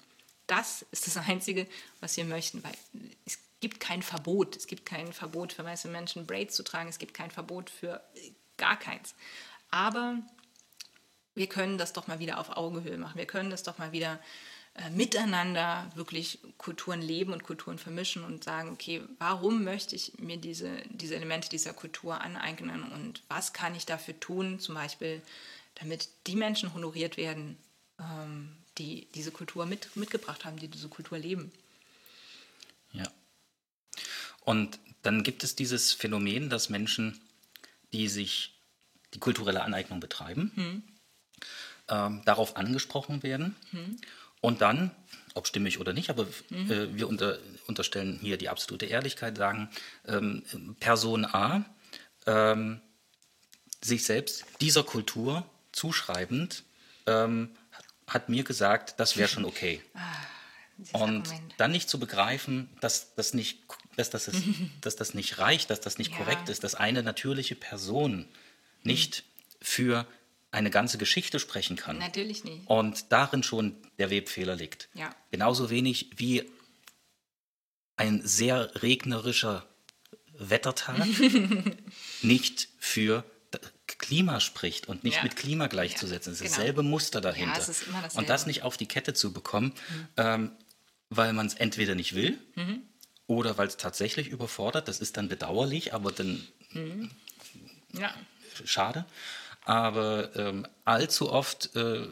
Das 0.48 0.84
ist 0.90 1.06
das 1.06 1.16
Einzige, 1.28 1.68
was 2.00 2.16
wir 2.16 2.24
möchten, 2.24 2.64
weil 2.64 2.74
es 3.26 3.38
gibt 3.60 3.80
kein 3.80 4.02
Verbot. 4.02 4.56
Es 4.56 4.66
gibt 4.66 4.84
kein 4.84 5.12
Verbot 5.12 5.52
für 5.52 5.64
weiße 5.64 5.88
Menschen, 5.88 6.26
Braids 6.26 6.54
zu 6.54 6.62
tragen. 6.62 6.90
Es 6.90 6.98
gibt 6.98 7.14
kein 7.14 7.30
Verbot 7.30 7.70
für 7.70 8.02
äh, 8.14 8.32
gar 8.58 8.78
keins. 8.78 9.14
Aber 9.70 10.18
wir 11.34 11.46
können 11.46 11.78
das 11.78 11.92
doch 11.92 12.06
mal 12.06 12.18
wieder 12.18 12.38
auf 12.38 12.56
Augenhöhe 12.56 12.96
machen. 12.96 13.18
Wir 13.18 13.26
können 13.26 13.50
das 13.50 13.62
doch 13.62 13.78
mal 13.78 13.92
wieder 13.92 14.20
äh, 14.74 14.90
miteinander 14.90 15.90
wirklich 15.94 16.40
Kulturen 16.58 17.00
leben 17.00 17.32
und 17.32 17.44
Kulturen 17.44 17.78
vermischen 17.78 18.24
und 18.24 18.42
sagen, 18.42 18.70
okay, 18.70 19.02
warum 19.18 19.62
möchte 19.62 19.94
ich 19.94 20.18
mir 20.18 20.36
diese, 20.36 20.82
diese 20.90 21.14
Elemente 21.14 21.48
dieser 21.48 21.72
Kultur 21.72 22.20
aneignen 22.20 22.82
und 22.92 23.22
was 23.28 23.52
kann 23.52 23.74
ich 23.76 23.86
dafür 23.86 24.18
tun, 24.18 24.58
zum 24.58 24.74
Beispiel, 24.74 25.22
damit 25.76 26.08
die 26.26 26.36
Menschen 26.36 26.74
honoriert 26.74 27.16
werden, 27.16 27.56
ähm, 28.00 28.56
die 28.78 29.06
diese 29.14 29.30
Kultur 29.30 29.64
mit, 29.66 29.94
mitgebracht 29.96 30.44
haben, 30.44 30.58
die 30.58 30.66
diese 30.68 30.88
Kultur 30.88 31.18
leben. 31.18 31.52
Ja. 32.92 33.08
Und 34.40 34.80
dann 35.02 35.22
gibt 35.22 35.44
es 35.44 35.54
dieses 35.54 35.92
Phänomen, 35.92 36.50
dass 36.50 36.68
Menschen, 36.68 37.20
die 37.92 38.08
sich 38.08 38.54
die 39.14 39.20
kulturelle 39.20 39.62
Aneignung 39.62 40.00
betreiben, 40.00 40.50
hm. 40.54 40.82
Ähm, 41.88 42.22
darauf 42.24 42.56
angesprochen 42.56 43.22
werden. 43.22 43.56
Hm 43.70 43.96
und 44.44 44.60
dann, 44.60 44.90
ob 45.32 45.46
stimmig 45.46 45.80
oder 45.80 45.94
nicht, 45.94 46.10
aber 46.10 46.26
mhm. 46.50 46.70
äh, 46.70 46.94
wir 46.94 47.08
unter, 47.08 47.38
unterstellen 47.66 48.18
hier 48.20 48.36
die 48.36 48.50
absolute 48.50 48.84
Ehrlichkeit, 48.84 49.38
sagen, 49.38 49.70
ähm, 50.06 50.42
Person 50.80 51.24
A 51.24 51.64
ähm, 52.26 52.82
sich 53.80 54.04
selbst 54.04 54.44
dieser 54.60 54.82
Kultur 54.82 55.46
zuschreibend 55.72 56.62
ähm, 57.06 57.56
hat 58.06 58.28
mir 58.28 58.44
gesagt, 58.44 59.00
das 59.00 59.16
wäre 59.16 59.28
schon 59.28 59.46
okay. 59.46 59.80
Ah, 60.92 61.04
und 61.04 61.28
Argument. 61.28 61.54
dann 61.56 61.70
nicht 61.70 61.88
zu 61.88 62.00
begreifen, 62.00 62.68
dass 62.80 63.14
das 63.14 63.32
nicht, 63.32 63.60
dass 63.96 64.10
das, 64.10 64.26
ist, 64.26 64.42
dass 64.80 64.96
das 64.96 65.14
nicht 65.14 65.38
reicht, 65.38 65.70
dass 65.70 65.80
das 65.80 65.98
nicht 65.98 66.10
ja. 66.10 66.18
korrekt 66.18 66.48
ist, 66.48 66.64
dass 66.64 66.74
eine 66.74 67.04
natürliche 67.04 67.54
Person 67.54 68.28
nicht 68.82 69.22
für 69.62 70.04
eine 70.54 70.70
ganze 70.70 70.98
Geschichte 70.98 71.40
sprechen 71.40 71.76
kann. 71.76 71.98
Natürlich 71.98 72.44
nicht. 72.44 72.66
Und 72.66 73.12
darin 73.12 73.42
schon 73.42 73.76
der 73.98 74.10
Webfehler 74.10 74.54
liegt. 74.54 74.88
Ja. 74.94 75.14
Genauso 75.30 75.68
wenig 75.68 76.10
wie 76.16 76.48
ein 77.96 78.22
sehr 78.24 78.82
regnerischer 78.82 79.66
Wettertag 80.38 81.06
nicht 82.22 82.68
für 82.78 83.24
Klima 83.86 84.40
spricht 84.40 84.88
und 84.88 85.04
nicht 85.04 85.18
ja. 85.18 85.22
mit 85.22 85.36
Klima 85.36 85.66
gleichzusetzen. 85.66 86.32
Es 86.32 86.40
ist 86.40 86.46
genau. 86.46 86.56
dasselbe 86.56 86.82
Muster 86.82 87.20
dahinter. 87.20 87.60
Ja, 87.60 87.66
dasselbe. 87.66 88.18
Und 88.18 88.28
das 88.28 88.46
nicht 88.46 88.62
auf 88.62 88.76
die 88.76 88.86
Kette 88.86 89.14
zu 89.14 89.32
bekommen, 89.32 89.74
mhm. 89.88 90.08
ähm, 90.16 90.52
weil 91.10 91.32
man 91.32 91.46
es 91.46 91.54
entweder 91.54 91.94
nicht 91.94 92.14
will 92.14 92.38
mhm. 92.54 92.82
oder 93.26 93.58
weil 93.58 93.68
es 93.68 93.76
tatsächlich 93.76 94.28
überfordert. 94.28 94.88
Das 94.88 95.00
ist 95.00 95.16
dann 95.16 95.28
bedauerlich, 95.28 95.94
aber 95.94 96.10
dann 96.12 96.46
mhm. 96.72 97.10
ja. 97.92 98.12
schade. 98.64 99.04
Aber 99.64 100.34
ähm, 100.36 100.66
allzu 100.84 101.32
oft 101.32 101.74
äh, 101.74 102.06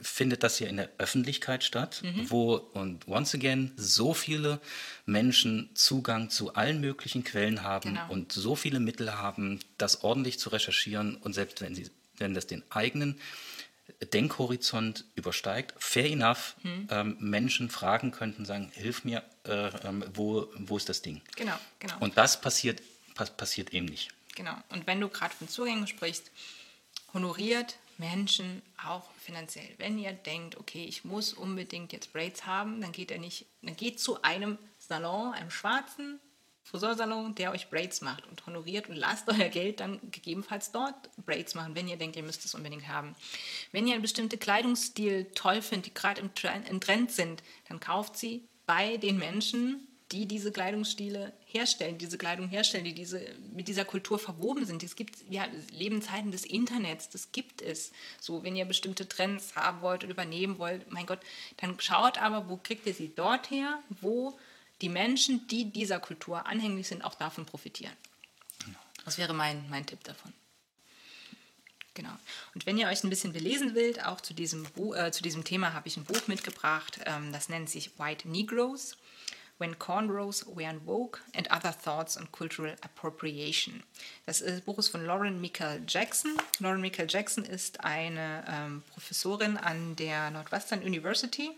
findet 0.00 0.42
das 0.42 0.58
ja 0.58 0.68
in 0.68 0.76
der 0.76 0.90
Öffentlichkeit 0.98 1.64
statt, 1.64 2.02
mhm. 2.02 2.30
wo 2.30 2.54
und 2.54 3.06
once 3.06 3.34
again 3.34 3.72
so 3.76 4.14
viele 4.14 4.60
Menschen 5.06 5.70
Zugang 5.74 6.30
zu 6.30 6.54
allen 6.54 6.80
möglichen 6.80 7.24
Quellen 7.24 7.62
haben 7.62 7.90
genau. 7.90 8.10
und 8.10 8.32
so 8.32 8.56
viele 8.56 8.80
Mittel 8.80 9.14
haben, 9.14 9.60
das 9.78 10.02
ordentlich 10.02 10.38
zu 10.38 10.50
recherchieren 10.50 11.16
und 11.16 11.34
selbst 11.34 11.60
wenn 11.60 11.74
sie 11.74 11.90
wenn 12.18 12.34
das 12.34 12.46
den 12.46 12.62
eigenen 12.70 13.18
Denkhorizont 14.12 15.04
übersteigt, 15.14 15.74
fair 15.78 16.06
enough, 16.06 16.56
mhm. 16.62 16.88
ähm, 16.90 17.16
Menschen 17.20 17.68
fragen 17.68 18.12
könnten, 18.12 18.44
sagen, 18.44 18.70
hilf 18.74 19.04
mir, 19.04 19.22
äh, 19.44 19.68
ähm, 19.86 20.04
wo, 20.14 20.48
wo 20.56 20.76
ist 20.76 20.88
das 20.88 21.02
Ding? 21.02 21.20
Genau, 21.36 21.54
genau. 21.78 21.94
Und 22.00 22.16
das 22.16 22.40
passiert, 22.40 22.80
pass, 23.14 23.30
passiert 23.30 23.74
eben 23.74 23.86
nicht. 23.86 24.10
Genau. 24.34 24.54
Und 24.70 24.86
wenn 24.86 25.00
du 25.00 25.08
gerade 25.08 25.34
von 25.34 25.48
Zugängen 25.48 25.86
sprichst, 25.86 26.30
honoriert 27.14 27.76
Menschen 27.98 28.62
auch 28.84 29.10
finanziell. 29.18 29.68
Wenn 29.78 29.98
ihr 29.98 30.12
denkt, 30.12 30.56
okay, 30.56 30.84
ich 30.84 31.04
muss 31.04 31.32
unbedingt 31.32 31.92
jetzt 31.92 32.12
Braids 32.12 32.46
haben, 32.46 32.80
dann 32.80 32.92
geht 32.92 33.10
er 33.10 33.18
nicht, 33.18 33.46
dann 33.62 33.76
geht 33.76 34.00
zu 34.00 34.22
einem 34.22 34.58
Salon, 34.78 35.32
einem 35.32 35.50
schwarzen 35.50 36.18
Friseursalon, 36.64 37.34
der 37.34 37.52
euch 37.52 37.70
Braids 37.70 38.00
macht 38.00 38.26
und 38.26 38.46
honoriert 38.46 38.88
und 38.88 38.96
lasst 38.96 39.28
euer 39.28 39.48
Geld 39.48 39.80
dann 39.80 40.00
gegebenenfalls 40.10 40.72
dort 40.72 40.94
Braids 41.24 41.54
machen, 41.54 41.74
wenn 41.74 41.88
ihr 41.88 41.96
denkt, 41.96 42.16
ihr 42.16 42.22
müsst 42.22 42.44
es 42.44 42.54
unbedingt 42.54 42.88
haben. 42.88 43.14
Wenn 43.72 43.86
ihr 43.86 43.94
einen 43.94 44.02
bestimmten 44.02 44.38
Kleidungsstil 44.38 45.26
toll 45.34 45.60
findet, 45.60 45.86
die 45.86 45.94
gerade 45.94 46.20
im 46.20 46.80
Trend 46.80 47.10
sind, 47.10 47.42
dann 47.68 47.80
kauft 47.80 48.16
sie 48.16 48.44
bei 48.64 48.96
den 48.96 49.18
Menschen, 49.18 49.86
die 50.12 50.26
diese 50.26 50.52
Kleidungsstile 50.52 51.32
herstellen, 51.52 51.98
diese 51.98 52.18
Kleidung 52.18 52.48
herstellen, 52.48 52.84
die 52.84 52.94
diese, 52.94 53.20
mit 53.52 53.68
dieser 53.68 53.84
Kultur 53.84 54.18
verwoben 54.18 54.64
sind. 54.64 54.82
Es 54.82 54.96
gibt, 54.96 55.30
wir 55.30 55.46
leben 55.70 56.02
Zeiten 56.02 56.30
des 56.30 56.44
Internets, 56.44 57.08
das 57.08 57.32
gibt 57.32 57.62
es. 57.62 57.92
So, 58.20 58.42
wenn 58.42 58.56
ihr 58.56 58.64
bestimmte 58.64 59.08
Trends 59.08 59.54
haben 59.56 59.80
wollt 59.82 60.04
und 60.04 60.10
übernehmen 60.10 60.58
wollt, 60.58 60.90
mein 60.92 61.06
Gott, 61.06 61.20
dann 61.58 61.78
schaut 61.80 62.18
aber, 62.18 62.48
wo 62.48 62.56
kriegt 62.56 62.86
ihr 62.86 62.94
sie 62.94 63.12
dort 63.14 63.50
her, 63.50 63.82
wo 64.00 64.38
die 64.80 64.88
Menschen, 64.88 65.46
die 65.46 65.70
dieser 65.70 66.00
Kultur 66.00 66.46
anhängig 66.46 66.88
sind, 66.88 67.02
auch 67.02 67.14
davon 67.14 67.46
profitieren. 67.46 67.96
Das 69.04 69.18
wäre 69.18 69.34
mein, 69.34 69.68
mein 69.68 69.86
Tipp 69.86 70.02
davon. 70.04 70.32
Genau. 71.94 72.12
Und 72.54 72.64
wenn 72.64 72.78
ihr 72.78 72.88
euch 72.88 73.04
ein 73.04 73.10
bisschen 73.10 73.32
belesen 73.32 73.74
wollt, 73.74 74.04
auch 74.04 74.20
zu 74.20 74.32
diesem, 74.32 74.66
äh, 74.94 75.10
zu 75.10 75.22
diesem 75.22 75.44
Thema 75.44 75.74
habe 75.74 75.88
ich 75.88 75.96
ein 75.96 76.04
Buch 76.04 76.26
mitgebracht, 76.26 77.00
ähm, 77.04 77.32
das 77.32 77.48
nennt 77.48 77.68
sich 77.68 77.98
White 77.98 78.28
Negroes 78.28 78.96
When 79.62 79.78
Cornrows 79.78 80.44
Were 80.56 80.68
in 80.68 80.80
Vogue 80.80 81.20
and 81.36 81.46
Other 81.52 81.70
Thoughts 81.70 82.16
on 82.16 82.26
Cultural 82.32 82.74
Appropriation. 82.82 83.84
Das 84.26 84.42
Buch 84.66 84.78
ist 84.78 84.88
von 84.88 85.06
Lauren 85.06 85.40
Michael 85.40 85.82
Jackson. 85.86 86.36
Lauren 86.58 86.80
Michael 86.80 87.06
Jackson 87.08 87.44
ist 87.44 87.84
eine 87.84 88.44
ähm, 88.48 88.82
Professorin 88.92 89.56
an 89.56 89.94
der 89.94 90.32
Northwestern 90.32 90.82
University 90.82 91.52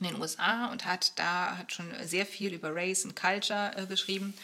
in 0.00 0.06
den 0.08 0.20
USA 0.20 0.66
und 0.66 0.84
hat 0.84 1.18
da 1.18 1.56
hat 1.56 1.72
schon 1.72 1.86
sehr 2.02 2.26
viel 2.26 2.52
über 2.52 2.76
Race 2.76 3.06
und 3.06 3.16
Culture 3.16 3.72
äh, 3.74 3.86
geschrieben 3.86 4.34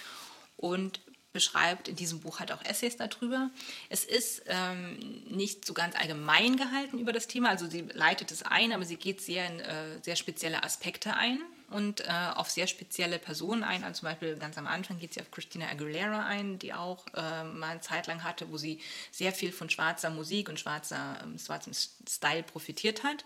und 0.57 1.01
beschreibt 1.35 1.87
in 1.87 1.97
diesem 1.97 2.21
Buch 2.21 2.41
halt 2.41 2.51
auch 2.51 2.65
Essays 2.65 2.97
darüber. 2.97 3.51
Es 3.91 4.05
ist 4.05 4.45
ähm, 4.47 5.23
nicht 5.29 5.67
so 5.67 5.75
ganz 5.75 5.97
allgemein 5.97 6.57
gehalten 6.57 6.99
über 6.99 7.13
das 7.13 7.27
Thema, 7.27 7.51
also 7.51 7.69
sie 7.69 7.83
leitet 7.93 8.31
es 8.31 8.43
ein, 8.43 8.73
aber 8.73 8.87
sie 8.87 8.97
geht 8.97 9.21
sehr 9.21 9.47
in 9.47 9.61
äh, 9.61 10.03
sehr 10.03 10.17
spezielle 10.17 10.65
Aspekte 10.65 11.13
ein 11.15 11.41
und 11.71 12.01
äh, 12.01 12.13
auf 12.35 12.51
sehr 12.51 12.67
spezielle 12.67 13.19
Personen 13.19 13.65
ein. 13.65 13.85
Also 13.85 14.01
zum 14.01 14.09
Beispiel 14.09 14.37
ganz 14.37 14.59
am 14.59 14.67
Anfang 14.67 14.99
geht 14.99 15.15
sie 15.15 15.21
auf 15.21 15.31
Christina 15.31 15.69
Aguilera 15.69 16.27
ein, 16.27 16.59
die 16.59 16.75
auch 16.75 17.07
äh, 17.15 17.45
mal 17.45 17.71
eine 17.71 17.81
Zeit 17.81 18.07
lang 18.07 18.25
hatte, 18.25 18.51
wo 18.51 18.57
sie 18.57 18.81
sehr 19.11 19.33
viel 19.33 19.53
von 19.53 19.71
schwarzer 19.71 20.11
Musik 20.11 20.49
und 20.49 20.59
schwarzer, 20.59 21.19
ähm, 21.23 21.39
schwarzem 21.39 21.73
Style 21.73 22.43
profitiert 22.43 23.05
hat. 23.05 23.25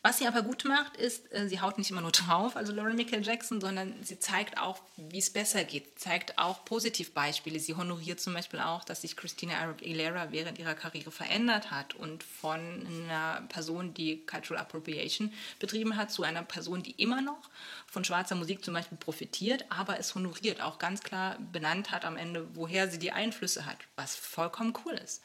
Was 0.00 0.18
sie 0.18 0.28
aber 0.28 0.42
gut 0.42 0.64
macht, 0.64 0.96
ist, 0.96 1.32
äh, 1.32 1.48
sie 1.48 1.60
haut 1.60 1.76
nicht 1.76 1.90
immer 1.90 2.00
nur 2.00 2.12
drauf, 2.12 2.54
also 2.54 2.72
Lauren 2.72 2.94
Michael 2.94 3.26
Jackson, 3.26 3.60
sondern 3.60 3.94
sie 4.04 4.20
zeigt 4.20 4.56
auch, 4.56 4.80
wie 4.96 5.18
es 5.18 5.30
besser 5.30 5.64
geht, 5.64 5.98
zeigt 5.98 6.38
auch 6.38 6.64
Positivbeispiele. 6.64 7.58
Sie 7.58 7.74
honoriert 7.74 8.20
zum 8.20 8.32
Beispiel 8.32 8.60
auch, 8.60 8.84
dass 8.84 9.00
sich 9.00 9.16
Christina 9.16 9.58
Aguilera 9.58 10.30
während 10.30 10.60
ihrer 10.60 10.74
Karriere 10.74 11.10
verändert 11.10 11.72
hat 11.72 11.94
und 11.94 12.22
von 12.22 12.60
einer 12.86 13.42
Person, 13.48 13.92
die 13.92 14.24
Cultural 14.24 14.62
Appropriation 14.62 15.32
betrieben 15.58 15.96
hat, 15.96 16.12
zu 16.12 16.22
einer 16.22 16.44
Person, 16.44 16.84
die 16.84 16.92
immer 16.92 17.20
noch 17.20 17.50
von 17.88 18.04
schwarzer 18.04 18.36
Musik 18.36 18.64
zum 18.64 18.74
Beispiel 18.74 18.98
profitiert, 18.98 19.64
aber 19.68 19.98
es 19.98 20.14
honoriert, 20.14 20.60
auch 20.60 20.78
ganz 20.78 21.02
klar 21.02 21.36
benannt 21.52 21.90
hat 21.90 22.04
am 22.04 22.16
Ende, 22.16 22.46
woher 22.54 22.88
sie 22.88 23.00
die 23.00 23.10
Einflüsse 23.10 23.66
hat, 23.66 23.78
was 23.96 24.14
vollkommen 24.14 24.74
cool 24.84 24.94
ist. 24.94 25.22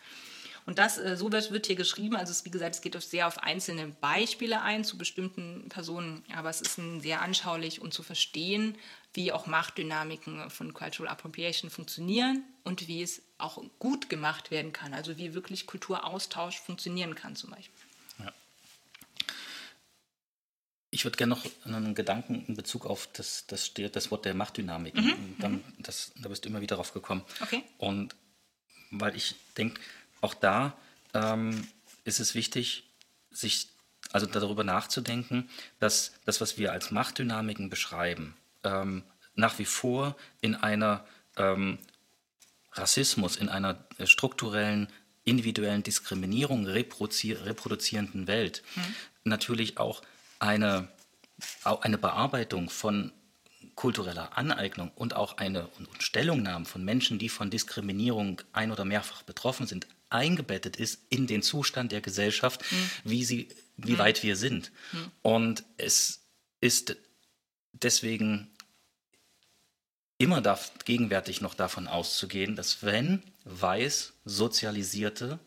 Und 0.66 0.80
das, 0.80 0.98
äh, 0.98 1.18
so 1.18 1.32
wird, 1.32 1.52
wird 1.52 1.68
hier 1.68 1.76
geschrieben. 1.76 2.16
Also 2.16 2.32
es, 2.32 2.46
wie 2.46 2.52
gesagt, 2.52 2.76
es 2.76 2.82
geht 2.82 3.00
sehr 3.02 3.28
auf 3.28 3.40
einzelne 3.40 3.88
Beispiele 3.88 4.62
ein 4.62 4.84
zu 4.84 4.98
bestimmten 4.98 5.68
Personen, 5.70 6.24
aber 6.34 6.50
es 6.50 6.62
ist 6.62 6.78
ein 6.78 7.02
sehr 7.02 7.22
anschaulich 7.22 7.82
und 7.82 7.94
zu 7.94 8.04
verstehen, 8.04 8.78
wie 9.14 9.32
auch 9.32 9.46
Machtdynamiken 9.46 10.50
von 10.50 10.74
Cultural 10.74 11.12
Appropriation 11.12 11.70
funktionieren 11.70 12.44
und 12.64 12.88
wie 12.88 13.02
es 13.04 13.22
auch 13.38 13.64
gut 13.80 14.10
gemacht 14.10 14.52
werden 14.52 14.74
kann. 14.74 14.94
Also 14.94 15.18
wie 15.18 15.34
wirklich 15.34 15.68
Kulturaustausch 15.68 16.60
funktionieren 16.60 17.14
kann 17.14 17.36
zum 17.36 17.52
Beispiel. 17.52 17.84
Ja. 18.20 18.34
Ich 20.90 21.04
würde 21.04 21.18
gerne 21.18 21.36
noch 21.36 21.46
einen 21.66 21.94
Gedanken 21.94 22.46
in 22.48 22.56
Bezug 22.56 22.86
auf 22.86 23.08
das, 23.14 23.46
das, 23.48 23.74
das 23.74 24.12
Wort 24.12 24.26
der 24.26 24.34
Machtdynamik. 24.34 24.96
Mhm. 24.96 25.36
Dann, 25.40 25.54
mhm. 25.54 25.64
das, 25.80 26.14
da 26.16 26.30
bist 26.30 26.46
du 26.46 26.50
immer 26.50 26.62
wieder 26.62 26.78
drauf 26.78 26.94
gekommen. 26.94 27.24
Okay. 27.42 27.64
Und 27.78 28.16
weil 28.90 29.16
ich 29.16 29.36
denke, 29.58 29.80
auch 30.24 30.34
da 30.34 30.78
ähm, 31.14 31.68
ist 32.04 32.20
es 32.20 32.36
wichtig, 32.36 32.90
sich 33.32 33.70
also 34.12 34.26
darüber 34.28 34.64
nachzudenken, 34.64 35.50
dass 35.80 36.14
das, 36.26 36.40
was 36.40 36.58
wir 36.58 36.72
als 36.72 36.92
Machtdynamiken 36.92 37.70
beschreiben, 37.70 38.36
ähm, 38.64 39.04
nach 39.36 39.60
wie 39.60 39.66
vor 39.66 40.16
in 40.42 40.56
einer 40.56 41.06
ähm, 41.38 41.80
Rassismus, 42.74 43.36
in 43.36 43.50
einer 43.50 43.84
äh, 43.98 44.06
strukturellen, 44.06 44.88
individuellen 45.26 45.84
Diskriminierung 45.84 46.66
reproduzierenden 46.68 48.28
Welt 48.28 48.62
mhm. 48.76 48.96
natürlich 49.24 49.78
auch 49.78 50.02
eine, 50.40 50.90
eine 51.64 51.98
Bearbeitung 51.98 52.70
von 52.70 53.14
kultureller 53.76 54.38
Aneignung 54.38 54.92
und 54.96 55.16
auch 55.16 55.38
eine 55.38 55.68
und 55.68 55.88
Stellungnahmen 56.04 56.66
von 56.66 56.84
Menschen, 56.84 57.20
die 57.20 57.30
von 57.30 57.50
Diskriminierung 57.50 58.42
ein- 58.52 58.72
oder 58.72 58.86
mehrfach 58.86 59.24
betroffen 59.24 59.66
sind, 59.66 59.88
eingebettet 60.14 60.76
ist 60.76 61.02
in 61.10 61.28
den 61.28 61.42
Zustand 61.42 61.92
der 61.92 62.02
Gesellschaft, 62.02 62.62
mhm. 62.72 62.90
wie 63.04 63.24
sie 63.24 63.50
wie 63.78 63.98
weit 63.98 64.24
wir 64.24 64.36
sind. 64.36 64.72
Und 65.22 65.64
es 65.78 66.22
ist 66.62 66.96
deswegen 67.72 68.52
immer 70.18 70.42
darf, 70.42 70.72
gegenwärtig 70.86 71.42
noch 71.42 71.54
davon 71.54 71.88
auszugehen, 71.88 72.56
dass 72.56 72.84
wenn 72.84 73.24
weiß 73.46 74.14
sozialisierte 74.26 75.40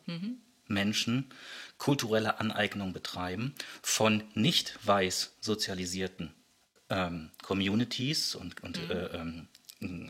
Menschen 0.67 1.29
kulturelle 1.77 2.39
Aneignung 2.39 2.93
betreiben 2.93 3.55
von 3.81 4.23
nicht 4.33 4.77
weiß 4.83 5.35
sozialisierten 5.39 6.33
ähm, 6.89 7.31
Communities 7.41 8.35
und, 8.35 8.61
und 8.63 8.77
äh, 8.89 9.05
ähm, 9.17 9.47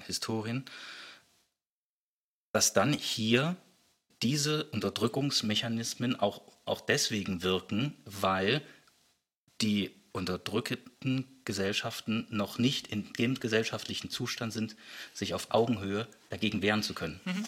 Historien, 0.06 0.66
dass 2.52 2.74
dann 2.74 2.94
hier 2.94 3.58
diese 4.24 4.66
Unterdrückungsmechanismen 4.66 6.20
auch, 6.20 6.42
auch 6.66 6.82
deswegen 6.82 7.44
wirken, 7.44 7.96
weil 8.06 8.62
die 9.62 9.92
unterdrückten 10.12 11.42
Gesellschaften 11.46 12.28
noch 12.30 12.58
nicht 12.58 12.88
in 12.88 13.14
dem 13.14 13.40
gesellschaftlichen 13.40 14.10
Zustand 14.10 14.52
sind, 14.52 14.76
sich 15.14 15.34
auf 15.34 15.52
Augenhöhe 15.52 16.08
dagegen 16.30 16.62
wehren 16.62 16.84
zu 16.84 16.94
können. 16.94 17.20
Mhm. 17.24 17.46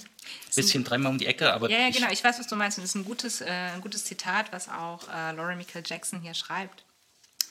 Bisschen 0.56 0.84
dreimal 0.84 1.12
um 1.12 1.18
die 1.18 1.26
Ecke, 1.26 1.52
aber. 1.52 1.70
Ja, 1.70 1.80
ja 1.80 1.90
genau, 1.90 2.12
ich 2.12 2.24
weiß, 2.24 2.40
was 2.40 2.48
du 2.48 2.56
meinst. 2.56 2.78
Und 2.78 2.84
das 2.84 2.92
ist 2.92 2.96
ein 2.96 3.06
gutes, 3.06 3.42
äh, 3.42 3.48
ein 3.48 3.82
gutes 3.82 4.06
Zitat, 4.06 4.54
was 4.54 4.70
auch 4.70 5.08
äh, 5.10 5.32
Laura 5.34 5.56
Michael 5.56 5.84
Jackson 5.86 6.22
hier 6.22 6.34
schreibt. 6.34 6.86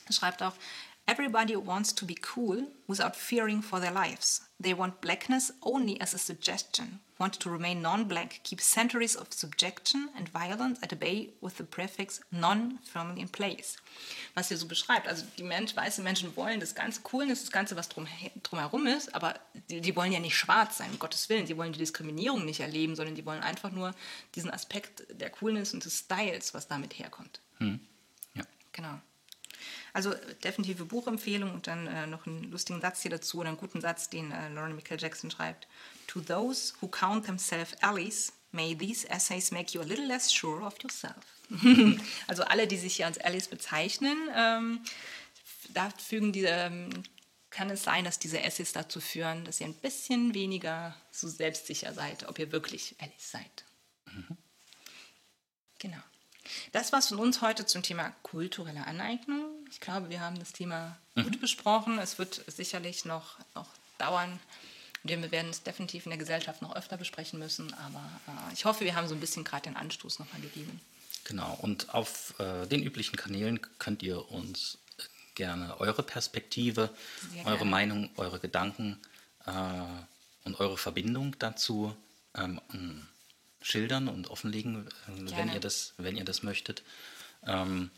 Er 0.06 0.12
schreibt 0.14 0.42
auch, 0.42 0.54
Everybody 1.08 1.56
wants 1.56 1.94
to 1.94 2.04
be 2.04 2.18
cool 2.20 2.66
without 2.86 3.16
fearing 3.16 3.62
for 3.62 3.80
their 3.80 3.90
lives. 3.90 4.42
They 4.60 4.74
want 4.74 5.00
blackness 5.00 5.50
only 5.62 5.98
as 6.02 6.12
a 6.12 6.18
suggestion, 6.18 7.00
want 7.18 7.32
to 7.40 7.48
remain 7.48 7.80
non 7.80 8.04
black, 8.04 8.40
keep 8.42 8.60
centuries 8.60 9.16
of 9.16 9.32
subjection 9.32 10.10
and 10.14 10.28
violence 10.28 10.78
at 10.82 11.00
bay 11.00 11.30
with 11.40 11.56
the 11.56 11.64
prefix 11.64 12.20
non 12.30 12.80
firmly 12.84 13.22
in 13.22 13.28
place. 13.28 13.78
Was 14.34 14.48
hier 14.48 14.58
so 14.58 14.66
beschreibt. 14.66 15.08
Also 15.08 15.24
die 15.38 15.44
Mensch, 15.44 15.74
weiße 15.74 16.02
Menschen 16.02 16.36
wollen 16.36 16.60
das 16.60 16.74
ganze 16.74 17.00
Coolness, 17.00 17.40
das 17.40 17.52
Ganze, 17.52 17.74
was 17.74 17.88
drum, 17.88 18.06
drumherum 18.42 18.86
ist, 18.86 19.14
aber 19.14 19.40
die, 19.70 19.80
die, 19.80 19.96
wollen 19.96 20.12
ja 20.12 20.20
nicht 20.20 20.36
schwarz 20.36 20.76
sein, 20.76 20.90
um 20.90 20.98
Gottes 20.98 21.30
Willen. 21.30 21.46
Sie 21.46 21.56
wollen 21.56 21.72
die 21.72 21.78
Diskriminierung 21.78 22.44
nicht 22.44 22.60
erleben, 22.60 22.96
sondern 22.96 23.14
die 23.14 23.24
wollen 23.24 23.42
einfach 23.42 23.70
nur 23.70 23.94
diesen 24.34 24.50
Aspekt 24.50 25.06
der 25.18 25.30
Coolness 25.30 25.72
und 25.72 25.86
des 25.86 26.00
Styles, 26.00 26.52
was 26.52 26.68
damit 26.68 26.98
herkommt. 26.98 27.40
Hm. 27.56 27.80
Ja. 28.34 28.44
Genau. 28.72 29.00
Also 29.92 30.14
definitive 30.44 30.84
Buchempfehlung 30.84 31.52
und 31.52 31.66
dann 31.66 31.86
äh, 31.86 32.06
noch 32.06 32.26
einen 32.26 32.50
lustigen 32.50 32.80
Satz 32.80 33.02
hier 33.02 33.10
dazu 33.10 33.38
oder 33.38 33.48
einen 33.48 33.58
guten 33.58 33.80
Satz, 33.80 34.10
den 34.10 34.32
äh, 34.32 34.48
Lauren 34.50 34.74
Michael 34.74 35.00
Jackson 35.00 35.30
schreibt. 35.30 35.66
To 36.08 36.20
those 36.20 36.74
who 36.80 36.88
count 36.88 37.26
themselves 37.26 37.74
allies, 37.80 38.32
may 38.52 38.74
these 38.74 39.08
essays 39.08 39.50
make 39.50 39.72
you 39.72 39.80
a 39.80 39.84
little 39.84 40.06
less 40.06 40.32
sure 40.32 40.64
of 40.64 40.74
yourself. 40.82 41.16
also 42.26 42.44
alle, 42.44 42.66
die 42.66 42.76
sich 42.76 42.96
hier 42.96 43.06
als 43.06 43.18
Allies 43.18 43.48
bezeichnen, 43.48 44.16
ähm, 44.34 44.80
da 45.70 45.90
fügen 45.90 46.32
die, 46.32 46.44
ähm, 46.44 46.90
kann 47.50 47.70
es 47.70 47.82
sein, 47.82 48.04
dass 48.04 48.18
diese 48.18 48.40
Essays 48.40 48.72
dazu 48.72 49.00
führen, 49.00 49.44
dass 49.44 49.60
ihr 49.60 49.66
ein 49.66 49.74
bisschen 49.74 50.34
weniger 50.34 50.94
so 51.10 51.28
selbstsicher 51.28 51.94
seid, 51.94 52.28
ob 52.28 52.38
ihr 52.38 52.52
wirklich 52.52 52.94
Allies 53.00 53.30
seid. 53.30 53.64
Mhm. 54.12 54.36
Genau. 55.78 56.02
Das 56.72 56.92
war's 56.92 57.08
von 57.08 57.18
uns 57.18 57.40
heute 57.40 57.66
zum 57.66 57.82
Thema 57.82 58.10
kulturelle 58.22 58.86
Aneignung. 58.86 59.57
Ich 59.70 59.80
glaube, 59.80 60.10
wir 60.10 60.20
haben 60.20 60.38
das 60.38 60.52
Thema 60.52 60.96
mhm. 61.14 61.24
gut 61.24 61.40
besprochen. 61.40 61.98
Es 61.98 62.18
wird 62.18 62.42
sicherlich 62.46 63.04
noch, 63.04 63.38
noch 63.54 63.68
dauern. 63.98 64.38
Wir 65.02 65.30
werden 65.30 65.50
es 65.50 65.62
definitiv 65.62 66.06
in 66.06 66.10
der 66.10 66.18
Gesellschaft 66.18 66.62
noch 66.62 66.74
öfter 66.74 66.96
besprechen 66.96 67.38
müssen. 67.38 67.72
Aber 67.74 68.10
äh, 68.26 68.54
ich 68.54 68.64
hoffe, 68.64 68.84
wir 68.84 68.94
haben 68.94 69.08
so 69.08 69.14
ein 69.14 69.20
bisschen 69.20 69.44
gerade 69.44 69.64
den 69.64 69.76
Anstoß 69.76 70.18
nochmal 70.18 70.40
gegeben. 70.40 70.80
Genau. 71.24 71.58
Und 71.60 71.94
auf 71.94 72.34
äh, 72.38 72.66
den 72.66 72.82
üblichen 72.82 73.16
Kanälen 73.16 73.60
könnt 73.78 74.02
ihr 74.02 74.30
uns 74.30 74.78
gerne 75.34 75.78
eure 75.80 76.02
Perspektive, 76.02 76.90
eure 77.44 77.64
Meinung, 77.64 78.10
eure 78.16 78.40
Gedanken 78.40 78.98
äh, 79.46 79.52
und 80.44 80.58
eure 80.58 80.76
Verbindung 80.76 81.36
dazu 81.38 81.94
ähm, 82.34 82.60
schildern 83.62 84.08
und 84.08 84.28
offenlegen, 84.30 84.86
äh, 84.86 85.36
wenn, 85.36 85.52
ihr 85.52 85.60
das, 85.60 85.94
wenn 85.96 86.16
ihr 86.16 86.24
das 86.24 86.42
möchtet. 86.42 86.82
Ähm, 87.46 87.90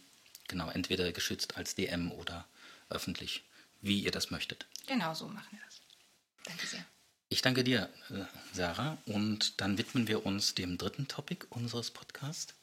genau, 0.50 0.68
entweder 0.68 1.10
geschützt 1.12 1.56
als 1.56 1.74
DM 1.74 2.12
oder 2.12 2.46
öffentlich, 2.90 3.44
wie 3.80 4.00
ihr 4.00 4.10
das 4.10 4.30
möchtet. 4.30 4.66
Genau 4.86 5.14
so 5.14 5.26
machen 5.28 5.48
wir 5.52 5.60
das. 5.64 5.80
Danke 6.44 6.66
sehr. 6.66 6.84
Ich 7.28 7.42
danke 7.42 7.62
dir, 7.62 7.88
äh, 8.10 8.24
Sarah. 8.52 8.98
Und 9.06 9.60
dann 9.60 9.78
widmen 9.78 10.08
wir 10.08 10.26
uns 10.26 10.54
dem 10.54 10.76
dritten 10.76 11.06
Topic 11.06 11.46
unseres 11.50 11.90
Podcasts. 11.92 12.54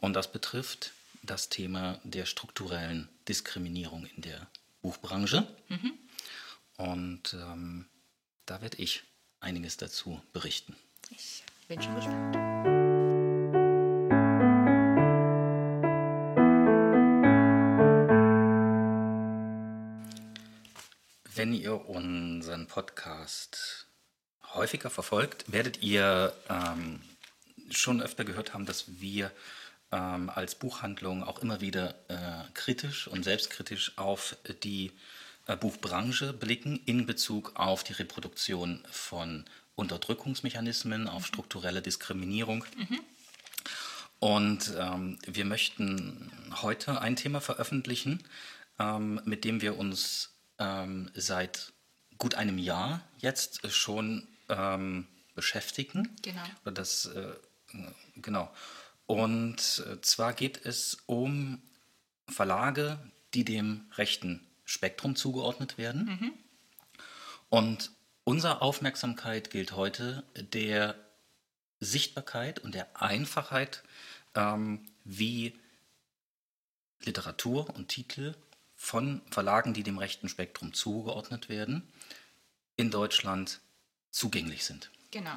Und 0.00 0.14
das 0.14 0.32
betrifft 0.32 0.92
das 1.22 1.50
Thema 1.50 2.00
der 2.02 2.26
strukturellen 2.26 3.08
Diskriminierung 3.28 4.06
in 4.06 4.22
der 4.22 4.48
Buchbranche. 4.80 5.46
Mhm. 5.68 5.92
Und 6.78 7.34
ähm, 7.34 7.86
da 8.46 8.62
werde 8.62 8.78
ich 8.78 9.04
einiges 9.40 9.76
dazu 9.76 10.20
berichten. 10.32 10.74
Ich 11.10 11.44
bin 11.68 11.80
schon 11.80 11.94
gespannt. 11.94 12.91
Unseren 22.52 22.66
Podcast 22.66 23.86
häufiger 24.52 24.90
verfolgt, 24.90 25.50
werdet 25.50 25.82
ihr 25.82 26.34
ähm, 26.50 27.00
schon 27.70 28.02
öfter 28.02 28.26
gehört 28.26 28.52
haben, 28.52 28.66
dass 28.66 29.00
wir 29.00 29.30
ähm, 29.90 30.28
als 30.28 30.54
Buchhandlung 30.56 31.24
auch 31.24 31.38
immer 31.38 31.62
wieder 31.62 31.94
äh, 32.08 32.44
kritisch 32.52 33.08
und 33.08 33.22
selbstkritisch 33.22 33.96
auf 33.96 34.36
die 34.64 34.92
äh, 35.46 35.56
Buchbranche 35.56 36.34
blicken 36.34 36.78
in 36.84 37.06
Bezug 37.06 37.52
auf 37.54 37.84
die 37.84 37.94
Reproduktion 37.94 38.84
von 38.90 39.46
Unterdrückungsmechanismen, 39.74 41.08
auf 41.08 41.24
strukturelle 41.24 41.80
Diskriminierung. 41.80 42.66
Mhm. 42.76 43.00
Und 44.18 44.74
ähm, 44.78 45.18
wir 45.24 45.46
möchten 45.46 46.30
heute 46.60 47.00
ein 47.00 47.16
Thema 47.16 47.40
veröffentlichen, 47.40 48.22
ähm, 48.78 49.22
mit 49.24 49.46
dem 49.46 49.62
wir 49.62 49.78
uns 49.78 50.34
ähm, 50.58 51.10
seit 51.14 51.72
gut 52.22 52.34
einem 52.36 52.58
Jahr 52.58 53.02
jetzt 53.18 53.70
schon 53.72 54.26
ähm, 54.48 55.06
beschäftigen. 55.34 56.14
Genau. 56.22 56.42
Das, 56.64 57.06
äh, 57.06 57.32
genau. 58.16 58.52
Und 59.06 59.84
äh, 59.86 60.00
zwar 60.00 60.32
geht 60.32 60.64
es 60.64 60.98
um 61.06 61.60
Verlage, 62.28 62.98
die 63.34 63.44
dem 63.44 63.86
rechten 63.96 64.46
Spektrum 64.64 65.16
zugeordnet 65.16 65.78
werden. 65.78 66.04
Mhm. 66.06 66.32
Und 67.48 67.90
Unsere 68.24 68.62
Aufmerksamkeit 68.62 69.50
gilt 69.50 69.72
heute 69.72 70.22
der 70.36 70.94
Sichtbarkeit 71.80 72.60
und 72.60 72.74
der 72.74 73.02
Einfachheit, 73.02 73.82
ähm, 74.36 74.86
wie 75.04 75.58
Literatur 77.04 77.74
und 77.74 77.88
Titel 77.88 78.36
von 78.76 79.22
Verlagen, 79.30 79.74
die 79.74 79.82
dem 79.82 79.98
rechten 79.98 80.28
Spektrum 80.28 80.72
zugeordnet 80.72 81.48
werden, 81.48 81.91
in 82.76 82.90
Deutschland 82.90 83.60
zugänglich 84.10 84.64
sind. 84.64 84.90
Genau. 85.10 85.34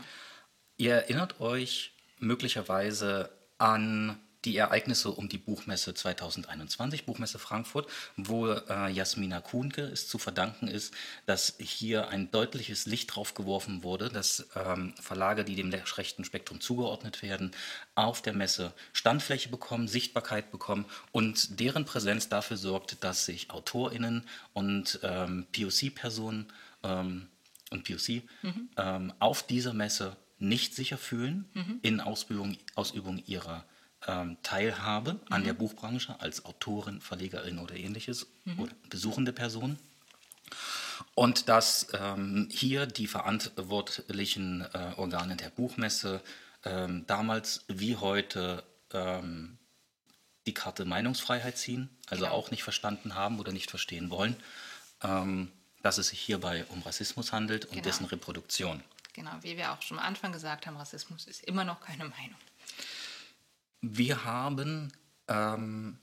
Ihr 0.78 0.94
erinnert 0.94 1.40
euch 1.40 1.94
möglicherweise 2.20 3.30
an 3.58 4.20
die 4.46 4.58
Ereignisse 4.58 5.12
um 5.12 5.28
die 5.28 5.38
Buchmesse 5.38 5.94
2021, 5.94 7.06
Buchmesse 7.06 7.40
Frankfurt, 7.40 7.90
wo 8.16 8.48
äh, 8.52 8.90
Jasmina 8.92 9.42
Kuhnke 9.42 9.82
es 9.82 10.08
zu 10.08 10.18
verdanken 10.18 10.68
ist, 10.68 10.94
dass 11.26 11.56
hier 11.60 12.10
ein 12.10 12.32
deutliches 12.32 12.86
Licht 12.86 13.16
drauf 13.16 13.34
geworfen 13.34 13.84
wurde, 13.84 14.10
dass 14.10 14.48
ähm, 14.56 14.94
Verlage, 15.02 15.44
die 15.44 15.56
dem 15.56 15.74
rechten 15.74 16.24
Spektrum 16.24 16.62
zugeordnet 16.62 17.24
werden, 17.24 17.52
auf 17.96 18.22
der 18.22 18.34
Messe 18.34 18.74
Standfläche 18.94 19.50
bekommen, 19.50 19.88
Sichtbarkeit 19.88 20.52
bekommen 20.52 20.86
und 21.12 21.60
deren 21.60 21.86
Präsenz 21.86 22.30
dafür 22.30 22.58
sorgt, 22.58 23.04
dass 23.04 23.26
sich 23.26 23.50
AutorInnen 23.50 24.28
und 24.54 25.00
ähm, 25.04 25.48
POC-Personen 25.54 26.48
ähm, 26.86 27.28
und 27.72 27.84
POC 27.84 28.24
mhm. 28.44 28.70
Ähm, 28.78 29.14
auf 29.20 29.46
dieser 29.46 29.74
Messe 29.74 30.16
nicht 30.38 30.76
sicher 30.76 30.98
fühlen 30.98 31.50
mhm. 31.54 31.80
in 31.82 32.02
Ausübung, 32.02 32.58
Ausübung 32.76 33.22
ihrer 33.26 33.66
ähm, 34.08 34.38
Teilhabe 34.44 35.20
an 35.30 35.44
der 35.44 35.54
mhm. 35.54 35.60
Buchbranche 35.60 36.20
als 36.20 36.46
Autorin, 36.46 37.02
Verlegerin 37.02 37.60
oder 37.60 37.76
ähnliches 37.76 38.28
mhm. 38.44 38.60
oder 38.60 38.72
besuchende 38.90 39.34
Person. 39.34 39.78
Und 41.16 41.50
dass 41.50 41.88
ähm, 41.94 42.50
hier 42.52 42.86
die 42.86 43.08
verantwortlichen 43.08 44.62
äh, 44.62 44.94
Organe 44.98 45.36
der 45.36 45.50
Buchmesse 45.50 46.22
ähm, 46.64 47.06
damals 47.08 47.66
wie 47.68 47.96
heute 47.96 48.64
ähm, 48.94 49.58
die 50.46 50.54
Karte 50.54 50.86
Meinungsfreiheit 50.86 51.58
ziehen, 51.58 51.90
also 52.08 52.26
genau. 52.26 52.36
auch 52.36 52.52
nicht 52.52 52.64
verstanden 52.64 53.16
haben 53.16 53.40
oder 53.40 53.52
nicht 53.52 53.70
verstehen 53.70 54.10
wollen, 54.10 54.36
ähm, 55.02 55.52
dass 55.86 56.00
es 56.00 56.08
sich 56.08 56.20
hierbei 56.20 56.66
um 56.70 56.82
Rassismus 56.82 57.32
handelt 57.32 57.66
und 57.66 57.74
genau. 57.74 57.84
dessen 57.84 58.06
Reproduktion. 58.08 58.84
Genau, 59.14 59.30
wie 59.42 59.56
wir 59.56 59.72
auch 59.72 59.84
schon 59.84 60.00
am 60.00 60.06
Anfang 60.06 60.32
gesagt 60.32 60.66
haben, 60.66 60.78
Rassismus 60.78 61.28
ist 61.28 61.44
immer 61.44 61.64
noch 61.64 61.80
keine 61.80 62.06
Meinung. 62.06 62.40
Wir 63.82 64.24
haben 64.24 64.92
ähm, 65.28 66.00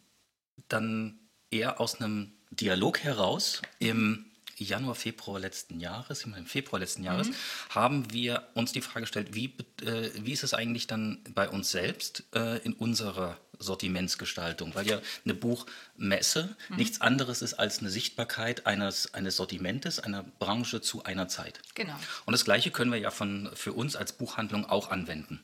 dann 0.68 1.18
eher 1.50 1.80
aus 1.80 2.00
einem 2.00 2.32
Dialog 2.52 3.00
heraus 3.00 3.60
im 3.80 4.26
Januar, 4.56 4.94
Februar 4.94 5.40
letzten 5.40 5.80
Jahres, 5.80 6.22
im 6.22 6.46
Februar 6.46 6.78
letzten 6.78 7.02
Jahres, 7.02 7.30
mhm. 7.30 7.34
haben 7.70 8.12
wir 8.12 8.46
uns 8.54 8.70
die 8.70 8.82
Frage 8.82 9.00
gestellt, 9.00 9.34
wie, 9.34 9.46
äh, 9.84 10.10
wie 10.14 10.32
ist 10.32 10.44
es 10.44 10.54
eigentlich 10.54 10.86
dann 10.86 11.24
bei 11.34 11.48
uns 11.48 11.72
selbst 11.72 12.22
äh, 12.36 12.58
in 12.58 12.72
unserer 12.74 13.36
Sortimentsgestaltung? 13.62 14.74
Weil 14.74 14.86
ja 14.86 15.00
eine 15.24 15.34
Buchmesse 15.34 16.56
mhm. 16.68 16.76
nichts 16.76 17.00
anderes 17.00 17.42
ist 17.42 17.54
als 17.54 17.78
eine 17.78 17.90
Sichtbarkeit 17.90 18.66
eines, 18.66 19.14
eines 19.14 19.36
Sortimentes, 19.36 19.98
einer 19.98 20.24
Branche 20.38 20.80
zu 20.80 21.04
einer 21.04 21.28
Zeit. 21.28 21.60
Genau. 21.74 21.94
Und 22.26 22.32
das 22.32 22.44
Gleiche 22.44 22.70
können 22.70 22.92
wir 22.92 22.98
ja 22.98 23.10
von, 23.10 23.50
für 23.54 23.72
uns 23.72 23.96
als 23.96 24.12
Buchhandlung 24.12 24.66
auch 24.66 24.90
anwenden. 24.90 25.42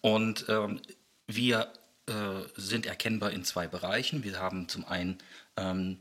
Und 0.00 0.46
ähm, 0.48 0.80
wir 1.26 1.72
äh, 2.06 2.12
sind 2.56 2.86
erkennbar 2.86 3.30
in 3.30 3.44
zwei 3.44 3.68
Bereichen. 3.68 4.24
Wir 4.24 4.38
haben 4.38 4.68
zum 4.68 4.84
einen 4.84 5.18
ähm, 5.56 5.98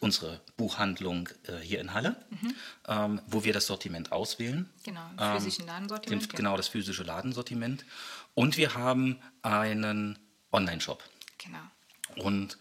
unsere 0.00 0.40
Buchhandlung 0.56 1.28
äh, 1.44 1.56
hier 1.58 1.80
in 1.80 1.94
Halle, 1.94 2.16
mhm. 2.30 2.54
ähm, 2.88 3.20
wo 3.26 3.44
wir 3.44 3.52
das 3.52 3.66
Sortiment 3.66 4.12
auswählen. 4.12 4.68
Genau, 4.84 5.00
ähm, 5.18 5.38
physischen 5.38 5.66
Ladensortiment. 5.66 6.22
Den, 6.22 6.28
genau. 6.28 6.36
genau, 6.36 6.56
das 6.56 6.68
physische 6.68 7.04
Ladensortiment. 7.04 7.84
Und 8.34 8.56
wir 8.56 8.74
haben 8.74 9.18
einen 9.42 10.18
Online-Shop. 10.54 11.02
Genau. 11.38 12.24
Und 12.24 12.58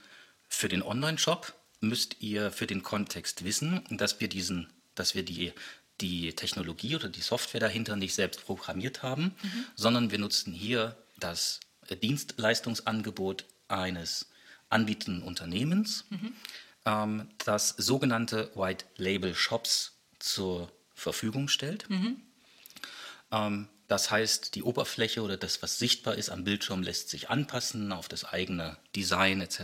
für 0.50 0.68
den 0.68 0.84
Online-Shop 0.84 1.54
müsst 1.80 2.22
ihr 2.22 2.52
für 2.52 2.68
den 2.68 2.84
Kontext 2.84 3.44
wissen, 3.44 3.84
dass 3.90 4.20
wir 4.20 4.28
diesen, 4.28 4.68
dass 4.96 5.16
wir 5.16 5.24
die, 5.24 5.54
die 6.02 6.34
Technologie 6.34 6.96
oder 6.96 7.10
die 7.10 7.22
Software 7.22 7.62
dahinter 7.62 7.96
nicht 7.96 8.16
selbst 8.16 8.46
programmiert 8.46 9.04
haben, 9.04 9.36
mhm. 9.42 9.66
sondern 9.76 10.12
wir 10.12 10.20
nutzen 10.20 10.54
hier 10.54 10.98
das 11.18 11.60
Dienstleistungsangebot 12.02 13.46
eines 13.68 14.30
anbietenden 14.70 15.24
Unternehmens. 15.24 16.06
Mhm 16.10 16.34
ähm, 16.86 17.30
das 17.40 17.70
sogenannte 17.70 18.52
White 18.56 18.86
Label 18.98 19.36
Shops 19.36 19.94
zur 20.20 20.72
Verfügung 20.94 21.48
stellt. 21.48 21.90
Mhm. 21.90 22.22
Ähm, 23.32 23.68
das 23.88 24.12
heißt, 24.12 24.56
die 24.56 24.64
Oberfläche 24.64 25.22
oder 25.22 25.38
das, 25.38 25.62
was 25.62 25.78
sichtbar 25.78 26.16
ist 26.16 26.30
am 26.30 26.44
Bildschirm, 26.44 26.84
lässt 26.84 27.10
sich 27.10 27.30
anpassen 27.30 27.92
auf 27.92 28.08
das 28.08 28.26
eigene 28.26 28.78
Design 28.96 29.42
etc. 29.42 29.58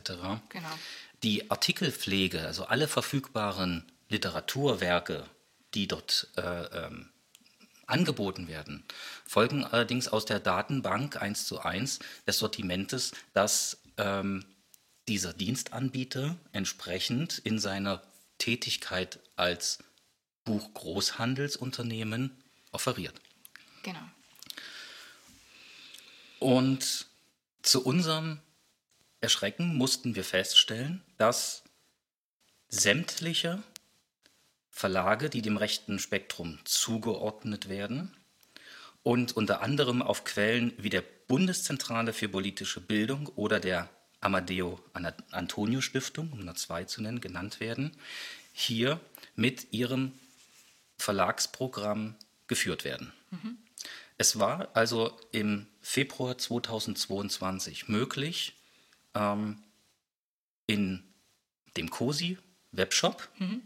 Genau. 0.50 0.80
Die 1.24 1.50
Artikelpflege, 1.50 2.42
also 2.46 2.66
alle 2.66 2.88
verfügbaren 2.88 3.86
Literaturwerke, 4.10 5.26
die 5.74 5.88
dort 5.88 6.28
äh, 6.38 6.42
ähm, 6.42 7.10
angeboten 7.86 8.48
werden, 8.48 8.84
folgen 9.26 9.66
allerdings 9.66 10.08
aus 10.08 10.26
der 10.26 10.40
Datenbank 10.40 11.22
1 11.22 11.48
zu 11.48 11.60
1 11.60 12.00
des 12.28 12.40
Sortimentes, 12.40 13.12
das 13.34 13.82
ähm, 13.98 14.46
dieser 15.08 15.34
Dienstanbieter 15.34 16.38
entsprechend 16.52 17.40
in 17.40 17.60
seiner 17.60 18.04
Tätigkeit 18.38 19.20
als 19.36 19.80
Buchgroßhandelsunternehmen 20.46 22.32
offeriert. 22.72 23.20
Genau. 23.84 24.00
Und 26.40 27.08
zu 27.62 27.84
unserem 27.84 28.40
Erschrecken 29.22 29.76
mussten 29.76 30.16
wir 30.16 30.24
feststellen, 30.24 31.04
dass 31.18 31.64
sämtliche 32.70 33.62
Verlage, 34.70 35.30
die 35.30 35.42
dem 35.42 35.58
rechten 35.58 36.00
Spektrum 36.00 36.60
zugeordnet 36.64 37.68
werden 37.68 38.16
und 39.04 39.36
unter 39.36 39.62
anderem 39.62 40.02
auf 40.02 40.24
Quellen 40.24 40.72
wie 40.78 40.90
der 40.90 41.04
Bundeszentrale 41.28 42.14
für 42.14 42.30
politische 42.30 42.80
Bildung 42.80 43.28
oder 43.36 43.60
der 43.60 43.90
Amadeo 44.22 44.82
Antonio 45.32 45.82
Stiftung, 45.82 46.32
um 46.32 46.40
nur 46.40 46.56
zwei 46.56 46.86
zu 46.86 47.02
nennen, 47.02 47.22
genannt 47.22 47.60
werden, 47.60 47.96
hier 48.54 49.00
mit 49.36 49.74
ihrem 49.74 50.14
Verlagsprogramm 50.98 52.16
geführt 52.48 52.84
werden. 52.84 53.14
Mhm. 53.32 53.58
Es 54.20 54.38
war 54.38 54.68
also 54.74 55.18
im 55.32 55.66
Februar 55.82 56.38
2022 56.38 57.88
möglich, 57.88 58.54
ähm, 59.16 59.64
in 60.68 61.06
dem 61.78 61.90
COSI 61.90 62.38
Webshop 62.74 63.30
mhm. 63.38 63.62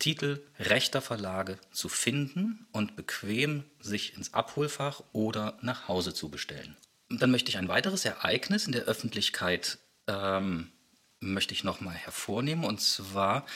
Titel 0.00 0.42
rechter 0.58 1.00
Verlage 1.00 1.58
zu 1.70 1.88
finden 1.88 2.66
und 2.72 2.96
bequem 2.96 3.64
sich 3.80 4.16
ins 4.16 4.34
Abholfach 4.34 5.04
oder 5.12 5.56
nach 5.62 5.86
Hause 5.86 6.12
zu 6.12 6.30
bestellen. 6.30 6.76
Dann 7.08 7.30
möchte 7.30 7.50
ich 7.50 7.58
ein 7.58 7.68
weiteres 7.68 8.04
Ereignis 8.04 8.66
in 8.66 8.72
der 8.72 8.84
Öffentlichkeit 8.86 9.78
ähm, 10.08 10.72
möchte 11.20 11.54
ich 11.54 11.62
noch 11.62 11.80
mal 11.80 11.94
hervornehmen. 11.94 12.64
Und 12.64 12.80
zwar 12.80 13.46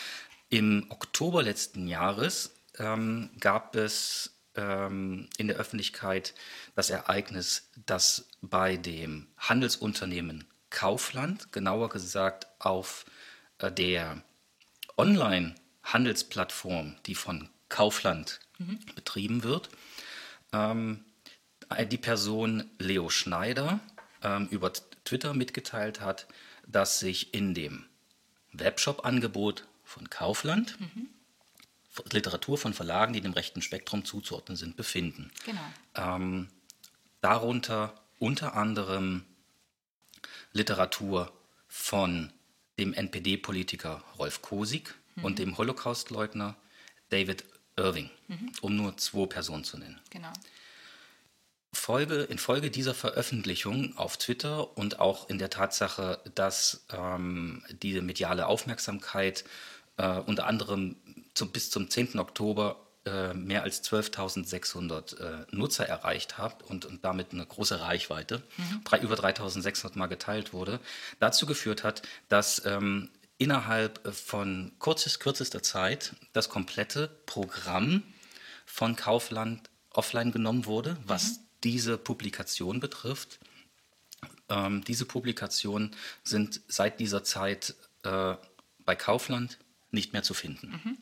im 0.48 0.86
Oktober 0.90 1.42
letzten 1.42 1.88
Jahres 1.88 2.54
ähm, 2.78 3.30
gab 3.40 3.74
es 3.74 4.32
ähm, 4.56 5.28
in 5.36 5.48
der 5.48 5.56
Öffentlichkeit 5.56 6.34
das 6.74 6.90
Ereignis, 6.90 7.68
dass 7.86 8.28
bei 8.40 8.76
dem 8.76 9.28
Handelsunternehmen 9.38 10.44
Kaufland, 10.70 11.52
genauer 11.52 11.90
gesagt 11.90 12.46
auf 12.58 13.04
äh, 13.58 13.70
der 13.70 14.22
Online-Handelsplattform, 14.96 16.96
die 17.06 17.14
von 17.14 17.48
Kaufland 17.68 18.40
mhm. 18.58 18.78
betrieben 18.94 19.42
wird, 19.42 19.70
ähm, 20.52 21.04
die 21.90 21.98
Person 21.98 22.70
Leo 22.78 23.08
Schneider 23.08 23.80
ähm, 24.22 24.48
über 24.50 24.72
Twitter 25.04 25.34
mitgeteilt 25.34 26.00
hat, 26.00 26.26
dass 26.66 26.98
sich 26.98 27.34
in 27.34 27.54
dem 27.54 27.84
Webshop-Angebot 28.52 29.66
von 29.84 30.10
Kaufland 30.10 30.78
mhm. 30.80 31.08
Literatur 32.10 32.58
von 32.58 32.74
Verlagen, 32.74 33.12
die 33.12 33.20
dem 33.20 33.32
rechten 33.32 33.62
Spektrum 33.62 34.04
zuzuordnen 34.04 34.56
sind, 34.56 34.76
befinden. 34.76 35.30
Genau. 35.44 35.60
Ähm, 35.94 36.48
darunter 37.20 37.94
unter 38.18 38.54
anderem 38.54 39.24
Literatur 40.52 41.32
von 41.68 42.32
dem 42.78 42.94
NPD-Politiker 42.94 44.02
Rolf 44.18 44.42
Kosig 44.42 44.94
mhm. 45.16 45.24
und 45.24 45.38
dem 45.38 45.58
Holocaustleugner 45.58 46.56
David 47.10 47.44
Irving, 47.76 48.10
mhm. 48.28 48.52
um 48.60 48.76
nur 48.76 48.96
zwei 48.96 49.26
Personen 49.26 49.64
zu 49.64 49.78
nennen. 49.78 50.00
Genau. 50.10 50.32
Folge, 51.74 52.22
infolge 52.24 52.70
dieser 52.70 52.94
Veröffentlichung 52.94 53.96
auf 53.96 54.18
Twitter 54.18 54.76
und 54.76 55.00
auch 55.00 55.30
in 55.30 55.38
der 55.38 55.48
Tatsache, 55.48 56.20
dass 56.34 56.84
ähm, 56.90 57.64
diese 57.82 58.02
mediale 58.02 58.46
Aufmerksamkeit 58.46 59.44
äh, 59.96 60.18
unter 60.18 60.46
anderem 60.46 60.96
zum, 61.34 61.50
bis 61.50 61.70
zum 61.70 61.90
10. 61.90 62.18
Oktober 62.18 62.86
äh, 63.04 63.34
mehr 63.34 63.62
als 63.62 63.82
12.600 63.84 65.18
äh, 65.18 65.46
Nutzer 65.50 65.86
erreicht 65.86 66.38
hat 66.38 66.62
und, 66.62 66.84
und 66.84 67.04
damit 67.04 67.32
eine 67.32 67.44
große 67.44 67.80
Reichweite, 67.80 68.42
mhm. 68.56 68.84
drei, 68.84 68.98
über 69.00 69.14
3.600 69.14 69.98
Mal 69.98 70.06
geteilt 70.06 70.52
wurde, 70.52 70.78
dazu 71.18 71.46
geführt 71.46 71.84
hat, 71.84 72.02
dass 72.28 72.64
ähm, 72.64 73.10
innerhalb 73.38 74.14
von 74.14 74.72
kurzes, 74.78 75.18
kürzester 75.18 75.62
Zeit 75.62 76.14
das 76.32 76.48
komplette 76.48 77.08
Programm 77.26 78.02
von 78.64 78.94
Kaufland 78.94 79.68
offline 79.90 80.30
genommen 80.30 80.66
wurde, 80.66 80.96
was 81.04 81.38
mhm 81.38 81.42
diese 81.64 81.98
Publikation 81.98 82.80
betrifft. 82.80 83.38
Ähm, 84.48 84.84
diese 84.84 85.04
Publikationen 85.04 85.94
sind 86.22 86.60
seit 86.68 87.00
dieser 87.00 87.24
Zeit 87.24 87.74
äh, 88.02 88.34
bei 88.84 88.96
Kaufland 88.96 89.58
nicht 89.90 90.12
mehr 90.12 90.22
zu 90.22 90.34
finden. 90.34 90.80
Mhm. 90.84 90.98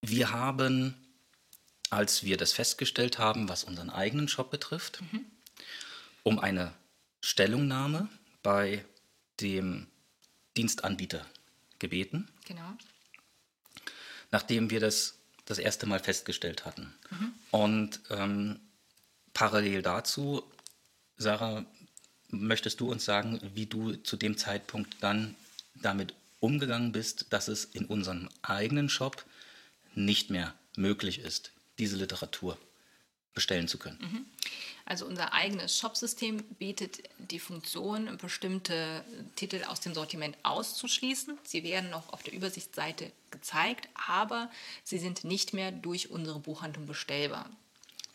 Wir 0.00 0.30
haben, 0.30 0.94
als 1.90 2.22
wir 2.22 2.36
das 2.36 2.52
festgestellt 2.52 3.18
haben, 3.18 3.48
was 3.48 3.64
unseren 3.64 3.90
eigenen 3.90 4.28
Shop 4.28 4.50
betrifft, 4.50 5.00
mhm. 5.12 5.24
um 6.22 6.38
eine 6.38 6.72
Stellungnahme 7.20 8.08
bei 8.42 8.84
dem 9.40 9.86
Dienstanbieter 10.56 11.24
gebeten. 11.78 12.28
Genau. 12.44 12.72
Nachdem 14.30 14.70
wir 14.70 14.80
das 14.80 15.18
das 15.48 15.58
erste 15.58 15.86
Mal 15.86 15.98
festgestellt 15.98 16.66
hatten. 16.66 16.94
Mhm. 17.10 17.32
Und 17.50 18.00
ähm, 18.10 18.60
Parallel 19.32 19.80
dazu, 19.80 20.42
Sarah, 21.16 21.64
möchtest 22.28 22.80
du 22.80 22.90
uns 22.90 23.04
sagen, 23.04 23.40
wie 23.54 23.66
du 23.66 23.94
zu 23.94 24.16
dem 24.16 24.36
Zeitpunkt 24.36 24.96
dann 25.00 25.36
damit 25.74 26.14
umgegangen 26.40 26.92
bist, 26.92 27.26
dass 27.30 27.48
es 27.48 27.64
in 27.64 27.86
unserem 27.86 28.28
eigenen 28.42 28.90
Shop 28.90 29.24
nicht 30.04 30.30
mehr 30.30 30.54
möglich 30.76 31.18
ist, 31.18 31.52
diese 31.78 31.96
Literatur 31.96 32.56
bestellen 33.34 33.68
zu 33.68 33.78
können? 33.78 33.98
Mhm. 34.00 34.26
Also 34.84 35.04
unser 35.04 35.34
eigenes 35.34 35.78
Shopsystem 35.78 36.42
bietet 36.58 37.02
die 37.18 37.38
Funktion, 37.38 38.16
bestimmte 38.16 39.04
Titel 39.36 39.62
aus 39.64 39.80
dem 39.80 39.92
Sortiment 39.92 40.36
auszuschließen. 40.44 41.36
Sie 41.44 41.62
werden 41.62 41.90
noch 41.90 42.10
auf 42.12 42.22
der 42.22 42.32
Übersichtsseite 42.32 43.12
gezeigt, 43.30 43.88
aber 44.08 44.50
sie 44.84 44.98
sind 44.98 45.24
nicht 45.24 45.52
mehr 45.52 45.72
durch 45.72 46.10
unsere 46.10 46.38
Buchhandlung 46.38 46.86
bestellbar. 46.86 47.50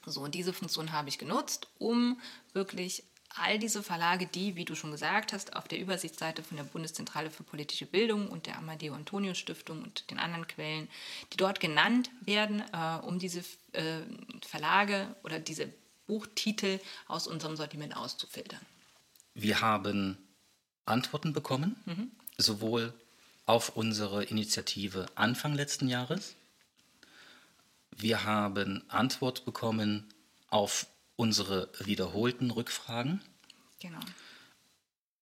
So, 0.05 0.21
und 0.21 0.35
diese 0.35 0.51
Funktion 0.51 0.91
habe 0.91 1.09
ich 1.09 1.19
genutzt, 1.19 1.67
um 1.77 2.19
wirklich 2.53 3.03
all 3.35 3.57
diese 3.57 3.81
Verlage, 3.81 4.27
die, 4.27 4.55
wie 4.55 4.65
du 4.65 4.75
schon 4.75 4.91
gesagt 4.91 5.33
hast, 5.33 5.55
auf 5.55 5.67
der 5.67 5.79
Übersichtsseite 5.79 6.43
von 6.43 6.57
der 6.57 6.63
Bundeszentrale 6.63 7.31
für 7.31 7.43
politische 7.43 7.85
Bildung 7.85 8.27
und 8.27 8.45
der 8.45 8.57
Amadeo 8.57 8.93
Antonio 8.93 9.33
Stiftung 9.33 9.81
und 9.81 10.09
den 10.11 10.19
anderen 10.19 10.47
Quellen, 10.47 10.87
die 11.31 11.37
dort 11.37 11.59
genannt 11.59 12.09
werden, 12.21 12.63
äh, 12.73 13.05
um 13.05 13.19
diese 13.19 13.39
äh, 13.71 14.01
Verlage 14.45 15.15
oder 15.23 15.39
diese 15.39 15.67
Buchtitel 16.05 16.79
aus 17.07 17.27
unserem 17.27 17.55
Sortiment 17.55 17.95
auszufiltern. 17.95 18.59
Wir 19.33 19.61
haben 19.61 20.17
Antworten 20.85 21.33
bekommen, 21.33 21.75
mhm. 21.85 22.11
sowohl 22.37 22.93
auf 23.45 23.75
unsere 23.75 24.23
Initiative 24.23 25.07
Anfang 25.15 25.53
letzten 25.53 25.87
Jahres. 25.89 26.35
Wir 27.91 28.23
haben 28.25 28.83
Antwort 28.89 29.45
bekommen 29.45 30.07
auf 30.49 30.87
unsere 31.15 31.69
wiederholten 31.79 32.51
Rückfragen. 32.51 33.21
Genau. 33.79 34.01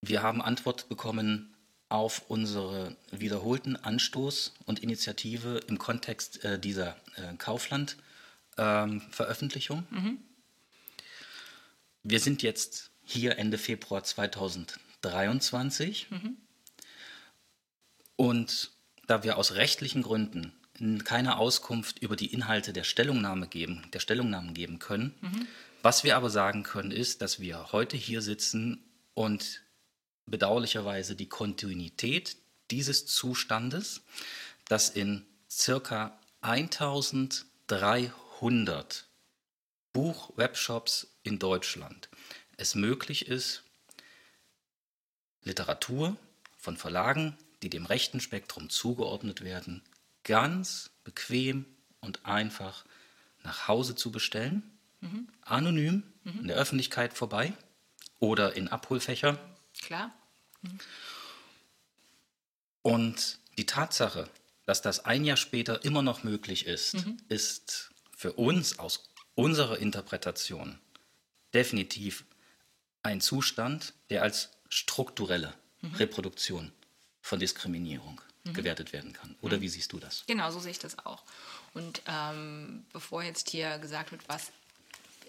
Wir 0.00 0.22
haben 0.22 0.42
Antwort 0.42 0.88
bekommen 0.88 1.54
auf 1.88 2.22
unsere 2.28 2.96
wiederholten 3.10 3.76
Anstoß 3.76 4.54
und 4.64 4.80
Initiative 4.80 5.60
im 5.68 5.78
Kontext 5.78 6.44
äh, 6.44 6.58
dieser 6.58 6.96
äh, 7.16 7.36
Kaufland-Veröffentlichung. 7.36 9.86
Ähm, 9.92 10.02
mhm. 10.02 10.18
Wir 12.02 12.18
sind 12.18 12.42
jetzt 12.42 12.90
hier 13.04 13.38
Ende 13.38 13.58
Februar 13.58 14.02
2023 14.02 16.10
mhm. 16.10 16.36
und 18.16 18.72
da 19.06 19.22
wir 19.22 19.36
aus 19.36 19.54
rechtlichen 19.54 20.02
Gründen 20.02 20.52
keine 21.04 21.36
Auskunft 21.36 21.98
über 21.98 22.16
die 22.16 22.32
Inhalte 22.32 22.72
der 22.72 22.84
Stellungnahme 22.84 23.46
geben, 23.46 23.82
der 23.92 24.00
Stellungnahmen 24.00 24.54
geben 24.54 24.78
können, 24.78 25.14
mhm. 25.20 25.46
Was 25.82 26.04
wir 26.04 26.16
aber 26.16 26.30
sagen 26.30 26.62
können, 26.62 26.92
ist, 26.92 27.22
dass 27.22 27.40
wir 27.40 27.72
heute 27.72 27.96
hier 27.96 28.22
sitzen 28.22 28.84
und 29.14 29.64
bedauerlicherweise 30.26 31.16
die 31.16 31.28
Kontinuität 31.28 32.36
dieses 32.70 33.06
Zustandes, 33.06 34.02
dass 34.68 34.90
in 34.90 35.26
circa 35.50 36.16
1300 36.42 39.08
Buch-Webshops 39.92 41.08
in 41.24 41.40
Deutschland 41.40 42.08
es 42.56 42.76
möglich 42.76 43.26
ist, 43.26 43.64
Literatur 45.42 46.16
von 46.56 46.76
Verlagen, 46.76 47.36
die 47.64 47.70
dem 47.70 47.86
rechten 47.86 48.20
Spektrum 48.20 48.70
zugeordnet 48.70 49.42
werden, 49.42 49.82
ganz 50.22 50.90
bequem 51.02 51.66
und 52.00 52.24
einfach 52.24 52.84
nach 53.42 53.66
Hause 53.66 53.96
zu 53.96 54.12
bestellen 54.12 54.62
mhm. 55.02 55.28
anonym 55.42 56.02
mhm. 56.24 56.40
in 56.40 56.48
der 56.48 56.56
Öffentlichkeit 56.56 57.12
vorbei 57.12 57.52
oder 58.18 58.56
in 58.56 58.68
Abholfächer. 58.68 59.38
Klar. 59.80 60.12
Mhm. 60.62 60.78
Und 62.82 63.38
die 63.58 63.66
Tatsache, 63.66 64.28
dass 64.64 64.82
das 64.82 65.04
ein 65.04 65.24
Jahr 65.24 65.36
später 65.36 65.84
immer 65.84 66.02
noch 66.02 66.24
möglich 66.24 66.66
ist, 66.66 66.94
mhm. 66.94 67.18
ist 67.28 67.90
für 68.16 68.32
uns 68.32 68.78
aus 68.78 69.10
unserer 69.34 69.78
Interpretation 69.78 70.78
definitiv 71.54 72.24
ein 73.02 73.20
Zustand, 73.20 73.94
der 74.10 74.22
als 74.22 74.50
strukturelle 74.68 75.54
mhm. 75.80 75.94
Reproduktion 75.94 76.72
von 77.20 77.38
Diskriminierung 77.38 78.20
mhm. 78.44 78.54
gewertet 78.54 78.92
werden 78.92 79.12
kann. 79.12 79.36
Oder 79.40 79.60
wie 79.60 79.68
siehst 79.68 79.92
du 79.92 79.98
das? 79.98 80.24
Genau, 80.26 80.50
so 80.50 80.60
sehe 80.60 80.70
ich 80.70 80.78
das 80.78 80.98
auch. 81.04 81.22
Und 81.74 82.02
ähm, 82.06 82.84
bevor 82.92 83.22
jetzt 83.22 83.50
hier 83.50 83.78
gesagt 83.78 84.12
wird, 84.12 84.28
was 84.28 84.52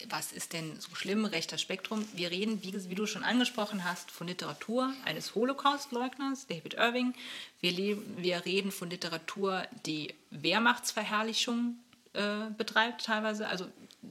was 0.10 0.32
ist 0.32 0.54
denn 0.54 0.80
so 0.80 0.94
schlimm, 0.96 1.26
rechter 1.26 1.58
Spektrum? 1.58 2.06
Wir 2.14 2.32
reden, 2.32 2.64
wie, 2.64 2.90
wie, 2.90 2.96
du 2.96 3.06
schon 3.06 3.24
angesprochen 3.24 3.84
hast, 3.84 4.12
von 4.12 4.28
Literatur 4.28 4.94
eines 5.06 5.36
Holocaust-Leugners, 5.36 6.48
David 6.48 6.76
Irving. 6.76 7.14
Wir, 7.60 7.98
wir, 8.18 8.46
reden 8.46 8.72
von 8.72 8.90
Literatur, 8.90 9.66
die 9.86 10.14
Wehrmachtsverherrlichung 10.32 11.78
äh, 12.14 12.50
betreibt 12.58 13.06
teilweise. 13.06 13.48
Also 13.48 13.68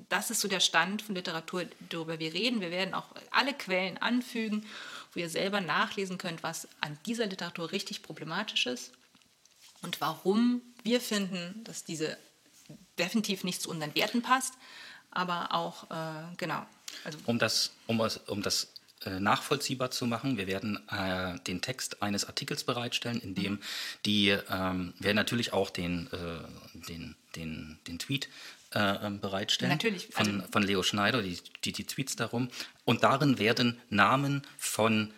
das 0.08 0.30
ist 0.30 0.40
so 0.40 0.48
der 0.48 0.60
Stand 0.60 1.02
von 1.02 1.14
Literatur, 1.14 1.66
darüber 1.88 2.18
wir 2.18 2.32
reden. 2.32 2.60
Wir 2.60 2.70
werden 2.70 2.94
auch 2.94 3.08
alle 3.30 3.52
Quellen 3.52 3.98
anfügen, 3.98 4.66
wo 5.12 5.20
ihr 5.20 5.28
selber 5.28 5.60
nachlesen 5.60 6.18
könnt, 6.18 6.42
was 6.42 6.68
an 6.80 6.98
dieser 7.06 7.26
Literatur 7.26 7.72
richtig 7.72 8.02
problematisch 8.02 8.66
ist 8.66 8.92
und 9.82 10.00
warum 10.00 10.62
wir 10.82 11.00
finden, 11.00 11.62
dass 11.64 11.84
diese 11.84 12.16
definitiv 12.98 13.44
nicht 13.44 13.60
zu 13.60 13.70
unseren 13.70 13.94
Werten 13.94 14.22
passt 14.22 14.54
aber 15.12 15.54
auch, 15.54 15.90
äh, 15.90 16.34
genau. 16.36 16.64
Also 17.04 17.18
um 17.26 17.38
das, 17.38 17.72
um, 17.86 18.00
um 18.26 18.42
das 18.42 18.68
äh, 19.04 19.18
nachvollziehbar 19.18 19.90
zu 19.90 20.06
machen. 20.06 20.36
Wir 20.36 20.46
werden 20.46 20.78
äh, 20.88 21.38
den 21.40 21.60
Text 21.60 22.02
eines 22.02 22.24
Artikels 22.24 22.62
bereitstellen, 22.62 23.20
in 23.20 23.34
dem 23.34 23.58
die, 24.04 24.28
ähm, 24.28 24.94
werden 24.98 25.16
natürlich 25.16 25.52
auch 25.52 25.70
den, 25.70 26.08
äh, 26.12 26.86
den, 26.88 27.16
den, 27.34 27.78
den 27.88 27.98
Tweet 27.98 28.28
äh, 28.74 28.78
ähm, 28.78 29.18
bereitstellen. 29.18 29.72
Natürlich. 29.72 30.06
Von, 30.12 30.40
also, 30.40 30.52
von 30.52 30.62
Leo 30.62 30.84
Schneider, 30.84 31.20
die, 31.20 31.36
die, 31.64 31.72
die 31.72 31.84
Tweets 31.84 32.14
darum. 32.14 32.48
Und 32.84 33.02
darin 33.02 33.38
werden 33.40 33.80
Namen 33.90 34.42
von, 34.56 35.12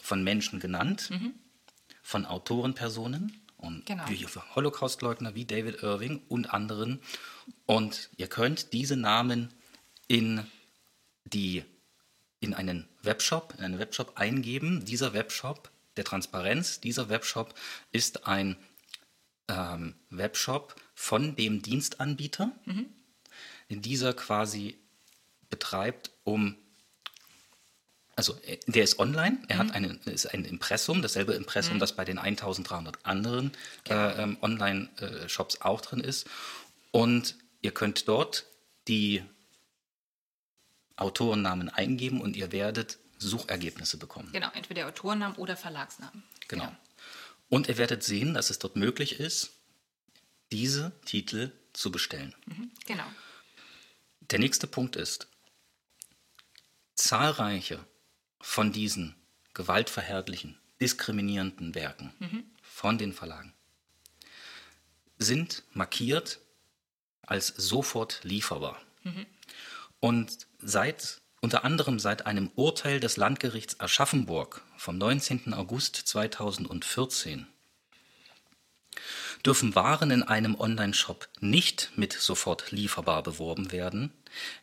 von 0.00 0.24
Menschen 0.24 0.58
genannt, 0.58 1.10
mhm. 1.10 1.34
von 2.02 2.24
Autorenpersonen 2.24 3.38
und 3.64 3.86
genau. 3.86 4.08
wie 4.08 4.26
Holocaustleugner 4.54 5.34
wie 5.34 5.44
David 5.44 5.82
Irving 5.82 6.22
und 6.28 6.52
anderen. 6.52 7.00
Und 7.66 8.10
ihr 8.16 8.28
könnt 8.28 8.72
diese 8.72 8.96
Namen 8.96 9.52
in 10.06 10.46
die 11.24 11.64
in 12.40 12.54
einen 12.54 12.86
Webshop, 13.02 13.54
in 13.56 13.64
einen 13.64 13.78
Webshop 13.78 14.12
eingeben. 14.16 14.84
Dieser 14.84 15.14
Webshop 15.14 15.70
der 15.96 16.04
Transparenz, 16.04 16.80
dieser 16.80 17.08
Webshop 17.08 17.54
ist 17.90 18.26
ein 18.26 18.56
ähm, 19.48 19.94
Webshop 20.10 20.76
von 20.94 21.36
dem 21.36 21.62
Dienstanbieter, 21.62 22.52
mhm. 22.66 22.86
den 23.70 23.82
dieser 23.82 24.12
quasi 24.12 24.78
betreibt, 25.48 26.10
um 26.24 26.56
also 28.16 28.38
äh, 28.42 28.58
der 28.66 28.84
ist 28.84 28.98
online, 28.98 29.42
er 29.48 29.56
mhm. 29.56 29.60
hat 29.60 29.74
eine, 29.74 29.98
ist 30.04 30.26
ein 30.26 30.44
Impressum, 30.44 31.02
dasselbe 31.02 31.34
Impressum, 31.34 31.74
mhm. 31.74 31.80
das 31.80 31.94
bei 31.96 32.04
den 32.04 32.18
1300 32.18 33.04
anderen 33.04 33.52
genau. 33.84 34.08
äh, 34.08 34.22
ähm, 34.22 34.36
Online-Shops 34.40 35.60
auch 35.60 35.80
drin 35.80 36.00
ist. 36.00 36.26
Und 36.90 37.36
ihr 37.60 37.72
könnt 37.72 38.08
dort 38.08 38.46
die 38.88 39.22
Autorennamen 40.96 41.68
eingeben 41.68 42.20
und 42.20 42.36
ihr 42.36 42.52
werdet 42.52 42.98
Suchergebnisse 43.18 43.96
bekommen. 43.96 44.30
Genau, 44.32 44.50
entweder 44.54 44.86
Autorennamen 44.86 45.36
oder 45.36 45.56
Verlagsnamen. 45.56 46.22
Genau. 46.48 46.64
genau. 46.64 46.76
Und 47.48 47.68
ihr 47.68 47.78
werdet 47.78 48.02
sehen, 48.02 48.34
dass 48.34 48.50
es 48.50 48.58
dort 48.58 48.76
möglich 48.76 49.18
ist, 49.18 49.50
diese 50.52 50.92
Titel 51.04 51.52
zu 51.72 51.90
bestellen. 51.90 52.34
Mhm, 52.46 52.70
genau. 52.86 53.04
Der 54.20 54.38
nächste 54.38 54.66
Punkt 54.66 54.96
ist, 54.96 55.26
zahlreiche 56.94 57.84
von 58.44 58.72
diesen 58.72 59.14
gewaltverherrlichen, 59.54 60.58
diskriminierenden 60.80 61.74
Werken 61.74 62.12
mhm. 62.18 62.44
von 62.62 62.98
den 62.98 63.12
Verlagen 63.12 63.54
sind 65.16 65.62
markiert 65.72 66.40
als 67.22 67.46
sofort 67.46 68.20
lieferbar. 68.22 68.80
Mhm. 69.02 69.26
Und 69.98 70.46
seit 70.58 71.22
unter 71.40 71.64
anderem 71.64 71.98
seit 71.98 72.26
einem 72.26 72.50
Urteil 72.54 73.00
des 73.00 73.16
Landgerichts 73.16 73.80
Aschaffenburg 73.80 74.62
vom 74.76 74.98
19. 74.98 75.54
August 75.54 75.96
2014 75.96 77.46
dürfen 79.44 79.74
Waren 79.74 80.10
in 80.10 80.22
einem 80.22 80.54
Online-Shop 80.54 81.28
nicht 81.40 81.92
mit 81.96 82.12
sofort 82.12 82.70
lieferbar 82.72 83.22
beworben 83.22 83.72
werden, 83.72 84.12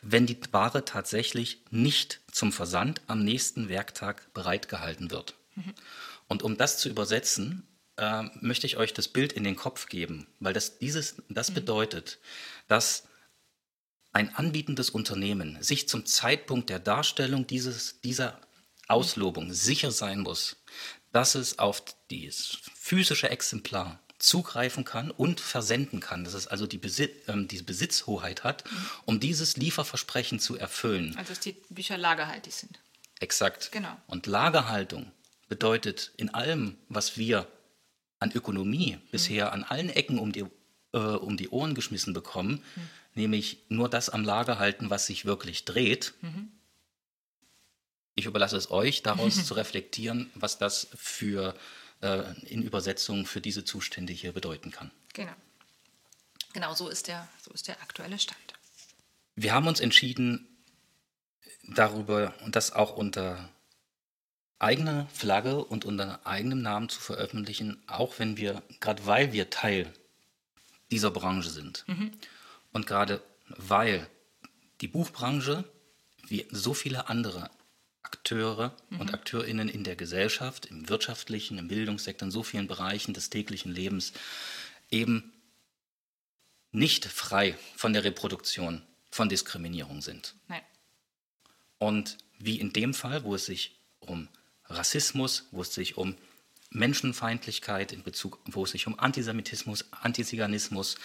wenn 0.02 0.26
die 0.26 0.40
Ware 0.52 0.86
tatsächlich 0.86 1.62
nicht 1.70 2.22
zum 2.32 2.52
Versand 2.52 3.02
am 3.08 3.24
nächsten 3.24 3.70
Werktag 3.70 4.34
bereitgehalten 4.34 5.12
wird. 5.12 5.36
Mhm. 5.56 5.74
Und 6.28 6.44
um 6.44 6.58
das 6.58 6.78
zu 6.78 6.90
übersetzen, 6.90 7.68
äh, 7.98 8.24
möchte 8.42 8.66
ich 8.66 8.78
euch 8.78 8.94
das 8.94 9.08
Bild 9.08 9.34
in 9.34 9.44
den 9.44 9.56
Kopf 9.56 9.88
geben, 9.88 10.28
weil 10.40 10.54
das, 10.54 10.80
dieses, 10.80 11.16
das 11.30 11.52
mhm. 11.52 11.56
bedeutet, 11.56 12.20
dass 12.68 13.08
ein 14.14 14.36
anbietendes 14.36 14.90
Unternehmen 14.90 15.62
sich 15.62 15.88
zum 15.88 16.06
Zeitpunkt 16.06 16.70
der 16.70 16.80
Darstellung 16.80 17.48
dieses, 17.48 18.02
dieser 18.02 18.42
Auslobung 18.88 19.54
sicher 19.54 19.92
sein 19.92 20.20
muss, 20.20 20.58
dass 21.14 21.36
es 21.36 21.60
auf 21.60 21.84
dieses 22.10 22.58
physische 22.76 23.30
Exemplar 23.30 24.02
zugreifen 24.22 24.86
kann 24.86 25.12
und 25.12 25.40
versenden 25.40 26.00
kann. 26.00 26.24
Dass 26.24 26.34
es 26.34 26.48
also 26.48 26.68
die, 26.68 26.78
Besitz, 26.78 27.12
ähm, 27.28 27.48
die 27.48 27.62
Besitzhoheit 27.62 28.44
hat, 28.44 28.70
mhm. 28.70 28.88
um 29.06 29.20
dieses 29.20 29.58
Lieferversprechen 29.58 30.40
zu 30.40 30.58
erfüllen. 30.58 31.16
Also 31.18 31.30
dass 31.30 31.40
die 31.40 31.56
Bücher 31.70 31.98
lagerhaltig 31.98 32.54
sind. 32.54 32.80
Exakt. 33.20 33.72
Genau. 33.72 33.96
Und 34.08 34.28
Lagerhaltung 34.28 35.12
bedeutet 35.48 36.12
in 36.18 36.34
allem, 36.34 36.78
was 36.88 37.18
wir 37.18 37.48
an 38.20 38.32
Ökonomie 38.32 38.96
mhm. 38.96 39.10
bisher 39.12 39.54
an 39.54 39.64
allen 39.64 39.90
Ecken 39.90 40.20
um 40.20 40.32
die, 40.32 40.46
äh, 40.94 40.98
um 40.98 41.38
die 41.38 41.50
Ohren 41.50 41.74
geschmissen 41.74 42.14
bekommen, 42.14 42.64
mhm. 42.76 42.90
nämlich 43.16 43.58
nur 43.70 43.90
das 43.90 44.10
am 44.10 44.24
Lager 44.24 44.60
halten, 44.60 44.90
was 44.90 45.08
sich 45.08 45.26
wirklich 45.26 45.66
dreht, 45.66 46.14
mhm. 46.22 46.52
ich 48.16 48.26
überlasse 48.26 48.58
es 48.58 48.70
euch, 48.70 49.02
daraus 49.02 49.46
zu 49.48 49.56
reflektieren, 49.56 50.30
was 50.36 50.60
das 50.60 50.88
für 50.96 51.56
äh, 51.56 51.58
in 52.02 52.64
Übersetzung 52.64 53.26
für 53.26 53.42
diese 53.42 53.64
Zustände 53.64 54.12
hier 54.14 54.32
bedeuten 54.32 54.72
kann. 54.72 54.92
Genau. 55.14 55.34
Genau, 56.54 56.74
so 56.74 56.90
ist 56.90 57.08
der, 57.08 57.28
so 57.42 57.52
ist 57.52 57.68
der 57.68 57.82
aktuelle 57.82 58.20
Stand. 58.20 58.40
Wir 59.36 59.54
haben 59.54 59.68
uns 59.68 59.80
entschieden, 59.80 60.52
darüber 61.64 62.34
und 62.44 62.56
das 62.56 62.74
auch 62.74 62.96
unter 62.96 63.50
eigener 64.60 65.08
Flagge 65.14 65.64
und 65.64 65.86
unter 65.86 66.26
eigenem 66.26 66.62
Namen 66.62 66.90
zu 66.90 67.00
veröffentlichen, 67.00 67.82
auch 67.88 68.20
wenn 68.20 68.38
wir, 68.38 68.62
gerade 68.80 69.06
weil 69.06 69.32
wir 69.32 69.50
Teil 69.50 69.92
dieser 70.92 71.12
Branche 71.12 71.50
sind 71.50 71.84
mhm. 71.88 72.12
und 72.72 72.86
gerade 72.86 73.22
weil 73.48 74.08
die 74.82 74.88
Buchbranche, 74.88 75.64
wie 76.28 76.46
so 76.52 76.74
viele 76.74 77.10
andere 77.10 77.50
Akteure 78.04 78.76
mhm. 78.90 79.02
und 79.02 79.14
Akteurinnen 79.14 79.70
in 79.70 79.84
der 79.84 79.96
Gesellschaft, 79.96 80.66
im 80.66 80.90
wirtschaftlichen, 80.90 81.58
im 81.58 81.68
Bildungssektor, 81.68 82.28
in 82.28 82.32
so 82.32 82.44
vielen 82.44 82.68
Bereichen 82.68 83.14
des 83.14 83.30
täglichen 83.30 83.72
Lebens 83.72 84.14
eben 84.90 85.34
nicht 86.72 87.06
frei 87.06 87.58
von 87.76 87.94
der 87.94 88.04
Reproduktion 88.04 88.82
von 89.10 89.30
Diskriminierung 89.30 90.02
sind. 90.02 90.36
Nein. 90.48 90.62
Und 91.78 92.18
wie 92.40 92.60
in 92.60 92.74
dem 92.74 92.94
Fall, 92.94 93.24
wo 93.24 93.36
es 93.36 93.46
sich 93.46 93.80
um 94.00 94.30
Rassismus, 94.66 95.48
wo 95.52 95.62
es 95.62 95.74
sich 95.74 95.98
um 95.98 96.16
Menschenfeindlichkeit 96.70 97.92
in 97.92 98.04
Bezug, 98.04 98.40
wo 98.46 98.64
es 98.64 98.72
sich 98.72 98.88
um 98.88 98.98
Antisemitismus, 98.98 99.86
Antiziganismus, 99.92 100.96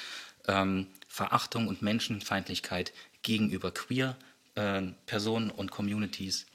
ähm, 0.47 0.87
Verachtung 1.09 1.67
und 1.67 1.83
Menschenfeindlichkeit 1.83 2.93
gegenüber 3.23 3.73
queer 3.73 4.17
äh, 4.55 4.83
Personen 5.07 5.51
und 5.51 5.71
Communities. 5.71 6.47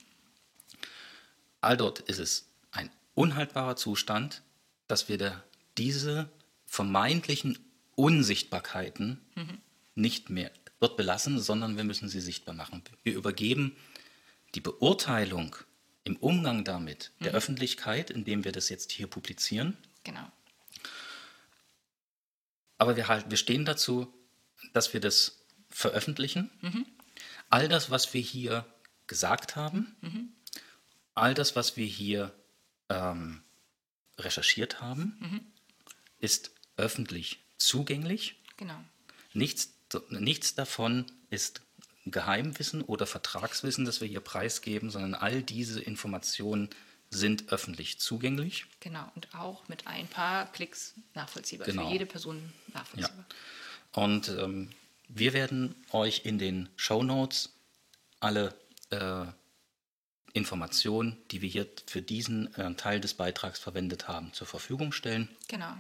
All 1.61 1.77
dort 1.77 1.99
ist 1.99 2.19
es 2.19 2.49
ein 2.71 2.89
unhaltbarer 3.13 3.75
Zustand, 3.75 4.41
dass 4.87 5.09
wir 5.09 5.17
da 5.17 5.43
diese 5.77 6.29
vermeintlichen 6.65 7.59
Unsichtbarkeiten 7.95 9.21
mhm. 9.35 9.59
nicht 9.95 10.29
mehr 10.29 10.51
dort 10.79 10.97
belassen, 10.97 11.39
sondern 11.39 11.77
wir 11.77 11.83
müssen 11.83 12.09
sie 12.09 12.19
sichtbar 12.19 12.55
machen. 12.55 12.83
Wir 13.03 13.13
übergeben 13.13 13.75
die 14.55 14.61
Beurteilung 14.61 15.55
im 16.03 16.17
Umgang 16.17 16.63
damit 16.63 17.11
der 17.19 17.31
mhm. 17.31 17.37
Öffentlichkeit, 17.37 18.09
indem 18.09 18.43
wir 18.43 18.51
das 18.51 18.69
jetzt 18.69 18.91
hier 18.91 19.07
publizieren. 19.07 19.77
Genau. 20.03 20.31
Aber 22.79 22.95
wir, 22.95 23.07
halt, 23.07 23.29
wir 23.29 23.37
stehen 23.37 23.65
dazu, 23.65 24.11
dass 24.73 24.93
wir 24.93 24.99
das 24.99 25.43
veröffentlichen. 25.69 26.49
Mhm. 26.61 26.85
All 27.49 27.67
das, 27.67 27.91
was 27.91 28.13
wir 28.13 28.21
hier 28.21 28.65
gesagt 29.05 29.55
haben, 29.55 29.95
mhm. 30.01 30.29
All 31.15 31.33
das, 31.33 31.55
was 31.55 31.77
wir 31.77 31.85
hier 31.85 32.33
ähm, 32.89 33.41
recherchiert 34.17 34.81
haben, 34.81 35.17
mhm. 35.19 35.41
ist 36.19 36.51
öffentlich 36.77 37.39
zugänglich. 37.57 38.35
Genau. 38.57 38.79
Nichts, 39.33 39.73
nichts 40.09 40.55
davon 40.55 41.05
ist 41.29 41.61
Geheimwissen 42.05 42.81
oder 42.81 43.05
Vertragswissen, 43.05 43.85
das 43.85 44.01
wir 44.01 44.07
hier 44.07 44.21
preisgeben, 44.21 44.89
sondern 44.89 45.13
all 45.13 45.43
diese 45.43 45.79
Informationen 45.81 46.69
sind 47.09 47.51
öffentlich 47.51 47.99
zugänglich. 47.99 48.65
Genau, 48.79 49.05
und 49.15 49.33
auch 49.35 49.67
mit 49.67 49.85
ein 49.85 50.07
paar 50.07 50.51
Klicks 50.51 50.93
nachvollziehbar, 51.13 51.67
genau. 51.67 51.87
für 51.87 51.93
jede 51.93 52.05
Person 52.05 52.53
nachvollziehbar. 52.73 53.25
Ja. 53.95 54.03
Und 54.03 54.29
ähm, 54.29 54.69
wir 55.09 55.33
werden 55.33 55.75
euch 55.91 56.25
in 56.25 56.39
den 56.39 56.69
Show 56.77 57.03
Notes 57.03 57.53
alle 58.21 58.55
äh, 58.91 59.25
Informationen, 60.33 61.17
die 61.31 61.41
wir 61.41 61.49
hier 61.49 61.67
für 61.85 62.01
diesen 62.01 62.53
äh, 62.55 62.73
Teil 62.75 62.99
des 62.99 63.13
Beitrags 63.13 63.59
verwendet 63.59 64.07
haben, 64.07 64.33
zur 64.33 64.47
Verfügung 64.47 64.91
stellen. 64.91 65.29
Genau. 65.47 65.73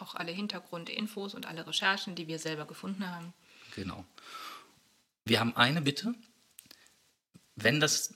Auch 0.00 0.14
alle 0.14 0.32
Hintergrundinfos 0.32 1.34
und 1.34 1.46
alle 1.46 1.66
Recherchen, 1.66 2.14
die 2.14 2.28
wir 2.28 2.38
selber 2.38 2.66
gefunden 2.66 3.08
haben. 3.08 3.32
Genau. 3.74 4.04
Wir 5.24 5.40
haben 5.40 5.56
eine 5.56 5.82
Bitte. 5.82 6.14
Wenn 7.56 7.80
das 7.80 8.14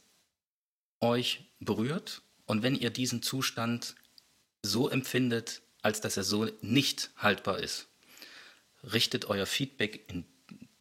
euch 1.00 1.44
berührt 1.58 2.22
und 2.46 2.62
wenn 2.62 2.76
ihr 2.76 2.90
diesen 2.90 3.22
Zustand 3.22 3.96
so 4.62 4.88
empfindet, 4.88 5.62
als 5.82 6.00
dass 6.00 6.16
er 6.16 6.24
so 6.24 6.48
nicht 6.60 7.10
haltbar 7.16 7.58
ist, 7.58 7.88
richtet 8.84 9.24
euer 9.24 9.46
Feedback 9.46 10.08
in, 10.08 10.24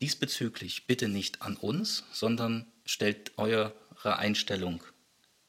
diesbezüglich 0.01 0.87
bitte 0.87 1.07
nicht 1.07 1.41
an 1.41 1.55
uns, 1.55 2.03
sondern 2.11 2.71
stellt 2.85 3.31
eure 4.03 4.17
Einstellung 4.17 4.83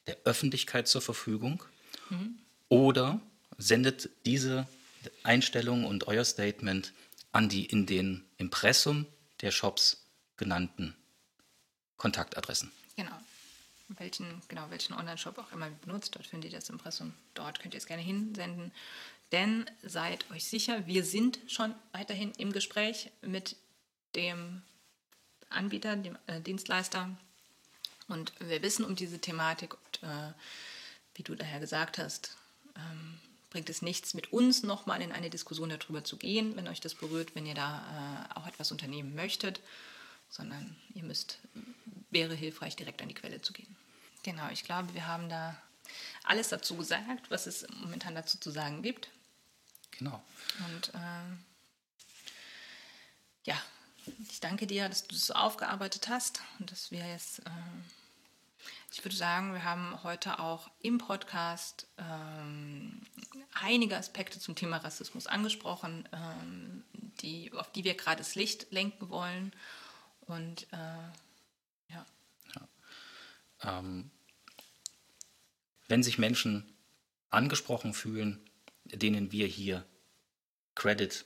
der 0.06 0.16
Öffentlichkeit 0.24 0.88
zur 0.88 1.02
Verfügung 1.02 1.62
mhm. 2.10 2.38
oder 2.68 3.20
sendet 3.58 4.10
diese 4.26 4.66
Einstellung 5.22 5.84
und 5.84 6.08
euer 6.08 6.24
Statement 6.24 6.92
an 7.32 7.48
die 7.48 7.64
in 7.64 7.86
den 7.86 8.24
Impressum 8.36 9.06
der 9.40 9.50
Shops 9.50 10.04
genannten 10.36 10.94
Kontaktadressen. 11.96 12.70
Genau. 12.96 13.16
Welchen, 13.98 14.40
genau, 14.48 14.70
welchen 14.70 14.94
Online-Shop 14.94 15.38
auch 15.38 15.52
immer 15.52 15.68
benutzt, 15.70 16.14
dort 16.14 16.26
findet 16.26 16.52
ihr 16.52 16.58
das 16.58 16.70
Impressum. 16.70 17.12
Dort 17.34 17.60
könnt 17.60 17.74
ihr 17.74 17.78
es 17.78 17.86
gerne 17.86 18.02
hinsenden. 18.02 18.72
Denn 19.32 19.70
seid 19.82 20.30
euch 20.30 20.44
sicher, 20.44 20.86
wir 20.86 21.04
sind 21.04 21.38
schon 21.46 21.74
weiterhin 21.92 22.32
im 22.38 22.52
Gespräch 22.52 23.10
mit 23.22 23.56
dem 24.14 24.62
Anbieter, 25.48 25.96
dem 25.96 26.18
äh, 26.26 26.40
Dienstleister. 26.40 27.10
Und 28.08 28.32
wir 28.40 28.62
wissen 28.62 28.84
um 28.84 28.96
diese 28.96 29.18
Thematik 29.18 29.74
und 29.74 30.02
äh, 30.02 30.32
wie 31.14 31.22
du 31.22 31.34
daher 31.34 31.60
gesagt 31.60 31.98
hast, 31.98 32.36
ähm, 32.76 33.18
bringt 33.50 33.68
es 33.68 33.82
nichts, 33.82 34.14
mit 34.14 34.32
uns 34.32 34.62
nochmal 34.62 35.02
in 35.02 35.12
eine 35.12 35.30
Diskussion 35.30 35.68
darüber 35.68 36.04
zu 36.04 36.16
gehen, 36.16 36.56
wenn 36.56 36.68
euch 36.68 36.80
das 36.80 36.94
berührt, 36.94 37.34
wenn 37.34 37.46
ihr 37.46 37.54
da 37.54 38.28
äh, 38.34 38.38
auch 38.38 38.46
etwas 38.46 38.72
unternehmen 38.72 39.14
möchtet 39.14 39.60
sondern 40.32 40.74
ihr 40.94 41.04
müsst, 41.04 41.38
wäre 42.10 42.34
hilfreich, 42.34 42.74
direkt 42.74 43.02
an 43.02 43.08
die 43.08 43.14
Quelle 43.14 43.40
zu 43.42 43.52
gehen. 43.52 43.76
Genau, 44.22 44.48
ich 44.50 44.64
glaube, 44.64 44.94
wir 44.94 45.06
haben 45.06 45.28
da 45.28 45.56
alles 46.24 46.48
dazu 46.48 46.74
gesagt, 46.76 47.30
was 47.30 47.46
es 47.46 47.66
momentan 47.82 48.14
dazu 48.14 48.38
zu 48.38 48.50
sagen 48.50 48.82
gibt. 48.82 49.10
Genau. 49.90 50.22
Und 50.70 50.94
äh, 50.94 51.36
ja, 53.44 53.62
ich 54.30 54.40
danke 54.40 54.66
dir, 54.66 54.88
dass 54.88 55.02
du 55.06 55.14
das 55.14 55.26
so 55.26 55.34
aufgearbeitet 55.34 56.08
hast 56.08 56.40
und 56.58 56.70
dass 56.70 56.90
wir 56.90 57.06
jetzt, 57.06 57.40
äh, 57.40 57.50
ich 58.90 59.04
würde 59.04 59.16
sagen, 59.16 59.52
wir 59.52 59.64
haben 59.64 60.02
heute 60.02 60.38
auch 60.38 60.70
im 60.80 60.98
Podcast 60.98 61.86
ähm, 61.98 63.02
einige 63.52 63.96
Aspekte 63.96 64.38
zum 64.38 64.54
Thema 64.54 64.78
Rassismus 64.78 65.26
angesprochen, 65.26 66.08
ähm, 66.12 66.84
die, 67.20 67.52
auf 67.52 67.70
die 67.72 67.84
wir 67.84 67.94
gerade 67.94 68.18
das 68.18 68.34
Licht 68.34 68.70
lenken 68.72 69.08
wollen 69.08 69.52
und 70.22 70.66
äh, 70.72 71.92
ja. 71.92 72.06
ja. 72.54 72.68
Ähm, 73.62 74.10
wenn 75.88 76.02
sich 76.02 76.18
Menschen 76.18 76.72
angesprochen 77.30 77.94
fühlen, 77.94 78.40
denen 78.84 79.32
wir 79.32 79.46
hier 79.46 79.84
Credit 80.74 81.24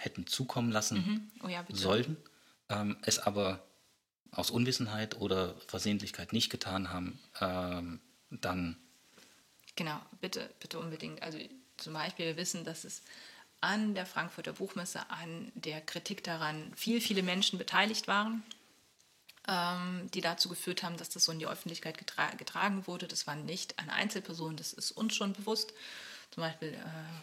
hätten 0.00 0.26
zukommen 0.26 0.72
lassen 0.72 0.96
mhm. 0.96 1.30
oh 1.44 1.48
ja, 1.48 1.64
sollten, 1.68 2.16
ähm, 2.68 2.96
es 3.02 3.18
aber 3.18 3.62
aus 4.32 4.50
Unwissenheit 4.50 5.20
oder 5.20 5.54
Versehentlichkeit 5.66 6.32
nicht 6.32 6.50
getan 6.50 6.90
haben, 6.90 7.18
ähm, 7.40 8.00
dann. 8.30 8.76
Genau, 9.76 10.00
bitte, 10.20 10.48
bitte 10.60 10.78
unbedingt. 10.78 11.22
Also 11.22 11.38
zum 11.76 11.94
Beispiel, 11.94 12.26
wir 12.26 12.36
wissen, 12.36 12.64
dass 12.64 12.84
es 12.84 13.02
an 13.60 13.94
der 13.94 14.06
Frankfurter 14.06 14.52
Buchmesse, 14.52 15.10
an 15.10 15.52
der 15.54 15.80
Kritik 15.80 16.24
daran 16.24 16.72
viel, 16.74 17.00
viele 17.00 17.22
Menschen 17.22 17.58
beteiligt 17.58 18.08
waren, 18.08 18.42
ähm, 19.48 20.08
die 20.14 20.20
dazu 20.20 20.48
geführt 20.48 20.82
haben, 20.82 20.96
dass 20.96 21.10
das 21.10 21.24
so 21.24 21.32
in 21.32 21.40
die 21.40 21.46
Öffentlichkeit 21.46 21.98
getra 21.98 22.30
getragen 22.30 22.86
wurde. 22.86 23.08
Das 23.08 23.26
waren 23.26 23.44
nicht 23.44 23.78
eine 23.78 23.92
Einzelperson, 23.92 24.56
das 24.56 24.72
ist 24.72 24.92
uns 24.92 25.14
schon 25.14 25.32
bewusst. 25.32 25.74
Zum 26.30 26.42
Beispiel, 26.42 26.68
äh, 26.68 26.78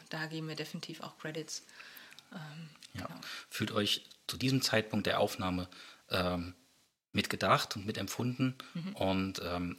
da 0.10 0.28
geben 0.28 0.48
wir 0.48 0.56
definitiv 0.56 1.02
auch 1.02 1.18
Credits. 1.18 1.64
Ähm, 2.34 2.70
ja. 2.94 3.06
genau. 3.06 3.20
Fühlt 3.50 3.72
euch 3.72 4.06
zu 4.28 4.38
diesem 4.38 4.62
Zeitpunkt 4.62 5.08
der 5.08 5.20
Aufnahme 5.20 5.68
ähm, 6.10 6.54
mitgedacht 7.14 7.76
und 7.76 7.86
mitempfunden 7.86 8.56
mhm. 8.74 8.96
und 8.96 9.42
ähm, 9.44 9.78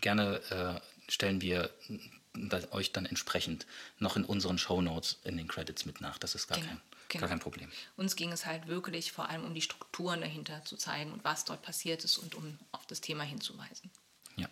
gerne 0.00 0.40
äh, 0.50 1.10
stellen 1.10 1.40
wir 1.40 1.70
euch 2.70 2.92
dann 2.92 3.06
entsprechend 3.06 3.66
noch 3.98 4.16
in 4.16 4.24
unseren 4.24 4.58
Show 4.58 4.80
Notes 4.80 5.18
in 5.24 5.36
den 5.36 5.48
Credits 5.48 5.86
mit 5.86 6.00
nach. 6.00 6.18
Das 6.18 6.34
ist 6.34 6.46
gar, 6.46 6.58
genau, 6.58 6.70
kein, 6.70 6.80
genau. 7.08 7.20
gar 7.20 7.28
kein 7.30 7.40
Problem. 7.40 7.70
Uns 7.96 8.14
ging 8.14 8.30
es 8.30 8.46
halt 8.46 8.68
wirklich 8.68 9.12
vor 9.12 9.28
allem 9.28 9.44
um 9.44 9.54
die 9.54 9.62
Strukturen 9.62 10.20
dahinter 10.20 10.64
zu 10.64 10.76
zeigen 10.76 11.12
und 11.12 11.24
was 11.24 11.44
dort 11.44 11.62
passiert 11.62 12.04
ist 12.04 12.18
und 12.18 12.34
um 12.34 12.58
auf 12.70 12.86
das 12.86 13.00
Thema 13.00 13.24
hinzuweisen. 13.24 13.90
Ja. 14.36 14.48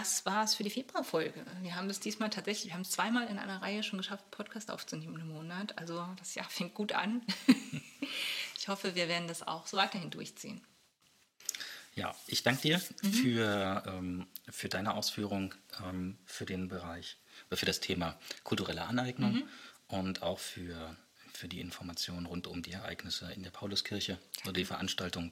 Das 0.00 0.24
war's 0.24 0.54
für 0.54 0.62
die 0.62 0.70
Februarfolge. 0.70 1.44
Wir 1.60 1.76
haben 1.76 1.90
es 1.90 2.00
diesmal 2.00 2.30
tatsächlich, 2.30 2.68
wir 2.68 2.72
haben 2.72 2.80
es 2.80 2.90
zweimal 2.90 3.26
in 3.26 3.38
einer 3.38 3.60
Reihe 3.60 3.82
schon 3.82 3.98
geschafft, 3.98 4.30
Podcast 4.30 4.70
aufzunehmen 4.70 5.20
im 5.20 5.28
Monat. 5.28 5.76
Also 5.76 6.06
das 6.18 6.34
Jahr 6.34 6.48
fängt 6.48 6.72
gut 6.72 6.92
an. 6.92 7.20
ich 8.56 8.68
hoffe, 8.68 8.94
wir 8.94 9.08
werden 9.08 9.28
das 9.28 9.46
auch 9.46 9.66
so 9.66 9.76
weiterhin 9.76 10.08
durchziehen. 10.08 10.62
Ja, 11.96 12.14
ich 12.28 12.42
danke 12.42 12.62
dir 12.62 12.80
mhm. 13.02 13.12
für, 13.12 13.82
ähm, 13.86 14.26
für 14.48 14.70
deine 14.70 14.94
Ausführung 14.94 15.54
ähm, 15.84 16.16
für 16.24 16.46
den 16.46 16.68
Bereich, 16.68 17.18
für 17.52 17.66
das 17.66 17.80
Thema 17.80 18.18
kulturelle 18.42 18.86
Aneignung 18.86 19.34
mhm. 19.34 19.48
und 19.88 20.22
auch 20.22 20.38
für, 20.38 20.96
für 21.40 21.48
die 21.48 21.60
Informationen 21.60 22.26
rund 22.26 22.46
um 22.46 22.62
die 22.62 22.72
Ereignisse 22.72 23.32
in 23.32 23.42
der 23.42 23.50
Pauluskirche 23.50 24.18
oder 24.42 24.52
die 24.52 24.66
Veranstaltung 24.66 25.30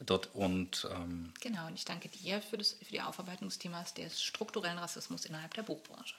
dort. 0.00 0.34
Und, 0.34 0.88
ähm, 0.90 1.32
genau, 1.40 1.68
und 1.68 1.74
ich 1.74 1.84
danke 1.84 2.08
dir 2.08 2.42
für, 2.42 2.58
das, 2.58 2.72
für 2.72 2.90
die 2.90 3.00
Aufarbeitung 3.00 3.48
des 3.48 3.58
Themas 3.58 3.94
des 3.94 4.20
strukturellen 4.20 4.78
Rassismus 4.78 5.24
innerhalb 5.24 5.54
der 5.54 5.62
Buchbranche. 5.62 6.16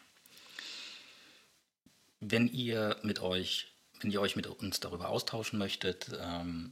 Wenn 2.22 2.48
ihr 2.48 2.98
mit 3.04 3.20
euch, 3.20 3.68
wenn 4.00 4.12
ihr 4.12 4.22
euch 4.22 4.38
mit 4.38 4.48
uns 4.48 4.80
darüber 4.80 5.10
austauschen 5.10 5.60
möchtet, 5.60 6.10
ähm, 6.18 6.72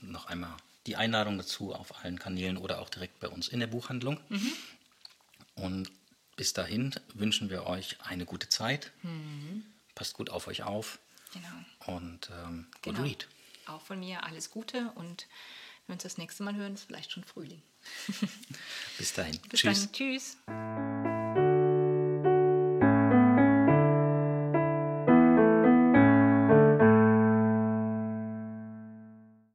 noch 0.00 0.24
einmal 0.24 0.56
die 0.86 0.96
Einladung 0.96 1.36
dazu 1.36 1.74
auf 1.74 2.02
allen 2.02 2.18
Kanälen 2.18 2.56
oder 2.56 2.80
auch 2.80 2.88
direkt 2.88 3.20
bei 3.20 3.28
uns 3.28 3.48
in 3.48 3.60
der 3.60 3.66
Buchhandlung. 3.66 4.18
Mhm. 4.30 4.52
Und 5.56 5.92
bis 6.36 6.54
dahin 6.54 6.94
wünschen 7.12 7.50
wir 7.50 7.66
euch 7.66 8.00
eine 8.00 8.24
gute 8.24 8.48
Zeit. 8.48 8.90
Mhm. 9.02 9.66
Passt 9.94 10.14
gut 10.14 10.30
auf 10.30 10.46
euch 10.46 10.62
auf. 10.62 10.98
Genau. 11.32 11.96
Und 11.96 12.30
ähm, 12.30 12.66
good 12.82 12.94
genau. 12.94 13.02
read. 13.02 13.28
Auch 13.66 13.82
von 13.82 14.00
mir 14.00 14.24
alles 14.24 14.50
Gute 14.50 14.90
und 14.94 15.26
wenn 15.86 15.92
wir 15.92 15.94
uns 15.94 16.02
das 16.02 16.18
nächste 16.18 16.42
Mal 16.42 16.54
hören, 16.54 16.74
ist 16.74 16.84
vielleicht 16.84 17.12
schon 17.12 17.24
Frühling. 17.24 17.62
bis 18.98 19.12
dahin. 19.12 19.38
Bis 19.48 19.60
Tschüss. 19.60 19.82
Dann. 19.82 19.92
Tschüss. 19.92 20.36